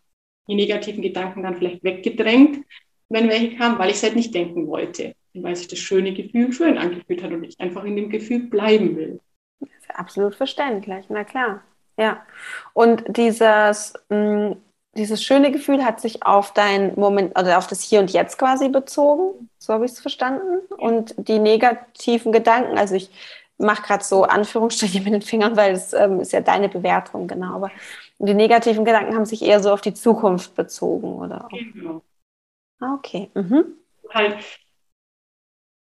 die 0.49 0.55
negativen 0.55 1.03
Gedanken 1.03 1.43
dann 1.43 1.57
vielleicht 1.57 1.85
weggedrängt, 1.85 2.65
wenn 3.09 3.29
welche 3.29 3.57
kamen, 3.57 3.79
weil 3.79 3.91
ich 3.91 3.97
es 3.97 4.03
halt 4.03 4.17
nicht 4.17 4.35
denken 4.35 4.67
wollte. 4.67 5.15
Und 5.35 5.43
weil 5.43 5.57
sich 5.57 5.69
das 5.69 5.79
schöne 5.79 6.15
Gefühl 6.15 6.53
schön 6.53 6.79
angefühlt 6.79 7.23
hat 7.23 7.33
und 7.33 7.45
ich 7.45 7.61
einfach 7.61 7.85
in 7.85 7.97
dem 7.97 8.09
Gefühl 8.09 8.41
bleiben 8.41 8.97
will. 8.97 9.21
Absolut 9.89 10.35
verständlich, 10.35 11.07
na 11.09 11.25
klar. 11.25 11.63
Ja. 11.99 12.25
Und 12.75 13.05
dieses, 13.17 13.95
mh, 14.09 14.57
dieses 14.99 15.23
schöne 15.23 15.51
Gefühl 15.51 15.85
hat 15.85 16.01
sich 16.01 16.25
auf 16.25 16.53
dein 16.53 16.95
Moment 16.97 17.39
oder 17.39 17.59
auf 17.59 17.67
das 17.67 17.83
Hier 17.83 18.01
und 18.01 18.13
Jetzt 18.13 18.39
quasi 18.39 18.69
bezogen. 18.69 19.49
So 19.59 19.73
habe 19.73 19.87
ich 19.87 19.93
es 19.93 20.01
verstanden. 20.01 20.61
Und 20.77 21.15
die 21.17 21.39
negativen 21.39 22.33
Gedanken, 22.33 22.77
also 22.77 22.95
ich 22.95 23.11
mache 23.57 23.83
gerade 23.83 24.05
so 24.05 24.25
Anführungsstriche 24.25 25.01
mit 25.01 25.13
den 25.13 25.23
Fingern, 25.23 25.57
weil 25.57 25.73
es 25.73 25.93
ähm, 25.93 26.21
ist 26.21 26.33
ja 26.33 26.41
deine 26.41 26.69
Bewertung, 26.69 27.27
genau. 27.27 27.55
Aber 27.55 27.71
die 28.19 28.35
negativen 28.35 28.85
Gedanken 28.85 29.15
haben 29.15 29.25
sich 29.25 29.43
eher 29.43 29.63
so 29.63 29.73
auf 29.73 29.81
die 29.81 29.95
Zukunft 29.95 30.55
bezogen, 30.55 31.15
oder? 31.15 31.49
Genau. 31.51 32.03
ah, 32.81 32.95
okay. 32.95 33.31
Mhm. 33.35 33.65
Halt, 34.13 34.37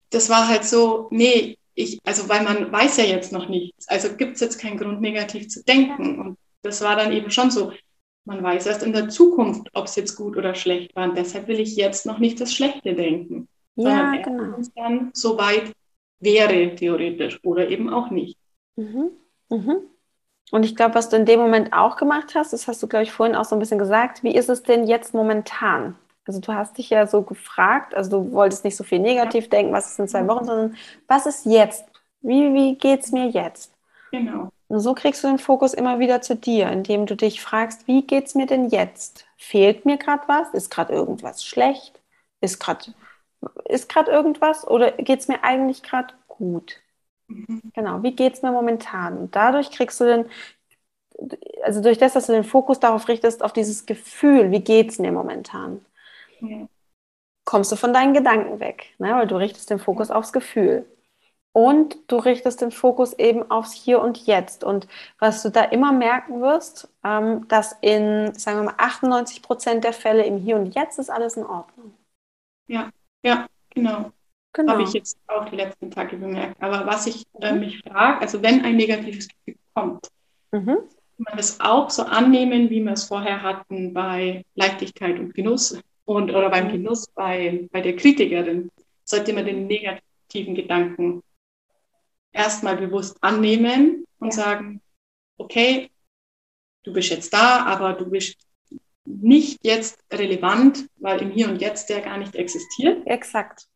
das 0.09 0.29
war 0.29 0.47
halt 0.47 0.63
so, 0.63 1.07
nee, 1.11 1.57
ich, 1.75 1.99
also 2.05 2.29
weil 2.29 2.43
man 2.43 2.71
weiß 2.71 2.97
ja 2.97 3.03
jetzt 3.03 3.31
noch 3.31 3.49
nichts. 3.49 3.87
Also 3.87 4.15
gibt 4.15 4.35
es 4.35 4.41
jetzt 4.41 4.59
keinen 4.59 4.77
Grund, 4.77 5.01
negativ 5.01 5.49
zu 5.49 5.63
denken. 5.63 6.19
Und 6.19 6.37
das 6.61 6.81
war 6.81 6.95
dann 6.95 7.11
eben 7.11 7.31
schon 7.31 7.51
so. 7.51 7.73
Man 8.25 8.41
weiß 8.41 8.65
erst 8.67 8.83
in 8.83 8.93
der 8.93 9.09
Zukunft, 9.09 9.69
ob 9.73 9.85
es 9.85 9.95
jetzt 9.95 10.15
gut 10.15 10.37
oder 10.37 10.55
schlecht 10.55 10.95
war. 10.95 11.09
Und 11.09 11.17
deshalb 11.17 11.47
will 11.47 11.59
ich 11.59 11.75
jetzt 11.75 12.05
noch 12.05 12.19
nicht 12.19 12.39
das 12.39 12.53
Schlechte 12.53 12.95
denken. 12.95 13.47
Ja, 13.75 13.89
sondern 13.89 14.13
erst, 14.13 14.25
genau. 14.25 14.43
wenn 14.43 14.61
es 14.61 14.73
dann 14.73 15.11
soweit 15.13 15.73
wäre, 16.19 16.75
theoretisch, 16.75 17.43
oder 17.43 17.69
eben 17.69 17.89
auch 17.89 18.09
nicht. 18.09 18.37
Mhm. 18.75 19.11
Mhm. 19.49 19.77
Und 20.51 20.65
ich 20.65 20.75
glaube, 20.75 20.95
was 20.95 21.09
du 21.09 21.17
in 21.17 21.25
dem 21.25 21.39
Moment 21.39 21.73
auch 21.73 21.95
gemacht 21.97 22.35
hast, 22.35 22.53
das 22.53 22.67
hast 22.67 22.81
du, 22.83 22.87
glaube 22.87 23.03
ich, 23.03 23.11
vorhin 23.11 23.35
auch 23.35 23.45
so 23.45 23.55
ein 23.55 23.59
bisschen 23.59 23.79
gesagt, 23.79 24.23
wie 24.23 24.35
ist 24.35 24.49
es 24.49 24.63
denn 24.63 24.85
jetzt 24.85 25.13
momentan? 25.13 25.95
Also 26.25 26.39
du 26.39 26.53
hast 26.53 26.77
dich 26.77 26.89
ja 26.89 27.05
so 27.07 27.23
gefragt, 27.23 27.93
also 27.95 28.11
du 28.11 28.31
wolltest 28.31 28.63
nicht 28.63 28.77
so 28.77 28.83
viel 28.83 28.99
negativ 28.99 29.49
denken, 29.49 29.73
was 29.73 29.91
ist 29.91 29.99
in 29.99 30.07
zwei 30.07 30.25
Wochen, 30.27 30.45
sondern 30.45 30.77
was 31.07 31.25
ist 31.25 31.45
jetzt? 31.45 31.85
Wie, 32.21 32.53
wie 32.53 32.75
geht 32.75 33.01
es 33.01 33.11
mir 33.11 33.27
jetzt? 33.27 33.72
Genau. 34.13 34.49
Und 34.67 34.79
so 34.79 34.93
kriegst 34.93 35.23
du 35.23 35.27
den 35.27 35.39
Fokus 35.39 35.73
immer 35.73 35.99
wieder 35.99 36.21
zu 36.21 36.35
dir, 36.35 36.71
indem 36.71 37.05
du 37.05 37.15
dich 37.15 37.41
fragst, 37.41 37.87
wie 37.87 38.03
geht 38.05 38.27
es 38.27 38.35
mir 38.35 38.45
denn 38.45 38.69
jetzt? 38.69 39.25
Fehlt 39.37 39.85
mir 39.85 39.97
gerade 39.97 40.23
was? 40.27 40.53
Ist 40.53 40.69
gerade 40.69 40.93
irgendwas 40.93 41.43
schlecht? 41.43 41.99
Ist 42.41 42.59
gerade 42.59 42.93
ist 43.65 43.89
gerade 43.89 44.11
irgendwas 44.11 44.65
oder 44.67 44.91
geht 44.93 45.19
es 45.19 45.27
mir 45.27 45.43
eigentlich 45.43 45.83
gerade 45.83 46.13
gut? 46.27 46.79
Mhm. 47.27 47.61
Genau, 47.75 48.03
wie 48.03 48.15
geht 48.15 48.35
es 48.35 48.41
mir 48.41 48.51
momentan? 48.51 49.17
Und 49.17 49.35
dadurch 49.35 49.71
kriegst 49.71 49.99
du 49.99 50.05
den, 50.05 50.25
also 51.63 51.81
durch 51.81 51.97
das, 51.97 52.13
dass 52.13 52.27
du 52.27 52.33
den 52.33 52.43
Fokus 52.43 52.79
darauf 52.79 53.07
richtest, 53.07 53.43
auf 53.43 53.53
dieses 53.53 53.85
Gefühl, 53.85 54.51
wie 54.51 54.59
geht 54.61 54.91
es 54.91 54.99
mir 54.99 55.11
momentan, 55.11 55.85
Ja. 56.41 56.67
kommst 57.45 57.71
du 57.71 57.75
von 57.75 57.93
deinen 57.93 58.13
Gedanken 58.13 58.59
weg, 58.59 58.93
ne? 58.99 59.15
weil 59.15 59.27
du 59.27 59.35
richtest 59.37 59.69
den 59.69 59.79
Fokus 59.79 60.11
aufs 60.11 60.33
Gefühl. 60.33 60.85
Und 61.53 61.97
du 62.07 62.17
richtest 62.17 62.61
den 62.61 62.71
Fokus 62.71 63.13
eben 63.13 63.49
aufs 63.51 63.73
Hier 63.73 64.01
und 64.01 64.25
Jetzt. 64.25 64.63
Und 64.63 64.87
was 65.19 65.43
du 65.43 65.49
da 65.51 65.63
immer 65.63 65.91
merken 65.91 66.41
wirst, 66.41 66.89
ähm, 67.03 67.47
dass 67.47 67.75
in, 67.81 68.33
sagen 68.33 68.57
wir 68.59 68.63
mal, 68.63 68.75
98 68.77 69.41
Prozent 69.43 69.83
der 69.83 69.93
Fälle 69.93 70.25
im 70.25 70.37
Hier 70.37 70.55
und 70.57 70.73
Jetzt 70.75 70.97
ist 70.99 71.11
alles 71.11 71.37
in 71.37 71.45
Ordnung. 71.45 71.93
Ja, 72.67 72.89
ja, 73.23 73.47
genau. 73.69 74.11
Genau. 74.55 74.73
Habe 74.73 74.83
ich 74.83 74.93
jetzt 74.93 75.17
auch 75.27 75.45
die 75.49 75.55
letzten 75.55 75.89
Tage 75.91 76.17
bemerkt. 76.17 76.61
Aber 76.61 76.85
was 76.85 77.07
ich 77.07 77.23
äh, 77.41 77.53
mich 77.53 77.81
frage, 77.81 78.21
also 78.21 78.41
wenn 78.41 78.63
ein 78.63 78.75
negatives 78.75 79.27
Gefühl 79.27 79.59
kommt, 79.73 80.07
Mhm. 80.51 80.65
kann 80.67 81.25
man 81.29 81.37
das 81.37 81.59
auch 81.59 81.89
so 81.89 82.03
annehmen, 82.03 82.69
wie 82.69 82.81
wir 82.83 82.91
es 82.93 83.05
vorher 83.05 83.41
hatten 83.41 83.93
bei 83.93 84.43
Leichtigkeit 84.55 85.19
und 85.19 85.33
Genuss 85.33 85.79
und 86.05 86.29
oder 86.31 86.49
beim 86.49 86.67
Mhm. 86.67 86.71
Genuss 86.73 87.07
bei, 87.15 87.67
bei 87.71 87.81
der 87.81 87.95
Kritikerin, 87.95 88.69
sollte 89.05 89.33
man 89.33 89.45
den 89.45 89.65
negativen 89.67 90.53
Gedanken 90.55 91.23
erstmal 92.33 92.75
bewusst 92.77 93.17
annehmen 93.21 94.05
und 94.19 94.35
Ja. 94.35 94.43
sagen, 94.43 94.81
okay, 95.37 95.89
du 96.83 96.91
bist 96.93 97.09
jetzt 97.09 97.33
da, 97.33 97.65
aber 97.65 97.93
du 97.93 98.09
bist 98.09 98.37
nicht 99.05 99.59
jetzt 99.63 99.99
relevant, 100.11 100.87
weil 100.97 101.21
im 101.21 101.31
Hier 101.31 101.47
und 101.49 101.61
Jetzt 101.61 101.89
der 101.89 102.01
gar 102.01 102.17
nicht 102.17 102.35
existiert. 102.35 103.05
Exakt. 103.05 103.67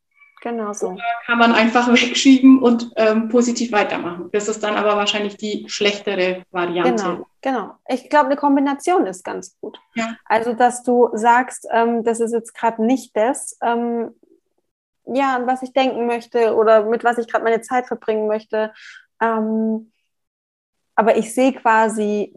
Genau 0.41 0.71
so. 0.71 0.89
Oder 0.89 1.01
kann 1.25 1.39
man 1.39 1.51
einfach 1.53 1.87
wegschieben 1.91 2.61
und 2.61 2.91
ähm, 2.95 3.27
positiv 3.29 3.71
weitermachen. 3.71 4.29
Das 4.31 4.47
ist 4.47 4.61
dann 4.63 4.75
aber 4.75 4.95
wahrscheinlich 4.95 5.35
die 5.35 5.65
schlechtere 5.67 6.43
Variante. 6.51 7.03
Genau, 7.03 7.27
genau. 7.41 7.71
Ich 7.87 8.09
glaube, 8.09 8.27
eine 8.27 8.35
Kombination 8.35 9.07
ist 9.07 9.23
ganz 9.23 9.57
gut. 9.59 9.79
Ja. 9.95 10.15
Also, 10.25 10.53
dass 10.53 10.83
du 10.83 11.09
sagst, 11.13 11.67
ähm, 11.71 12.03
das 12.03 12.19
ist 12.19 12.33
jetzt 12.33 12.53
gerade 12.53 12.85
nicht 12.85 13.17
das, 13.17 13.57
ähm, 13.61 14.11
ja, 15.13 15.35
an 15.35 15.47
was 15.47 15.61
ich 15.63 15.73
denken 15.73 16.05
möchte 16.05 16.55
oder 16.55 16.85
mit 16.85 17.03
was 17.03 17.17
ich 17.17 17.27
gerade 17.27 17.43
meine 17.43 17.61
Zeit 17.61 17.87
verbringen 17.87 18.27
möchte. 18.27 18.73
Ähm, 19.21 19.91
aber 20.95 21.17
ich 21.17 21.33
sehe 21.33 21.53
quasi 21.53 22.33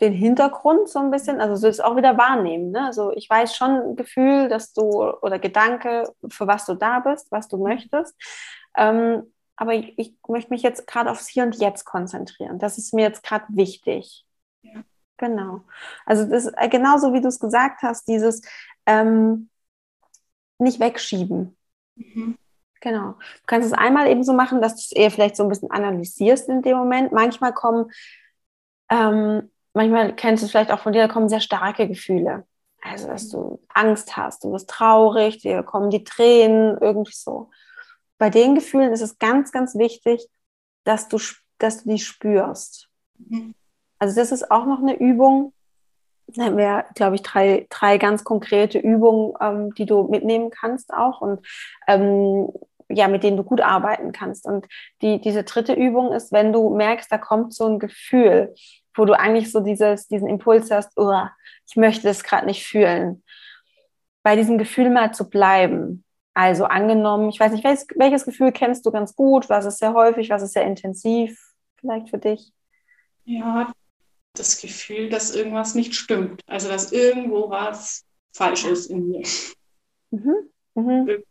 den 0.00 0.12
Hintergrund 0.12 0.88
so 0.88 0.98
ein 0.98 1.10
bisschen, 1.10 1.40
also 1.40 1.56
so 1.56 1.68
ist 1.68 1.82
auch 1.82 1.96
wieder 1.96 2.16
wahrnehmen. 2.16 2.70
Ne? 2.70 2.86
Also 2.86 3.12
ich 3.12 3.28
weiß 3.28 3.54
schon 3.54 3.96
Gefühl, 3.96 4.48
dass 4.48 4.72
du 4.72 4.82
oder 4.82 5.38
Gedanke, 5.38 6.10
für 6.28 6.46
was 6.46 6.64
du 6.66 6.74
da 6.74 7.00
bist, 7.00 7.30
was 7.30 7.48
du 7.48 7.58
möchtest. 7.58 8.14
Ähm, 8.76 9.32
aber 9.56 9.74
ich, 9.74 9.98
ich, 9.98 10.14
möchte 10.26 10.50
mich 10.50 10.62
jetzt 10.62 10.86
gerade 10.86 11.10
aufs 11.10 11.28
Hier 11.28 11.42
und 11.42 11.54
Jetzt 11.56 11.84
konzentrieren. 11.84 12.58
Das 12.58 12.78
ist 12.78 12.94
mir 12.94 13.02
jetzt 13.02 13.22
gerade 13.22 13.44
wichtig. 13.50 14.24
Ja. 14.62 14.82
Genau. 15.18 15.64
Also 16.06 16.24
das 16.24 16.46
ist 16.46 16.54
äh, 16.56 16.68
genauso 16.70 17.12
wie 17.12 17.20
du 17.20 17.28
es 17.28 17.38
gesagt 17.38 17.82
hast, 17.82 18.08
dieses 18.08 18.40
ähm, 18.86 19.50
nicht 20.58 20.80
wegschieben. 20.80 21.58
Mhm. 21.96 22.36
Genau. 22.80 23.12
Du 23.12 23.46
kannst 23.46 23.66
es 23.66 23.74
einmal 23.74 24.08
eben 24.08 24.24
so 24.24 24.32
machen, 24.32 24.62
dass 24.62 24.74
du 24.74 24.80
es 24.80 24.92
eher 24.92 25.10
vielleicht 25.10 25.36
so 25.36 25.42
ein 25.42 25.48
bisschen 25.50 25.70
analysierst 25.70 26.48
in 26.48 26.62
dem 26.62 26.78
Moment. 26.78 27.12
Manchmal 27.12 27.52
kommen 27.52 27.90
ähm, 28.90 29.50
manchmal 29.72 30.14
kennst 30.14 30.42
du 30.42 30.46
es 30.46 30.50
vielleicht 30.50 30.70
auch 30.70 30.80
von 30.80 30.92
dir, 30.92 31.06
da 31.06 31.12
kommen 31.12 31.28
sehr 31.28 31.40
starke 31.40 31.88
Gefühle. 31.88 32.46
Also, 32.82 33.08
dass 33.08 33.28
du 33.28 33.60
Angst 33.68 34.16
hast, 34.16 34.42
du 34.44 34.52
bist 34.52 34.68
traurig, 34.68 35.38
dir 35.38 35.62
kommen 35.62 35.90
die 35.90 36.04
Tränen, 36.04 36.78
irgendwie 36.80 37.14
so. 37.14 37.50
Bei 38.18 38.30
den 38.30 38.54
Gefühlen 38.54 38.92
ist 38.92 39.02
es 39.02 39.18
ganz, 39.18 39.52
ganz 39.52 39.76
wichtig, 39.76 40.26
dass 40.84 41.08
du, 41.08 41.18
dass 41.58 41.82
du 41.82 41.90
die 41.90 41.98
spürst. 41.98 42.88
Mhm. 43.18 43.54
Also, 43.98 44.18
das 44.18 44.32
ist 44.32 44.50
auch 44.50 44.66
noch 44.66 44.80
eine 44.80 44.98
Übung. 44.98 45.52
Da 46.34 46.44
haben 46.44 46.56
wir, 46.56 46.84
glaube 46.94 47.16
ich, 47.16 47.22
drei, 47.22 47.66
drei 47.70 47.98
ganz 47.98 48.24
konkrete 48.24 48.78
Übungen, 48.78 49.34
ähm, 49.40 49.74
die 49.74 49.86
du 49.86 50.04
mitnehmen 50.04 50.50
kannst 50.50 50.92
auch 50.92 51.20
und 51.20 51.46
ähm, 51.86 52.48
ja, 52.88 53.08
mit 53.08 53.22
denen 53.22 53.36
du 53.36 53.44
gut 53.44 53.60
arbeiten 53.60 54.12
kannst. 54.12 54.46
Und 54.46 54.66
die, 55.00 55.20
diese 55.20 55.44
dritte 55.44 55.74
Übung 55.74 56.12
ist, 56.12 56.32
wenn 56.32 56.52
du 56.52 56.74
merkst, 56.74 57.10
da 57.10 57.18
kommt 57.18 57.54
so 57.54 57.66
ein 57.66 57.78
Gefühl, 57.78 58.54
wo 58.94 59.04
du 59.04 59.18
eigentlich 59.18 59.52
so 59.52 59.60
dieses, 59.60 60.08
diesen 60.08 60.28
Impuls 60.28 60.70
hast, 60.70 60.92
oh, 60.96 61.22
ich 61.68 61.76
möchte 61.76 62.02
das 62.08 62.24
gerade 62.24 62.46
nicht 62.46 62.66
fühlen. 62.66 63.22
Bei 64.22 64.36
diesem 64.36 64.58
Gefühl 64.58 64.90
mal 64.90 65.14
zu 65.14 65.30
bleiben. 65.30 66.04
Also 66.34 66.64
angenommen, 66.64 67.28
ich 67.28 67.38
weiß 67.38 67.52
nicht, 67.52 67.64
welches, 67.64 67.86
welches 67.96 68.24
Gefühl 68.24 68.52
kennst 68.52 68.84
du 68.86 68.90
ganz 68.90 69.14
gut, 69.14 69.48
was 69.48 69.66
ist 69.66 69.78
sehr 69.78 69.94
häufig, 69.94 70.30
was 70.30 70.42
ist 70.42 70.52
sehr 70.52 70.64
intensiv 70.64 71.38
vielleicht 71.78 72.10
für 72.10 72.18
dich? 72.18 72.52
Ja, 73.24 73.72
das 74.34 74.60
Gefühl, 74.60 75.08
dass 75.08 75.34
irgendwas 75.34 75.74
nicht 75.74 75.94
stimmt. 75.94 76.42
Also 76.46 76.68
dass 76.68 76.92
irgendwo 76.92 77.50
was 77.50 78.04
falsch 78.32 78.64
ist 78.64 78.86
in 78.86 79.08
mir. 79.08 79.26
Mhm. 80.10 80.50
Mhm. 80.74 81.24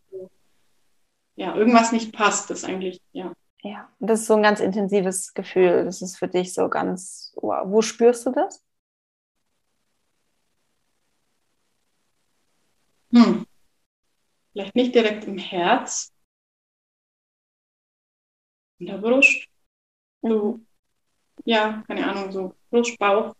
Ja, 1.35 1.55
irgendwas 1.55 1.91
nicht 1.91 2.13
passt, 2.13 2.49
das 2.49 2.63
eigentlich, 2.63 3.01
ja. 3.11 3.33
Ja, 3.61 3.89
das 3.99 4.21
ist 4.21 4.27
so 4.27 4.35
ein 4.35 4.43
ganz 4.43 4.59
intensives 4.59 5.33
Gefühl. 5.33 5.85
Das 5.85 6.01
ist 6.01 6.17
für 6.17 6.27
dich 6.27 6.53
so 6.53 6.69
ganz, 6.69 7.33
wow. 7.35 7.65
wo 7.65 7.81
spürst 7.81 8.25
du 8.25 8.31
das? 8.31 8.63
Hm. 13.11 13.45
Vielleicht 14.51 14.75
nicht 14.75 14.95
direkt 14.95 15.25
im 15.25 15.37
Herz, 15.37 16.11
in 18.79 18.87
der 18.87 18.97
Brust. 18.97 19.47
So, 20.21 20.53
mhm. 20.53 20.67
ja, 21.45 21.83
keine 21.87 22.09
Ahnung, 22.09 22.31
so 22.31 22.58
Bauch. 22.97 23.35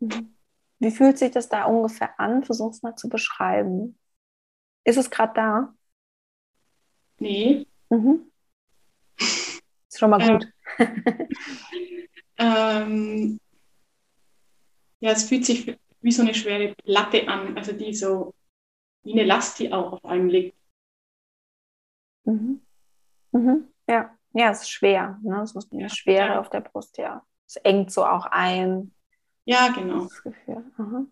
Mhm. 0.00 0.34
Wie 0.78 0.90
fühlt 0.90 1.18
sich 1.18 1.30
das 1.30 1.48
da 1.48 1.64
ungefähr 1.64 2.18
an? 2.18 2.42
Versuch 2.42 2.72
es 2.72 2.82
mal 2.82 2.96
zu 2.96 3.08
beschreiben. 3.08 3.98
Ist 4.84 4.96
es 4.98 5.10
gerade 5.10 5.32
da? 5.34 5.74
Nee. 7.18 7.66
Mhm. 7.88 8.32
Ist 9.16 9.62
schon 9.98 10.10
mal 10.10 10.18
gut. 10.18 10.52
ähm, 12.38 13.38
ja, 15.00 15.10
es 15.12 15.28
fühlt 15.28 15.44
sich 15.44 15.78
wie 16.00 16.12
so 16.12 16.22
eine 16.22 16.34
schwere 16.34 16.74
Platte 16.74 17.28
an, 17.28 17.56
also 17.56 17.72
die 17.72 17.94
so 17.94 18.34
wie 19.04 19.12
eine 19.12 19.24
Last, 19.24 19.58
die 19.58 19.72
auch 19.72 19.92
auf 19.92 20.04
einem 20.04 20.28
liegt. 20.28 20.56
Mhm. 22.24 22.60
Mhm. 23.32 23.68
Ja. 23.88 24.16
ja, 24.32 24.50
es 24.50 24.62
ist 24.62 24.70
schwer. 24.70 25.18
Ne? 25.22 25.42
Es 25.42 25.54
ist 25.54 25.72
eine 25.72 25.90
Schwere 25.90 26.28
ja. 26.28 26.40
auf 26.40 26.50
der 26.50 26.60
Brust, 26.60 26.98
ja. 26.98 27.24
Es 27.54 27.56
engt 27.56 27.90
so 27.90 28.04
auch 28.04 28.26
ein. 28.26 28.92
Ja, 29.44 29.68
genau. 29.68 30.04
Das 30.04 30.22
Gefühl. 30.22 30.64
Mhm. 30.78 31.08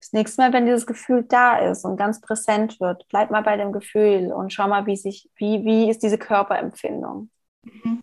Das 0.00 0.12
nächste 0.12 0.42
Mal, 0.42 0.52
wenn 0.52 0.66
dieses 0.66 0.86
Gefühl 0.86 1.24
da 1.24 1.58
ist 1.58 1.84
und 1.84 1.96
ganz 1.96 2.20
präsent 2.20 2.80
wird, 2.80 3.06
bleib 3.08 3.30
mal 3.30 3.42
bei 3.42 3.56
dem 3.56 3.72
Gefühl 3.72 4.32
und 4.32 4.52
schau 4.52 4.68
mal, 4.68 4.86
wie 4.86 4.96
sich, 4.96 5.30
wie, 5.36 5.64
wie 5.64 5.90
ist 5.90 6.02
diese 6.02 6.18
Körperempfindung. 6.18 7.30
Mhm. 7.64 8.02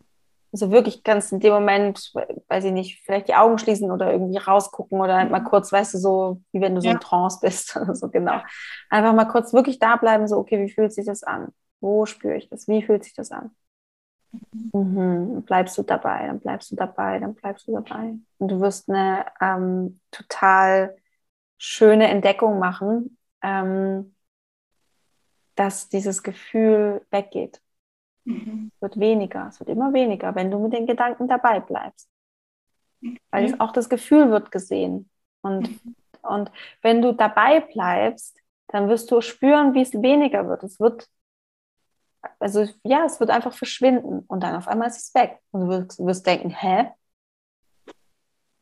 Also 0.52 0.72
wirklich 0.72 1.04
ganz 1.04 1.32
in 1.32 1.40
dem 1.40 1.54
Moment, 1.54 2.12
weiß 2.48 2.66
ich 2.66 2.72
nicht, 2.72 3.04
vielleicht 3.04 3.28
die 3.28 3.36
Augen 3.36 3.60
schließen 3.60 3.92
oder 3.92 4.12
irgendwie 4.12 4.38
rausgucken 4.38 5.00
oder 5.00 5.18
halt 5.18 5.30
mal 5.30 5.42
mhm. 5.42 5.46
kurz, 5.46 5.72
weißt 5.72 5.96
du, 5.96 5.98
so 5.98 6.42
wie 6.52 6.62
wenn 6.62 6.74
du 6.74 6.82
so 6.82 6.88
ja. 6.88 6.94
in 6.94 7.00
Trance 7.00 7.40
bist 7.42 7.76
oder 7.82 7.94
so, 7.94 8.10
genau. 8.10 8.40
Einfach 8.90 9.14
mal 9.14 9.26
kurz 9.26 9.54
wirklich 9.54 9.78
da 9.78 9.96
bleiben, 9.98 10.28
so, 10.28 10.38
okay, 10.38 10.64
wie 10.64 10.72
fühlt 10.72 10.94
sich 10.94 11.06
das 11.06 11.24
an? 11.24 11.50
Wo 11.82 12.06
spüre 12.06 12.38
ich 12.38 12.50
das? 12.50 12.68
Wie 12.68 12.82
fühlt 12.82 13.04
sich 13.04 13.14
das 13.14 13.32
an? 13.32 13.52
Mhm. 14.52 14.72
mhm. 14.74 15.42
Bleibst 15.44 15.78
du 15.78 15.84
dabei, 15.84 16.28
dann 16.28 16.40
bleibst 16.40 16.72
du 16.72 16.76
dabei, 16.76 17.20
dann 17.20 17.36
bleibst 17.36 17.68
du 17.68 17.74
dabei. 17.74 18.16
Und 18.38 18.48
du 18.50 18.60
wirst 18.60 18.90
eine 18.90 19.26
ähm, 19.42 20.00
total 20.12 20.96
schöne 21.58 22.08
Entdeckung 22.08 22.60
machen, 22.60 23.18
ähm, 23.42 24.16
dass 25.56 25.90
dieses 25.90 26.24
Gefühl 26.24 27.06
weggeht. 27.10 27.62
Mhm. 28.26 28.72
Es 28.76 28.82
wird 28.82 29.00
weniger, 29.00 29.48
es 29.48 29.60
wird 29.60 29.70
immer 29.70 29.94
weniger, 29.94 30.36
wenn 30.36 30.52
du 30.52 30.60
mit 30.60 30.74
den 30.74 30.86
Gedanken 30.86 31.28
dabei 31.28 31.60
bleibst. 31.60 32.10
Weil 33.30 33.46
es 33.46 33.60
auch 33.60 33.72
das 33.72 33.90
Gefühl 33.90 34.32
wird 34.32 34.52
gesehen. 34.52 35.10
Und, 35.42 35.70
mhm. 35.70 35.96
und 36.24 36.52
wenn 36.82 37.02
du 37.02 37.14
dabei 37.14 37.62
bleibst, 37.62 38.40
dann 38.68 38.90
wirst 38.90 39.10
du 39.12 39.22
spüren, 39.22 39.74
wie 39.74 39.82
es 39.82 39.94
weniger 39.94 40.48
wird. 40.48 40.64
Es 40.64 40.80
wird, 40.80 41.08
also 42.40 42.66
ja, 42.84 43.06
es 43.06 43.20
wird 43.20 43.30
einfach 43.30 43.54
verschwinden 43.54 44.22
und 44.28 44.42
dann 44.44 44.56
auf 44.56 44.68
einmal 44.68 44.88
ist 44.88 44.98
es 44.98 45.16
weg. 45.16 45.40
Und 45.52 45.62
du 45.62 45.68
wirst, 45.70 46.00
wirst 46.00 46.26
denken, 46.26 46.50
hä? 46.50 46.92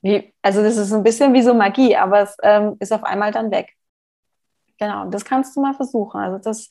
Wie? 0.01 0.33
Also 0.41 0.61
das 0.61 0.77
ist 0.77 0.93
ein 0.93 1.03
bisschen 1.03 1.33
wie 1.33 1.41
so 1.41 1.53
Magie, 1.53 1.95
aber 1.95 2.21
es 2.21 2.37
ähm, 2.43 2.75
ist 2.79 2.93
auf 2.93 3.03
einmal 3.03 3.31
dann 3.31 3.51
weg. 3.51 3.73
Genau, 4.77 5.09
das 5.09 5.25
kannst 5.25 5.55
du 5.55 5.61
mal 5.61 5.73
versuchen. 5.73 6.19
Also 6.19 6.37
das 6.37 6.67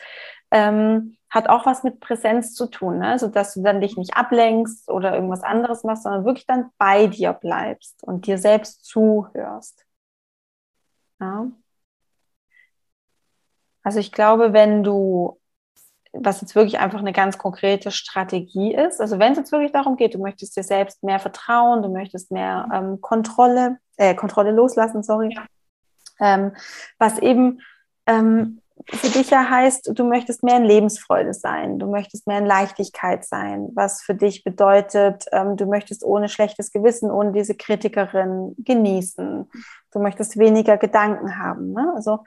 ähm, 0.51 1.17
hat 1.31 1.49
auch 1.49 1.67
was 1.67 1.83
mit 1.83 2.01
Präsenz 2.01 2.55
zu 2.55 2.67
tun, 2.67 2.99
ne? 2.99 3.09
also 3.09 3.29
dass 3.29 3.55
du 3.55 3.63
dann 3.63 3.81
dich 3.81 3.97
nicht 3.97 4.17
ablenkst 4.17 4.89
oder 4.89 5.15
irgendwas 5.15 5.43
anderes 5.43 5.83
machst, 5.83 6.05
sondern 6.05 6.25
wirklich 6.25 6.47
dann 6.47 6.71
bei 6.79 7.09
dir 7.09 7.33
bleibst 7.33 8.03
und 8.05 8.27
dir 8.27 8.39
selbst 8.39 8.85
zuhörst. 8.85 9.85
Ja? 11.21 11.51
Also 13.83 13.99
ich 13.99 14.13
glaube, 14.13 14.53
wenn 14.53 14.85
du, 14.85 15.41
was 16.17 16.41
jetzt 16.41 16.55
wirklich 16.55 16.79
einfach 16.79 17.01
eine 17.01 17.13
ganz 17.13 17.39
konkrete 17.39 17.91
Strategie 17.91 18.75
ist, 18.75 19.01
also 19.01 19.19
wenn 19.19 19.33
es 19.33 19.39
jetzt 19.39 19.53
wirklich 19.53 19.73
darum 19.73 19.97
geht, 19.97 20.15
du 20.15 20.19
möchtest 20.19 20.57
dir 20.57 20.63
selbst 20.63 21.03
mehr 21.03 21.19
vertrauen, 21.19 21.83
du 21.83 21.89
möchtest 21.89 22.31
mehr 22.31 22.69
ähm, 22.73 23.01
Kontrolle, 23.01 23.79
äh, 23.97 24.15
Kontrolle 24.15 24.53
loslassen, 24.53 25.03
sorry, 25.03 25.35
ja. 25.35 25.45
ähm, 26.21 26.53
was 26.99 27.19
eben 27.19 27.61
ähm, 28.07 28.61
für 28.91 29.09
dich 29.09 29.31
ja 29.31 29.49
heißt, 29.49 29.91
du 29.95 30.05
möchtest 30.05 30.43
mehr 30.43 30.57
in 30.57 30.65
Lebensfreude 30.65 31.33
sein, 31.33 31.79
du 31.79 31.91
möchtest 31.91 32.27
mehr 32.27 32.39
in 32.39 32.47
Leichtigkeit 32.47 33.25
sein, 33.25 33.69
was 33.75 34.03
für 34.03 34.15
dich 34.15 34.45
bedeutet, 34.45 35.25
ähm, 35.33 35.57
du 35.57 35.67
möchtest 35.67 36.05
ohne 36.05 36.29
schlechtes 36.29 36.71
Gewissen, 36.73 37.11
ohne 37.11 37.33
diese 37.33 37.55
Kritikerin 37.55 38.55
genießen, 38.59 39.51
du 39.93 39.99
möchtest 39.99 40.39
weniger 40.39 40.77
Gedanken 40.77 41.39
haben. 41.39 41.73
Ne? 41.73 41.93
Also 41.95 42.25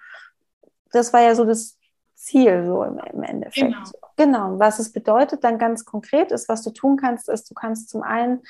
das 0.92 1.14
war 1.14 1.22
ja 1.22 1.36
so 1.36 1.46
das 1.46 1.77
Ziel 2.18 2.66
so 2.66 2.84
im, 2.84 3.00
im 3.14 3.24
Endeffekt. 3.24 3.74
Genau. 3.74 3.90
genau. 4.18 4.60
Was 4.60 4.80
es 4.80 4.92
bedeutet 4.92 5.44
dann 5.44 5.58
ganz 5.58 5.86
konkret 5.86 6.32
ist, 6.32 6.50
was 6.50 6.64
du 6.64 6.72
tun 6.72 6.98
kannst, 6.98 7.30
ist, 7.30 7.50
du 7.50 7.54
kannst 7.54 7.90
zum 7.90 8.04
einen 8.04 8.42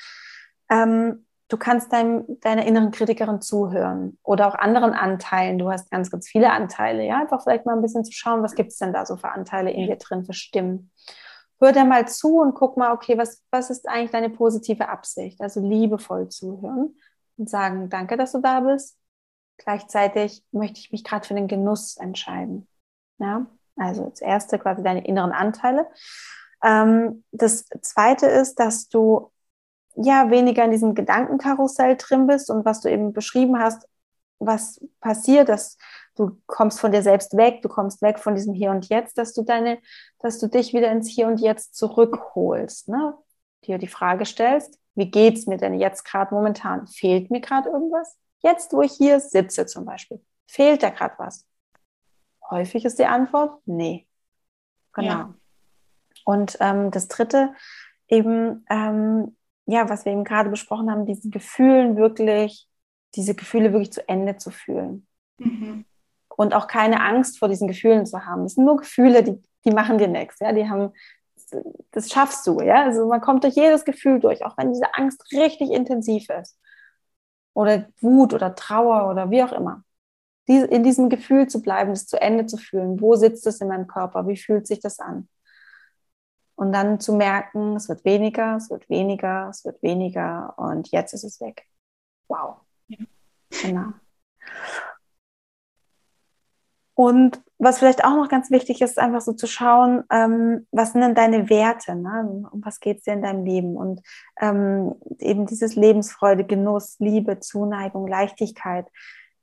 ähm, 0.70 1.24
du 1.48 1.56
kannst 1.56 1.92
deinem, 1.92 2.24
deiner 2.40 2.66
inneren 2.66 2.90
Kritikerin 2.90 3.40
zuhören 3.40 4.18
oder 4.22 4.46
auch 4.48 4.54
anderen 4.54 4.92
Anteilen. 4.92 5.58
Du 5.58 5.70
hast 5.70 5.90
ganz, 5.90 6.10
ganz 6.10 6.28
viele 6.28 6.52
Anteile. 6.52 7.04
Ja, 7.04 7.18
einfach 7.18 7.42
vielleicht 7.42 7.66
mal 7.66 7.74
ein 7.74 7.82
bisschen 7.82 8.04
zu 8.04 8.12
schauen, 8.12 8.42
was 8.42 8.54
gibt 8.54 8.70
es 8.70 8.78
denn 8.78 8.92
da 8.92 9.06
so 9.06 9.16
für 9.16 9.30
Anteile 9.30 9.70
in 9.70 9.86
dir 9.86 9.96
drin, 9.96 10.24
für 10.24 10.34
Stimmen. 10.34 10.92
Hör 11.60 11.72
da 11.72 11.84
mal 11.84 12.06
zu 12.06 12.38
und 12.38 12.54
guck 12.54 12.76
mal, 12.76 12.92
okay, 12.92 13.18
was, 13.18 13.42
was 13.50 13.70
ist 13.70 13.88
eigentlich 13.88 14.12
deine 14.12 14.30
positive 14.30 14.88
Absicht? 14.88 15.40
Also 15.40 15.60
liebevoll 15.60 16.28
zuhören 16.28 16.94
und 17.36 17.50
sagen, 17.50 17.88
danke, 17.88 18.16
dass 18.16 18.32
du 18.32 18.40
da 18.40 18.60
bist. 18.60 18.96
Gleichzeitig 19.56 20.44
möchte 20.52 20.78
ich 20.78 20.92
mich 20.92 21.02
gerade 21.02 21.26
für 21.26 21.34
den 21.34 21.48
Genuss 21.48 21.96
entscheiden. 21.96 22.68
Ja, 23.18 23.46
Also 23.78 24.08
das 24.08 24.20
erste 24.20 24.58
quasi 24.58 24.82
deine 24.82 25.06
inneren 25.06 25.32
Anteile. 25.32 25.86
Ähm, 26.62 27.24
das 27.32 27.66
zweite 27.82 28.26
ist, 28.26 28.56
dass 28.56 28.88
du 28.88 29.30
ja 29.96 30.30
weniger 30.30 30.64
in 30.64 30.70
diesem 30.70 30.94
Gedankenkarussell 30.94 31.96
drin 31.96 32.26
bist 32.26 32.50
und 32.50 32.64
was 32.64 32.80
du 32.80 32.90
eben 32.90 33.12
beschrieben 33.12 33.58
hast, 33.58 33.88
was 34.38 34.80
passiert, 35.00 35.48
dass 35.48 35.76
du 36.16 36.40
kommst 36.46 36.80
von 36.80 36.92
dir 36.92 37.02
selbst 37.02 37.36
weg, 37.36 37.62
du 37.62 37.68
kommst 37.68 38.02
weg 38.02 38.18
von 38.18 38.34
diesem 38.34 38.54
Hier 38.54 38.70
und 38.70 38.88
Jetzt, 38.88 39.18
dass 39.18 39.34
du 39.34 39.42
deine, 39.42 39.78
dass 40.20 40.38
du 40.38 40.48
dich 40.48 40.72
wieder 40.72 40.90
ins 40.90 41.08
Hier 41.08 41.26
und 41.26 41.40
Jetzt 41.40 41.74
zurückholst, 41.76 42.88
ne? 42.88 43.14
dir 43.64 43.78
die 43.78 43.88
Frage 43.88 44.24
stellst, 44.24 44.78
wie 44.94 45.10
geht's 45.10 45.46
mir 45.46 45.58
denn 45.58 45.74
jetzt 45.74 46.04
gerade 46.04 46.34
momentan? 46.34 46.86
Fehlt 46.86 47.30
mir 47.30 47.40
gerade 47.40 47.68
irgendwas? 47.68 48.16
Jetzt, 48.40 48.72
wo 48.72 48.82
ich 48.82 48.92
hier 48.92 49.20
sitze 49.20 49.66
zum 49.66 49.84
Beispiel, 49.84 50.20
fehlt 50.46 50.82
da 50.82 50.90
gerade 50.90 51.14
was? 51.18 51.47
Häufig 52.50 52.84
ist 52.84 52.98
die 52.98 53.06
Antwort, 53.06 53.60
nee. 53.66 54.06
Genau. 54.94 55.08
Ja. 55.08 55.34
Und 56.24 56.56
ähm, 56.60 56.90
das 56.90 57.08
dritte, 57.08 57.54
eben, 58.08 58.64
ähm, 58.70 59.36
ja, 59.66 59.88
was 59.88 60.04
wir 60.04 60.12
eben 60.12 60.24
gerade 60.24 60.50
besprochen 60.50 60.90
haben, 60.90 61.06
diesen 61.06 61.30
Gefühlen 61.30 61.96
wirklich, 61.96 62.68
diese 63.14 63.34
Gefühle 63.34 63.72
wirklich 63.72 63.92
zu 63.92 64.06
Ende 64.08 64.36
zu 64.36 64.50
fühlen. 64.50 65.06
Mhm. 65.38 65.84
Und 66.28 66.54
auch 66.54 66.66
keine 66.66 67.02
Angst 67.02 67.38
vor 67.38 67.48
diesen 67.48 67.68
Gefühlen 67.68 68.06
zu 68.06 68.24
haben. 68.24 68.44
Das 68.44 68.54
sind 68.54 68.64
nur 68.64 68.76
Gefühle, 68.76 69.22
die, 69.22 69.42
die 69.64 69.72
machen 69.72 69.98
dir 69.98 70.08
nichts. 70.08 70.38
Ja? 70.40 70.52
Die 70.52 70.68
haben, 70.68 70.92
das 71.90 72.10
schaffst 72.10 72.46
du. 72.46 72.60
Ja? 72.60 72.84
Also 72.84 73.06
man 73.06 73.20
kommt 73.20 73.44
durch 73.44 73.54
jedes 73.54 73.84
Gefühl 73.84 74.20
durch, 74.20 74.44
auch 74.44 74.56
wenn 74.56 74.72
diese 74.72 74.94
Angst 74.94 75.32
richtig 75.32 75.70
intensiv 75.70 76.28
ist. 76.30 76.58
Oder 77.54 77.88
Wut 78.00 78.34
oder 78.34 78.54
Trauer 78.54 79.10
oder 79.10 79.30
wie 79.30 79.42
auch 79.42 79.52
immer 79.52 79.84
in 80.48 80.82
diesem 80.82 81.08
Gefühl 81.08 81.46
zu 81.48 81.62
bleiben, 81.62 81.90
das 81.90 82.06
zu 82.06 82.20
Ende 82.20 82.46
zu 82.46 82.56
fühlen. 82.56 83.00
Wo 83.00 83.14
sitzt 83.14 83.46
es 83.46 83.60
in 83.60 83.68
meinem 83.68 83.86
Körper? 83.86 84.26
Wie 84.26 84.36
fühlt 84.36 84.66
sich 84.66 84.80
das 84.80 84.98
an? 84.98 85.28
Und 86.54 86.72
dann 86.72 86.98
zu 86.98 87.14
merken, 87.14 87.76
es 87.76 87.88
wird 87.88 88.04
weniger, 88.04 88.56
es 88.56 88.70
wird 88.70 88.88
weniger, 88.90 89.48
es 89.48 89.64
wird 89.64 89.80
weniger 89.82 90.54
und 90.56 90.90
jetzt 90.90 91.12
ist 91.12 91.24
es 91.24 91.40
weg. 91.40 91.64
Wow. 92.26 92.56
Ja. 92.88 92.98
Genau. 93.62 93.92
Und 96.94 97.40
was 97.58 97.78
vielleicht 97.78 98.04
auch 98.04 98.16
noch 98.16 98.28
ganz 98.28 98.50
wichtig 98.50 98.82
ist, 98.82 98.98
einfach 98.98 99.20
so 99.20 99.32
zu 99.32 99.46
schauen, 99.46 100.02
ähm, 100.10 100.66
was 100.72 100.92
sind 100.92 101.02
denn 101.02 101.14
deine 101.14 101.48
Werte? 101.48 101.94
Ne? 101.94 102.48
Um 102.50 102.64
was 102.64 102.80
geht 102.80 102.98
es 102.98 103.04
dir 103.04 103.12
in 103.12 103.22
deinem 103.22 103.44
Leben? 103.44 103.76
Und 103.76 104.02
ähm, 104.40 104.96
eben 105.20 105.46
dieses 105.46 105.76
Lebensfreude, 105.76 106.44
Genuss, 106.44 106.96
Liebe, 106.98 107.38
Zuneigung, 107.38 108.08
Leichtigkeit 108.08 108.86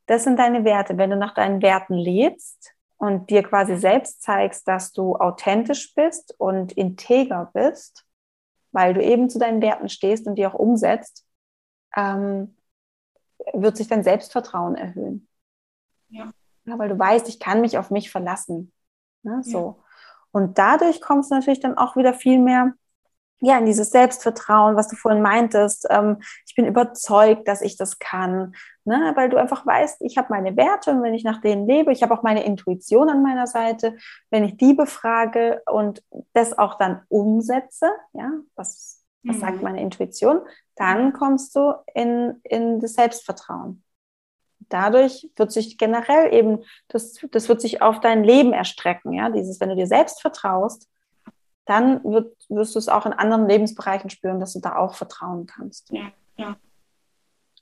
das 0.06 0.24
sind 0.24 0.38
deine 0.38 0.64
Werte. 0.66 0.98
Wenn 0.98 1.10
du 1.10 1.16
nach 1.16 1.34
deinen 1.34 1.62
Werten 1.62 1.96
lebst 1.96 2.74
und 2.98 3.30
dir 3.30 3.44
quasi 3.44 3.78
selbst 3.78 4.22
zeigst, 4.22 4.68
dass 4.68 4.92
du 4.92 5.16
authentisch 5.16 5.94
bist 5.96 6.36
und 6.38 6.74
integer 6.74 7.52
bist, 7.54 8.06
weil 8.72 8.94
du 8.94 9.02
eben 9.02 9.30
zu 9.30 9.40
deinen 9.40 9.62
Werten 9.62 9.90
stehst 9.90 10.28
und 10.28 10.36
die 10.36 10.46
auch 10.46 10.54
umsetzt, 10.54 11.26
ähm, 11.96 12.56
wird 13.54 13.78
sich 13.78 13.88
dein 13.88 14.04
Selbstvertrauen 14.04 14.76
erhöhen. 14.76 15.28
Ja. 16.10 16.32
ja. 16.66 16.78
Weil 16.78 16.90
du 16.90 17.00
weißt, 17.00 17.28
ich 17.30 17.40
kann 17.40 17.62
mich 17.62 17.78
auf 17.78 17.90
mich 17.90 18.12
verlassen. 18.12 18.72
Ne, 19.24 19.42
so. 19.44 19.58
Ja. 19.58 19.84
Und 20.32 20.58
dadurch 20.58 21.02
kommst 21.02 21.32
du 21.32 21.36
natürlich 21.36 21.62
dann 21.62 21.78
auch 21.78 21.96
wieder 21.96 22.14
viel 22.14 22.40
mehr 22.40 22.74
ja, 23.40 23.58
in 23.58 23.66
dieses 23.66 23.90
Selbstvertrauen, 23.90 24.76
was 24.76 24.88
du 24.88 24.96
vorhin 24.96 25.22
meintest. 25.22 25.88
Ähm, 25.90 26.22
ich 26.46 26.56
bin 26.56 26.66
überzeugt, 26.66 27.48
dass 27.48 27.62
ich 27.62 27.78
das 27.78 28.00
kann, 28.00 28.56
ne? 28.86 29.14
weil 29.16 29.30
du 29.30 29.38
einfach 29.38 29.66
weißt, 29.66 30.02
ich 30.02 30.18
habe 30.18 30.28
meine 30.30 30.56
Werte 30.56 30.92
und 30.92 31.02
wenn 31.02 31.14
ich 31.14 31.24
nach 31.24 31.42
denen 31.42 31.68
lebe, 31.68 31.92
ich 31.92 32.04
habe 32.04 32.14
auch 32.14 32.24
meine 32.24 32.44
Intuition 32.44 33.10
an 33.10 33.24
meiner 33.24 33.48
Seite, 33.48 33.98
wenn 34.30 34.44
ich 34.44 34.58
die 34.58 34.74
befrage 34.74 35.62
und 35.70 36.04
das 36.34 36.58
auch 36.58 36.78
dann 36.78 37.02
umsetze, 37.10 37.90
ja, 38.14 38.32
was, 38.56 39.04
was 39.24 39.38
mhm. 39.38 39.40
sagt 39.42 39.62
meine 39.62 39.82
Intuition, 39.82 40.42
dann 40.76 41.14
kommst 41.14 41.56
du 41.56 41.74
in, 41.94 42.40
in 42.44 42.80
das 42.80 42.94
Selbstvertrauen. 42.94 43.84
Dadurch 44.70 45.30
wird 45.36 45.52
sich 45.52 45.78
generell 45.78 46.34
eben, 46.34 46.64
das, 46.88 47.20
das 47.32 47.50
wird 47.50 47.62
sich 47.62 47.82
auf 47.82 48.00
dein 48.00 48.24
Leben 48.24 48.54
erstrecken, 48.54 49.14
ja, 49.14 49.30
dieses, 49.30 49.60
wenn 49.60 49.70
du 49.70 49.76
dir 49.76 49.88
selbst 49.88 50.22
vertraust, 50.22 50.90
dann 51.66 52.04
wird, 52.04 52.36
wirst 52.50 52.76
du 52.76 52.80
es 52.80 52.90
auch 52.90 53.06
in 53.06 53.14
anderen 53.14 53.48
Lebensbereichen 53.48 54.10
spüren, 54.10 54.40
dass 54.40 54.54
du 54.54 54.60
da 54.60 54.76
auch 54.78 54.94
vertrauen 54.94 55.48
kannst. 55.48 55.90
Ja, 55.92 56.12
ja. 56.38 56.56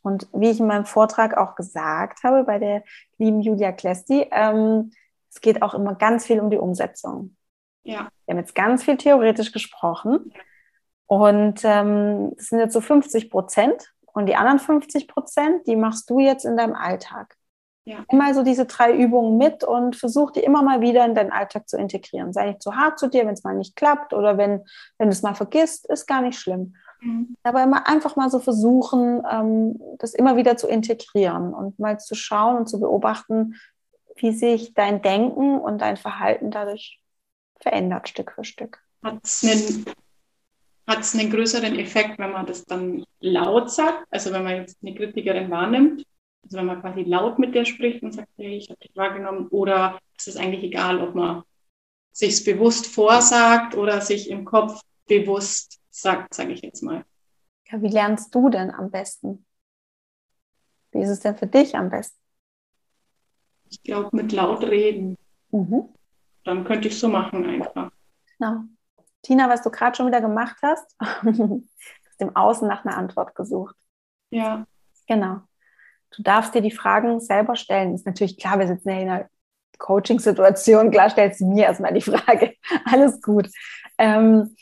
Und 0.04 0.28
wie 0.34 0.50
ich 0.50 0.60
in 0.60 0.68
meinem 0.68 0.86
Vortrag 0.86 1.36
auch 1.38 1.56
gesagt 1.56 2.24
habe 2.24 2.44
bei 2.44 2.60
der 2.60 2.84
lieben 3.18 3.42
Julia 3.42 3.72
Klesti, 3.72 4.28
ähm, 4.32 4.92
es 5.34 5.42
geht 5.42 5.62
auch 5.62 5.74
immer 5.74 5.96
ganz 5.96 6.26
viel 6.26 6.40
um 6.40 6.50
die 6.50 6.58
Umsetzung. 6.58 7.36
Ja. 7.84 8.10
Wir 8.26 8.34
haben 8.34 8.40
jetzt 8.40 8.56
ganz 8.56 8.84
viel 8.84 8.98
theoretisch 8.98 9.52
gesprochen. 9.52 10.32
Und 11.08 11.62
ähm, 11.64 12.34
das 12.36 12.48
sind 12.48 12.60
jetzt 12.60 12.74
so 12.74 12.82
50 12.82 13.30
Prozent. 13.30 13.94
Und 14.14 14.28
die 14.28 14.36
anderen 14.36 14.60
50 14.60 15.08
Prozent, 15.08 15.66
die 15.68 15.76
machst 15.76 16.10
du 16.10 16.20
jetzt 16.20 16.46
in 16.46 16.56
deinem 16.56 16.76
Alltag. 16.76 17.36
Ja. 17.86 18.06
Immer 18.10 18.34
so 18.34 18.44
diese 18.44 18.66
drei 18.66 18.96
Übungen 18.96 19.38
mit 19.38 19.64
und 19.64 19.96
versuch 19.96 20.32
die 20.32 20.40
immer 20.40 20.62
mal 20.62 20.80
wieder 20.80 21.04
in 21.04 21.16
deinen 21.16 21.32
Alltag 21.32 21.68
zu 21.68 21.78
integrieren. 21.78 22.32
Sei 22.32 22.48
nicht 22.48 22.62
zu 22.62 22.76
hart 22.76 22.98
zu 22.98 23.08
dir, 23.08 23.26
wenn 23.26 23.34
es 23.34 23.44
mal 23.44 23.56
nicht 23.56 23.76
klappt 23.76 24.14
oder 24.14 24.38
wenn, 24.38 24.64
wenn 24.98 25.08
du 25.10 25.12
es 25.12 25.22
mal 25.22 25.36
vergisst, 25.36 25.90
ist 25.90 26.06
gar 26.06 26.22
nicht 26.22 26.40
schlimm. 26.40 26.76
Mhm. 27.04 27.36
Aber 27.44 27.64
immer 27.64 27.88
einfach 27.88 28.16
mal 28.16 28.30
so 28.30 28.40
versuchen, 28.40 29.22
ähm, 29.30 29.80
das 30.00 30.14
immer 30.14 30.38
wieder 30.38 30.58
zu 30.58 30.68
integrieren 30.68 31.54
und 31.54 31.80
mal 31.80 32.00
zu 32.00 32.16
schauen 32.16 32.58
und 32.58 32.70
zu 32.70 32.80
beobachten, 32.80 33.56
wie 34.16 34.32
sich 34.32 34.74
dein 34.74 35.02
Denken 35.02 35.60
und 35.60 35.80
dein 35.82 35.98
Verhalten 35.98 36.52
dadurch 36.52 37.00
verändert, 37.60 38.10
Stück 38.10 38.32
für 38.32 38.44
Stück. 38.44 38.80
Hat 39.04 39.20
es 39.24 39.44
einen, 39.44 39.86
einen 41.22 41.32
größeren 41.32 41.78
Effekt, 41.80 42.20
wenn 42.20 42.32
man 42.32 42.46
das 42.46 42.66
dann 42.66 43.04
laut 43.20 43.72
sagt, 43.72 44.06
also 44.12 44.32
wenn 44.32 44.44
man 44.44 44.58
jetzt 44.58 44.78
eine 44.82 44.96
Kritikerin 44.96 45.50
wahrnimmt, 45.50 46.06
also 46.44 46.58
wenn 46.58 46.66
man 46.66 46.82
quasi 46.82 47.04
laut 47.04 47.40
mit 47.40 47.56
der 47.56 47.66
spricht 47.66 48.04
und 48.04 48.14
sagt, 48.14 48.30
hey, 48.38 48.58
ich 48.58 48.70
habe 48.70 48.80
dich 48.80 48.96
wahrgenommen, 48.96 49.48
oder 49.48 50.00
ist 50.18 50.28
es 50.28 50.38
eigentlich 50.38 50.64
egal, 50.64 51.02
ob 51.02 51.16
man 51.16 51.44
sich 52.12 52.44
bewusst 52.44 52.88
vorsagt 52.88 53.76
oder 53.76 54.02
sich 54.02 54.30
im 54.30 54.46
Kopf 54.46 54.82
bewusst 55.08 55.80
sagt, 55.94 56.34
sage 56.34 56.52
ich 56.52 56.62
jetzt 56.62 56.82
mal. 56.82 57.06
Ja, 57.70 57.82
wie 57.82 57.88
lernst 57.88 58.34
du 58.34 58.50
denn 58.50 58.72
am 58.72 58.92
besten? 58.92 59.46
Wie 60.92 61.02
ist 61.02 61.10
es 61.10 61.20
denn 61.22 61.36
für 61.36 61.48
dich 61.48 61.76
am 61.76 61.90
besten? 61.90 62.20
Ich 63.70 63.82
glaube, 63.82 64.16
mit 64.16 64.32
laut 64.32 64.64
reden. 64.64 65.18
Mhm. 65.52 65.90
Dann 66.44 66.66
könnte 66.66 66.88
ich 66.88 67.00
so 67.00 67.08
machen 67.08 67.46
einfach. 67.46 67.92
Genau. 68.38 68.64
Tina, 69.22 69.50
was 69.50 69.62
du 69.62 69.72
gerade 69.72 69.96
schon 69.96 70.08
wieder 70.08 70.22
gemacht 70.22 70.58
hast, 70.62 70.96
hast 71.00 72.20
dem 72.20 72.36
Außen 72.36 72.68
nach 72.68 72.86
einer 72.86 72.98
Antwort 72.98 73.36
gesucht. 73.36 73.76
Ja. 74.30 74.68
Genau. 75.08 75.42
Du 76.16 76.22
darfst 76.22 76.54
dir 76.54 76.62
die 76.62 76.72
Fragen 76.72 77.20
selber 77.20 77.56
stellen. 77.56 77.96
Ist 77.96 78.06
natürlich 78.06 78.38
klar, 78.38 78.60
wir 78.60 78.68
sitzen 78.68 78.90
ja 78.90 79.00
in 79.00 79.10
einer 79.10 79.30
Coaching-Situation. 79.80 80.92
Klar 80.92 81.10
stellst 81.10 81.42
du 81.42 81.46
mir 81.46 81.66
erstmal 81.66 81.94
die 81.94 82.02
Frage. 82.02 82.56
Alles 82.86 83.22
gut. 83.22 83.50
Ähm, 83.98 84.56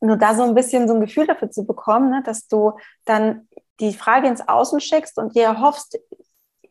nur 0.00 0.16
da 0.16 0.34
so 0.34 0.42
ein 0.42 0.54
bisschen 0.54 0.88
so 0.88 0.94
ein 0.94 1.00
Gefühl 1.00 1.26
dafür 1.26 1.50
zu 1.50 1.66
bekommen, 1.66 2.10
ne, 2.10 2.22
dass 2.24 2.48
du 2.48 2.72
dann 3.04 3.48
die 3.80 3.94
Frage 3.94 4.28
ins 4.28 4.46
Außen 4.46 4.80
schickst 4.80 5.18
und 5.18 5.34
dir 5.34 5.60
hoffst, 5.60 5.98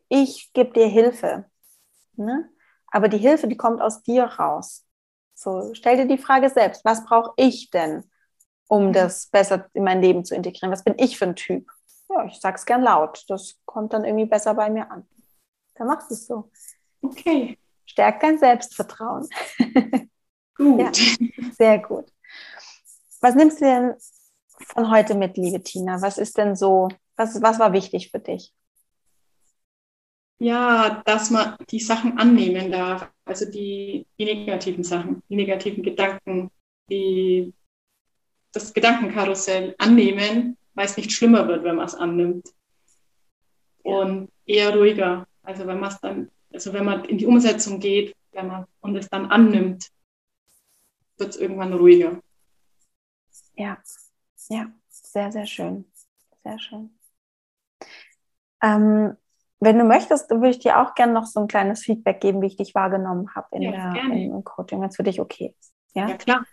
ich 0.10 0.52
gebe 0.54 0.74
dir 0.74 0.88
Hilfe. 0.88 1.46
Ne? 2.16 2.50
Aber 2.88 3.08
die 3.08 3.18
Hilfe, 3.18 3.48
die 3.48 3.58
kommt 3.58 3.82
aus 3.82 4.04
dir 4.04 4.24
raus. 4.24 4.86
So, 5.36 5.74
stell 5.74 5.98
dir 5.98 6.08
die 6.08 6.22
Frage 6.22 6.50
selbst, 6.50 6.84
was 6.84 7.06
brauche 7.06 7.34
ich 7.38 7.70
denn, 7.70 8.04
um 8.68 8.88
mhm. 8.88 8.94
das 8.94 9.28
besser 9.28 9.68
in 9.74 9.84
mein 9.84 10.02
Leben 10.02 10.26
zu 10.26 10.36
integrieren? 10.36 10.72
Was 10.72 10.84
bin 10.84 10.96
ich 10.98 11.18
für 11.18 11.26
ein 11.26 11.36
Typ? 11.36 11.70
ja, 12.10 12.26
ich 12.26 12.40
sag's 12.40 12.66
gern 12.66 12.82
laut. 12.82 13.24
Das 13.28 13.60
kommt 13.66 13.94
dann 13.94 14.04
irgendwie 14.04 14.26
besser 14.26 14.54
bei 14.54 14.70
mir 14.70 14.90
an. 14.92 15.08
Dann 15.76 15.88
machst 15.88 16.10
du 16.10 16.16
es 16.16 16.28
so. 16.28 16.52
Okay. 17.02 17.58
Stärkt 17.86 18.24
dein 18.24 18.38
Selbstvertrauen. 18.38 19.28
Gut. 20.56 20.80
ja, 20.98 21.52
sehr 21.52 21.80
gut. 21.80 22.12
Was 23.22 23.36
nimmst 23.36 23.62
du 23.62 23.66
denn 23.66 23.94
von 24.48 24.92
heute 24.92 25.16
mit, 25.16 25.38
liebe 25.38 25.62
Tina? 25.62 26.02
Was 26.02 26.18
ist 26.18 26.38
denn 26.38 26.56
so, 26.56 26.90
was, 27.16 27.42
was 27.42 27.60
war 27.60 27.74
wichtig 27.74 28.12
für 28.12 28.20
dich? 28.20 28.54
Ja, 30.40 31.02
dass 31.06 31.30
man 31.30 31.58
die 31.70 31.82
Sachen 31.82 32.18
annehmen 32.18 32.72
darf. 32.72 33.12
Also 33.26 33.50
die, 33.50 34.08
die 34.18 34.26
negativen 34.26 34.84
Sachen, 34.84 35.22
die 35.28 35.36
negativen 35.36 35.84
Gedanken, 35.84 36.50
die, 36.90 37.54
das 38.54 38.74
Gedankenkarussell 38.74 39.76
annehmen 39.78 40.58
weil 40.80 40.86
es 40.86 40.96
nicht 40.96 41.12
schlimmer 41.12 41.46
wird, 41.46 41.66
wenn 41.66 41.76
man 41.76 41.88
es 41.88 41.94
annimmt. 41.94 42.54
Und 43.84 44.32
eher 44.46 44.74
ruhiger. 44.74 45.28
Also 45.44 45.68
wenn 45.68 45.78
man 45.78 45.92
es 45.92 46.00
dann, 46.00 46.32
also 46.54 46.72
wenn 46.72 46.86
man 46.86 47.04
in 47.04 47.18
die 47.18 47.26
Umsetzung 47.26 47.82
geht, 47.82 48.16
wenn 48.32 48.48
man 48.48 48.66
und 48.80 48.96
es 48.96 49.10
dann 49.10 49.26
annimmt, 49.26 49.90
wird 51.18 51.32
es 51.32 51.36
irgendwann 51.36 51.74
ruhiger. 51.74 52.22
Ja, 53.60 53.78
ja, 54.48 54.68
sehr, 54.88 55.32
sehr 55.34 55.46
schön. 55.46 55.86
Sehr 56.44 56.58
schön. 56.58 56.98
Ähm, 58.64 59.18
wenn 59.60 59.78
du 59.78 59.84
möchtest, 59.84 60.30
würde 60.30 60.50
ich 60.50 60.60
dir 60.60 60.80
auch 60.82 60.96
gerne 60.96 61.12
noch 61.12 61.26
so 61.26 61.42
ein 61.42 61.48
kleines 61.48 61.84
Feedback 61.84 62.22
geben, 62.22 62.42
wie 62.42 62.48
ich 62.48 62.56
dich 62.56 62.74
wahrgenommen 62.74 63.36
habe 63.36 63.48
in 63.52 63.64
ja, 63.64 63.94
der 63.94 64.04
im 64.14 64.44
Coaching, 64.46 64.80
wenn 64.80 64.88
es 64.88 64.96
für 64.96 65.04
dich 65.04 65.20
okay 65.20 65.54
ist. 65.60 65.74
Ja, 65.94 66.08
ja 66.08 66.16
klar. 66.16 66.46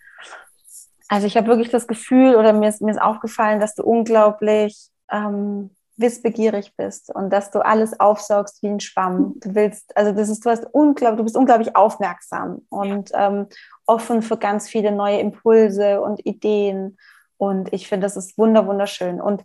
Also 1.08 1.28
ich 1.28 1.36
habe 1.36 1.46
wirklich 1.46 1.68
das 1.68 1.86
Gefühl 1.86 2.34
oder 2.34 2.52
mir 2.52 2.68
ist, 2.68 2.82
mir 2.82 2.90
ist 2.90 3.00
aufgefallen, 3.00 3.60
dass 3.60 3.76
du 3.76 3.84
unglaublich 3.84 4.90
ähm, 5.08 5.75
wissbegierig 5.96 6.74
bist 6.76 7.14
und 7.14 7.30
dass 7.30 7.50
du 7.50 7.64
alles 7.64 7.98
aufsaugst 7.98 8.62
wie 8.62 8.68
ein 8.68 8.80
Schwamm. 8.80 9.34
Du 9.40 9.54
willst, 9.54 9.96
also 9.96 10.12
das 10.12 10.28
ist, 10.28 10.44
du 10.44 10.50
hast 10.50 10.66
unglaublich, 10.72 11.18
du 11.18 11.24
bist 11.24 11.36
unglaublich 11.36 11.74
aufmerksam 11.74 12.66
und 12.68 13.10
ja. 13.10 13.28
ähm, 13.28 13.46
offen 13.86 14.22
für 14.22 14.36
ganz 14.36 14.68
viele 14.68 14.92
neue 14.92 15.20
Impulse 15.20 16.00
und 16.00 16.24
Ideen. 16.26 16.98
Und 17.38 17.72
ich 17.72 17.88
finde, 17.88 18.06
das 18.06 18.16
ist 18.16 18.36
wunder, 18.36 18.66
wunderschön. 18.66 19.20
Und 19.20 19.44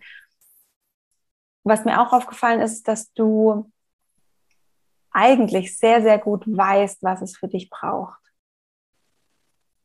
was 1.64 1.86
mir 1.86 2.02
auch 2.02 2.12
aufgefallen 2.12 2.62
ist, 2.62 2.88
dass 2.88 3.14
du 3.14 3.72
eigentlich 5.12 5.78
sehr, 5.78 6.02
sehr 6.02 6.18
gut 6.18 6.44
weißt, 6.46 7.04
was 7.04 7.22
es 7.22 7.38
für 7.38 7.48
dich 7.48 7.70
braucht. 7.70 8.20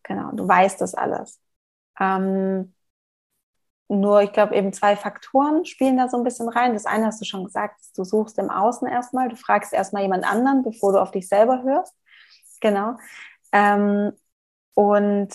Genau, 0.05 0.31
du 0.33 0.47
weißt 0.47 0.81
das 0.81 0.95
alles. 0.95 1.41
Ähm, 1.99 2.76
nur, 3.89 4.23
ich 4.23 4.33
glaube, 4.33 4.55
eben 4.55 4.73
zwei 4.73 4.97
Faktoren 4.97 5.65
spielen 5.65 5.97
da 5.97 6.09
so 6.09 6.17
ein 6.17 6.25
bisschen 6.25 6.49
rein. 6.49 6.73
Das 6.73 6.87
eine 6.87 7.07
hast 7.07 7.21
du 7.21 7.25
schon 7.25 7.45
gesagt, 7.45 7.81
du 7.97 8.05
suchst 8.05 8.39
im 8.39 8.51
Außen 8.51 8.89
erstmal, 8.89 9.29
du 9.29 9.37
fragst 9.37 9.73
erstmal 9.73 10.03
jemand 10.03 10.25
anderen, 10.25 10.63
bevor 10.63 10.93
du 10.93 11.01
auf 11.01 11.13
dich 11.13 11.29
selber 11.29 11.63
hörst. 11.63 11.95
Genau. 12.61 12.97
Ähm, 13.53 14.13
und 14.75 15.29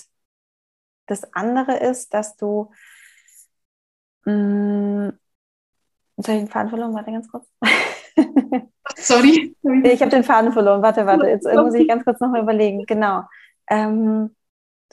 das 1.05 1.33
andere 1.33 1.77
ist, 1.77 2.13
dass 2.13 2.35
du 2.35 2.71
mh, 4.25 4.33
mm, 4.33 5.19
Jetzt 6.21 6.27
habe 6.27 6.37
ich 6.37 6.43
den 6.43 6.51
Faden 6.51 6.69
verloren, 6.69 6.93
warte 6.93 7.11
ganz 7.11 7.31
kurz. 7.31 7.47
Sorry. 8.95 9.55
Ich 9.83 10.01
habe 10.01 10.11
den 10.11 10.23
Faden 10.23 10.53
verloren, 10.53 10.83
warte, 10.83 11.07
warte. 11.07 11.27
Jetzt 11.27 11.45
muss 11.51 11.73
ich 11.73 11.87
ganz 11.87 12.03
kurz 12.03 12.19
nochmal 12.19 12.43
überlegen. 12.43 12.85
Genau. 12.85 13.23
Ähm, 13.67 14.35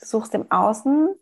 du 0.00 0.06
suchst 0.06 0.34
im 0.34 0.50
Außen. 0.50 1.14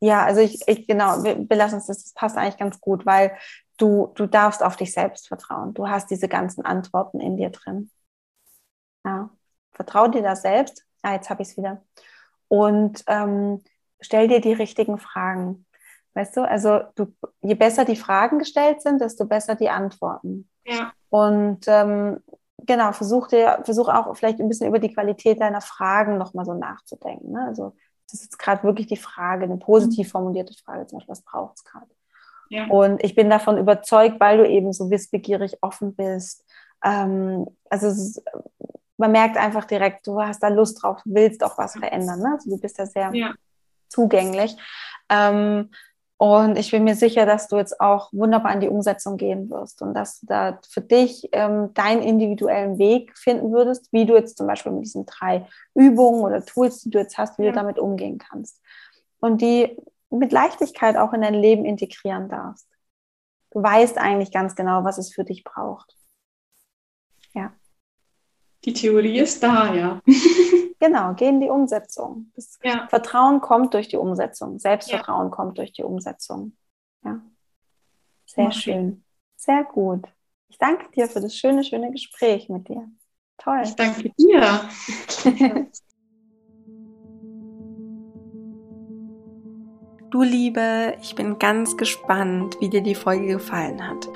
Ja, 0.00 0.24
also 0.24 0.40
ich, 0.40 0.66
ich 0.66 0.86
genau, 0.86 1.24
wir 1.24 1.36
belassen 1.36 1.78
uns 1.78 1.86
das, 1.86 2.02
das 2.02 2.12
passt 2.12 2.36
eigentlich 2.36 2.58
ganz 2.58 2.80
gut, 2.80 3.06
weil 3.06 3.36
du, 3.78 4.12
du 4.14 4.26
darfst 4.26 4.62
auf 4.62 4.76
dich 4.76 4.92
selbst 4.92 5.28
vertrauen. 5.28 5.74
Du 5.74 5.88
hast 5.88 6.10
diese 6.10 6.28
ganzen 6.28 6.64
Antworten 6.64 7.20
in 7.20 7.36
dir 7.36 7.50
drin. 7.50 7.90
Ja. 9.04 9.30
Vertrau 9.72 10.08
dir 10.08 10.22
da 10.22 10.36
selbst. 10.36 10.84
Ja, 11.04 11.12
jetzt 11.14 11.30
habe 11.30 11.42
ich 11.42 11.50
es 11.50 11.56
wieder. 11.56 11.82
Und 12.48 13.04
ähm, 13.06 13.62
stell 14.00 14.28
dir 14.28 14.40
die 14.40 14.52
richtigen 14.52 14.98
Fragen. 14.98 15.66
Weißt 16.14 16.36
du, 16.36 16.48
also 16.48 16.80
du, 16.94 17.14
je 17.42 17.54
besser 17.54 17.84
die 17.84 17.96
Fragen 17.96 18.38
gestellt 18.38 18.80
sind, 18.80 19.00
desto 19.00 19.26
besser 19.26 19.54
die 19.54 19.68
Antworten. 19.68 20.48
Ja. 20.64 20.92
Und 21.10 21.66
ähm, 21.68 22.22
genau, 22.58 22.92
versuch 22.92 23.28
dir, 23.28 23.60
versuch 23.64 23.88
auch 23.88 24.16
vielleicht 24.16 24.40
ein 24.40 24.48
bisschen 24.48 24.68
über 24.68 24.78
die 24.78 24.92
Qualität 24.92 25.40
deiner 25.40 25.60
Fragen 25.60 26.16
nochmal 26.16 26.46
so 26.46 26.54
nachzudenken. 26.54 27.32
Ne? 27.32 27.44
Also 27.46 27.76
das 28.06 28.20
ist 28.20 28.24
jetzt 28.24 28.38
gerade 28.38 28.62
wirklich 28.62 28.86
die 28.86 28.96
Frage, 28.96 29.44
eine 29.44 29.56
positiv 29.56 30.10
formulierte 30.10 30.54
Frage, 30.54 30.86
zum 30.86 30.98
Beispiel, 30.98 31.12
was 31.12 31.22
braucht 31.22 31.56
es 31.56 31.64
gerade? 31.64 31.86
Ja. 32.48 32.66
Und 32.66 33.02
ich 33.02 33.14
bin 33.14 33.28
davon 33.28 33.58
überzeugt, 33.58 34.20
weil 34.20 34.38
du 34.38 34.48
eben 34.48 34.72
so 34.72 34.90
wissbegierig 34.90 35.58
offen 35.62 35.94
bist. 35.94 36.44
Ähm, 36.84 37.46
also 37.68 37.88
ist, 37.88 38.22
man 38.96 39.12
merkt 39.12 39.36
einfach 39.36 39.64
direkt, 39.64 40.06
du 40.06 40.20
hast 40.22 40.42
da 40.42 40.48
Lust 40.48 40.82
drauf, 40.82 41.00
du 41.04 41.14
willst 41.14 41.42
auch 41.42 41.58
was 41.58 41.72
verändern. 41.72 42.20
Ne? 42.20 42.30
Also 42.34 42.50
du 42.50 42.60
bist 42.60 42.78
da 42.78 42.86
sehr 42.86 43.10
ja. 43.12 43.34
zugänglich. 43.88 44.56
Ähm, 45.08 45.70
und 46.18 46.56
ich 46.56 46.70
bin 46.70 46.84
mir 46.84 46.94
sicher, 46.94 47.26
dass 47.26 47.46
du 47.46 47.58
jetzt 47.58 47.78
auch 47.78 48.10
wunderbar 48.12 48.54
in 48.54 48.60
die 48.60 48.68
Umsetzung 48.68 49.18
gehen 49.18 49.50
wirst 49.50 49.82
und 49.82 49.92
dass 49.92 50.20
du 50.20 50.26
da 50.26 50.58
für 50.68 50.80
dich 50.80 51.28
ähm, 51.32 51.74
deinen 51.74 52.02
individuellen 52.02 52.78
Weg 52.78 53.16
finden 53.18 53.52
würdest, 53.52 53.92
wie 53.92 54.06
du 54.06 54.14
jetzt 54.14 54.38
zum 54.38 54.46
Beispiel 54.46 54.72
mit 54.72 54.84
diesen 54.84 55.04
drei 55.04 55.46
Übungen 55.74 56.22
oder 56.22 56.42
Tools, 56.44 56.80
die 56.80 56.90
du 56.90 56.98
jetzt 56.98 57.18
hast, 57.18 57.38
wie 57.38 57.44
ja. 57.44 57.50
du 57.50 57.56
damit 57.56 57.78
umgehen 57.78 58.16
kannst. 58.16 58.62
Und 59.20 59.42
die 59.42 59.76
mit 60.08 60.32
Leichtigkeit 60.32 60.96
auch 60.96 61.12
in 61.12 61.20
dein 61.20 61.34
Leben 61.34 61.66
integrieren 61.66 62.30
darfst. 62.30 62.66
Du 63.50 63.62
weißt 63.62 63.98
eigentlich 63.98 64.32
ganz 64.32 64.54
genau, 64.54 64.84
was 64.84 64.96
es 64.96 65.12
für 65.12 65.24
dich 65.24 65.44
braucht. 65.44 65.96
Ja. 67.34 67.52
Die 68.64 68.72
Theorie 68.72 69.18
ist 69.18 69.42
da, 69.42 69.74
ja. 69.74 70.00
Genau, 70.86 71.14
geh 71.14 71.26
in 71.26 71.40
die 71.40 71.48
Umsetzung. 71.48 72.30
Ja. 72.62 72.86
Vertrauen 72.88 73.40
kommt 73.40 73.74
durch 73.74 73.88
die 73.88 73.96
Umsetzung. 73.96 74.60
Selbstvertrauen 74.60 75.30
ja. 75.30 75.34
kommt 75.34 75.58
durch 75.58 75.72
die 75.72 75.82
Umsetzung. 75.82 76.56
Ja. 77.04 77.20
Sehr 78.24 78.46
okay. 78.46 78.54
schön. 78.54 79.04
Sehr 79.34 79.64
gut. 79.64 80.04
Ich 80.46 80.58
danke 80.58 80.88
dir 80.92 81.08
für 81.08 81.20
das 81.20 81.34
schöne, 81.34 81.64
schöne 81.64 81.90
Gespräch 81.90 82.48
mit 82.48 82.68
dir. 82.68 82.88
Toll. 83.38 83.62
Ich 83.64 83.74
danke 83.74 84.10
dir. 84.16 84.60
Du 90.12 90.22
Liebe, 90.22 90.94
ich 91.02 91.14
bin 91.16 91.38
ganz 91.38 91.76
gespannt, 91.76 92.56
wie 92.60 92.70
dir 92.70 92.80
die 92.80 92.94
Folge 92.94 93.26
gefallen 93.26 93.86
hat 93.86 94.08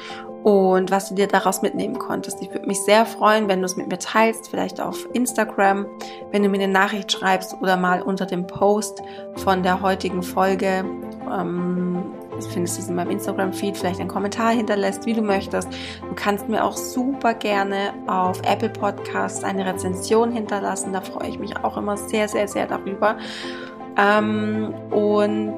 und 0.44 0.90
was 0.90 1.08
du 1.08 1.14
dir 1.14 1.26
daraus 1.26 1.62
mitnehmen 1.62 1.98
konntest. 1.98 2.40
Ich 2.40 2.50
würde 2.50 2.66
mich 2.66 2.80
sehr 2.80 3.04
freuen, 3.04 3.48
wenn 3.48 3.60
du 3.60 3.66
es 3.66 3.76
mit 3.76 3.88
mir 3.88 3.98
teilst, 3.98 4.48
vielleicht 4.48 4.80
auf 4.80 5.08
Instagram, 5.12 5.86
wenn 6.30 6.42
du 6.42 6.48
mir 6.48 6.62
eine 6.62 6.72
Nachricht 6.72 7.12
schreibst 7.12 7.56
oder 7.60 7.76
mal 7.76 8.02
unter 8.02 8.26
dem 8.26 8.46
Post 8.46 9.02
von 9.36 9.62
der 9.62 9.82
heutigen 9.82 10.22
Folge. 10.22 10.84
Ähm, 11.30 12.02
findest 12.48 12.78
du 12.78 12.82
es 12.82 12.88
in 12.88 12.94
meinem 12.94 13.10
Instagram-Feed, 13.10 13.76
vielleicht 13.76 14.00
einen 14.00 14.08
Kommentar 14.08 14.52
hinterlässt, 14.52 15.06
wie 15.06 15.12
du 15.12 15.22
möchtest. 15.22 15.68
Du 16.00 16.14
kannst 16.14 16.48
mir 16.48 16.64
auch 16.64 16.76
super 16.76 17.34
gerne 17.34 17.92
auf 18.06 18.40
Apple 18.42 18.70
Podcasts 18.70 19.44
eine 19.44 19.66
Rezension 19.66 20.32
hinterlassen. 20.32 20.92
Da 20.92 21.00
freue 21.00 21.28
ich 21.28 21.38
mich 21.38 21.56
auch 21.58 21.76
immer 21.76 21.96
sehr, 21.96 22.28
sehr, 22.28 22.48
sehr 22.48 22.66
darüber. 22.66 23.18
Ähm, 23.96 24.72
und 24.90 25.56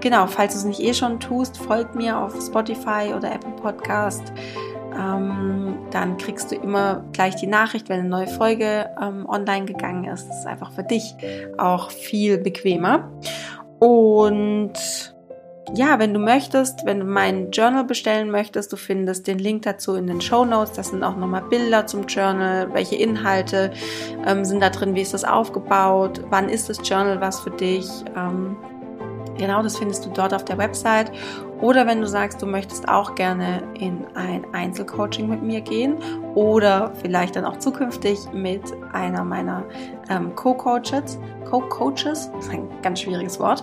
genau, 0.00 0.26
falls 0.26 0.52
du 0.52 0.58
es 0.58 0.64
nicht 0.64 0.80
eh 0.80 0.94
schon 0.94 1.20
tust, 1.20 1.56
folg 1.58 1.94
mir 1.94 2.18
auf 2.18 2.34
Spotify 2.40 3.14
oder 3.16 3.32
Apple 3.32 3.52
Podcast. 3.52 4.32
Ähm, 4.98 5.78
dann 5.90 6.16
kriegst 6.16 6.50
du 6.50 6.56
immer 6.56 7.04
gleich 7.12 7.36
die 7.36 7.46
Nachricht, 7.46 7.88
wenn 7.88 8.00
eine 8.00 8.08
neue 8.08 8.26
Folge 8.26 8.90
ähm, 9.00 9.26
online 9.28 9.66
gegangen 9.66 10.04
ist. 10.04 10.28
Das 10.28 10.40
ist 10.40 10.46
einfach 10.46 10.72
für 10.72 10.82
dich 10.82 11.14
auch 11.58 11.90
viel 11.90 12.38
bequemer. 12.38 13.10
Und 13.78 14.72
ja, 15.74 15.98
wenn 15.98 16.12
du 16.12 16.20
möchtest, 16.20 16.84
wenn 16.84 17.00
du 17.00 17.06
mein 17.06 17.50
Journal 17.50 17.84
bestellen 17.84 18.30
möchtest, 18.30 18.72
du 18.72 18.76
findest 18.76 19.26
den 19.26 19.38
Link 19.38 19.62
dazu 19.62 19.94
in 19.94 20.06
den 20.06 20.20
Show 20.20 20.44
Notes. 20.44 20.72
Das 20.72 20.88
sind 20.88 21.02
auch 21.02 21.16
nochmal 21.16 21.42
Bilder 21.48 21.86
zum 21.86 22.06
Journal, 22.06 22.72
welche 22.74 22.96
Inhalte 22.96 23.72
ähm, 24.26 24.44
sind 24.44 24.60
da 24.60 24.70
drin, 24.70 24.94
wie 24.94 25.02
ist 25.02 25.14
das 25.14 25.24
aufgebaut, 25.24 26.22
wann 26.30 26.48
ist 26.48 26.68
das 26.68 26.86
Journal 26.86 27.20
was 27.20 27.40
für 27.40 27.50
dich. 27.50 27.88
Ähm, 28.16 28.56
Genau, 29.38 29.62
das 29.62 29.78
findest 29.78 30.04
du 30.04 30.10
dort 30.10 30.34
auf 30.34 30.44
der 30.44 30.58
Website. 30.58 31.10
Oder 31.62 31.86
wenn 31.86 32.00
du 32.00 32.08
sagst, 32.08 32.42
du 32.42 32.46
möchtest 32.46 32.88
auch 32.88 33.14
gerne 33.14 33.62
in 33.74 34.04
ein 34.14 34.44
Einzelcoaching 34.52 35.28
mit 35.28 35.42
mir 35.42 35.60
gehen 35.60 35.96
oder 36.34 36.92
vielleicht 37.00 37.36
dann 37.36 37.44
auch 37.44 37.58
zukünftig 37.58 38.18
mit 38.32 38.62
einer 38.92 39.22
meiner 39.22 39.62
ähm, 40.10 40.34
Co-Coaches, 40.34 41.20
Co-Coaches, 41.48 42.32
das 42.34 42.46
ist 42.46 42.52
ein 42.52 42.68
ganz 42.82 43.00
schwieriges 43.00 43.38
Wort, 43.38 43.62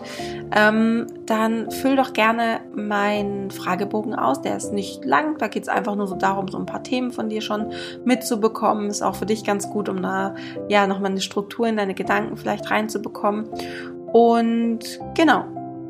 ähm, 0.56 1.08
dann 1.26 1.70
füll 1.72 1.97
doch 1.97 2.14
gerne 2.14 2.62
meinen 2.74 3.52
Fragebogen 3.52 4.16
aus. 4.16 4.41
Der 4.41 4.56
ist 4.56 4.72
nicht 4.72 5.04
lang, 5.04 5.38
da 5.38 5.50
geht 5.50 5.64
es 5.64 5.70
einfach 5.70 5.95
nur 5.95 6.08
so 6.08 6.16
darum, 6.16 6.47
so 6.47 6.58
ein 6.58 6.66
paar 6.66 6.84
Themen 6.84 7.12
von 7.12 7.28
dir 7.28 7.41
schon 7.41 7.74
mitzubekommen. 8.06 8.89
Ist 8.89 9.02
auch 9.02 9.16
für 9.16 9.26
dich 9.26 9.43
ganz 9.43 9.70
gut, 9.70 9.89
um 9.89 10.02
da 10.02 10.36
ja 10.70 10.88
nochmal 10.88 11.12
eine 11.12 11.22
Struktur 11.22 11.68
in 11.68 11.76
deine 11.76 11.95
Gedanken 11.95 12.38
vielleicht 12.38 12.72
reinzubekommen. 12.72 13.50
Und 14.14 15.00
genau, 15.16 15.43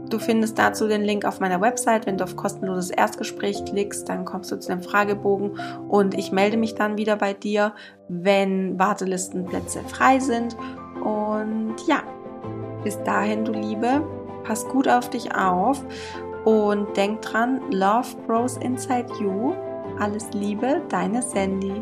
Du 0.10 0.18
findest 0.18 0.58
dazu 0.58 0.88
den 0.88 1.04
Link 1.04 1.24
auf 1.24 1.40
meiner 1.40 1.62
Website. 1.62 2.08
Wenn 2.08 2.18
du 2.18 2.24
auf 2.24 2.36
kostenloses 2.36 2.90
Erstgespräch 2.90 3.64
klickst, 3.66 4.10
dann 4.10 4.26
kommst 4.26 4.52
du 4.52 4.60
zu 4.60 4.70
dem 4.70 4.82
Fragebogen 4.82 5.60
und 5.88 6.16
ich 6.16 6.32
melde 6.32 6.58
mich 6.58 6.76
dann 6.76 6.98
wieder 6.98 7.16
bei 7.16 7.34
dir, 7.34 7.74
wenn 8.08 8.80
Wartelistenplätze 8.80 9.82
frei 9.84 10.20
sind. 10.20 10.58
Und 11.04 11.76
ja, 11.88 12.02
bis 12.84 13.02
dahin, 13.04 13.46
du 13.46 13.52
Liebe, 13.52 14.02
pass 14.44 14.68
gut 14.68 14.88
auf 14.88 15.10
dich 15.10 15.36
auf 15.36 15.84
und 16.44 16.98
denk 16.98 17.22
dran, 17.22 17.62
Love 17.72 18.08
grows 18.26 18.58
inside 18.58 19.08
you. 19.20 19.54
Alles 20.00 20.32
Liebe, 20.34 20.82
deine 20.90 21.22
Sandy. 21.22 21.82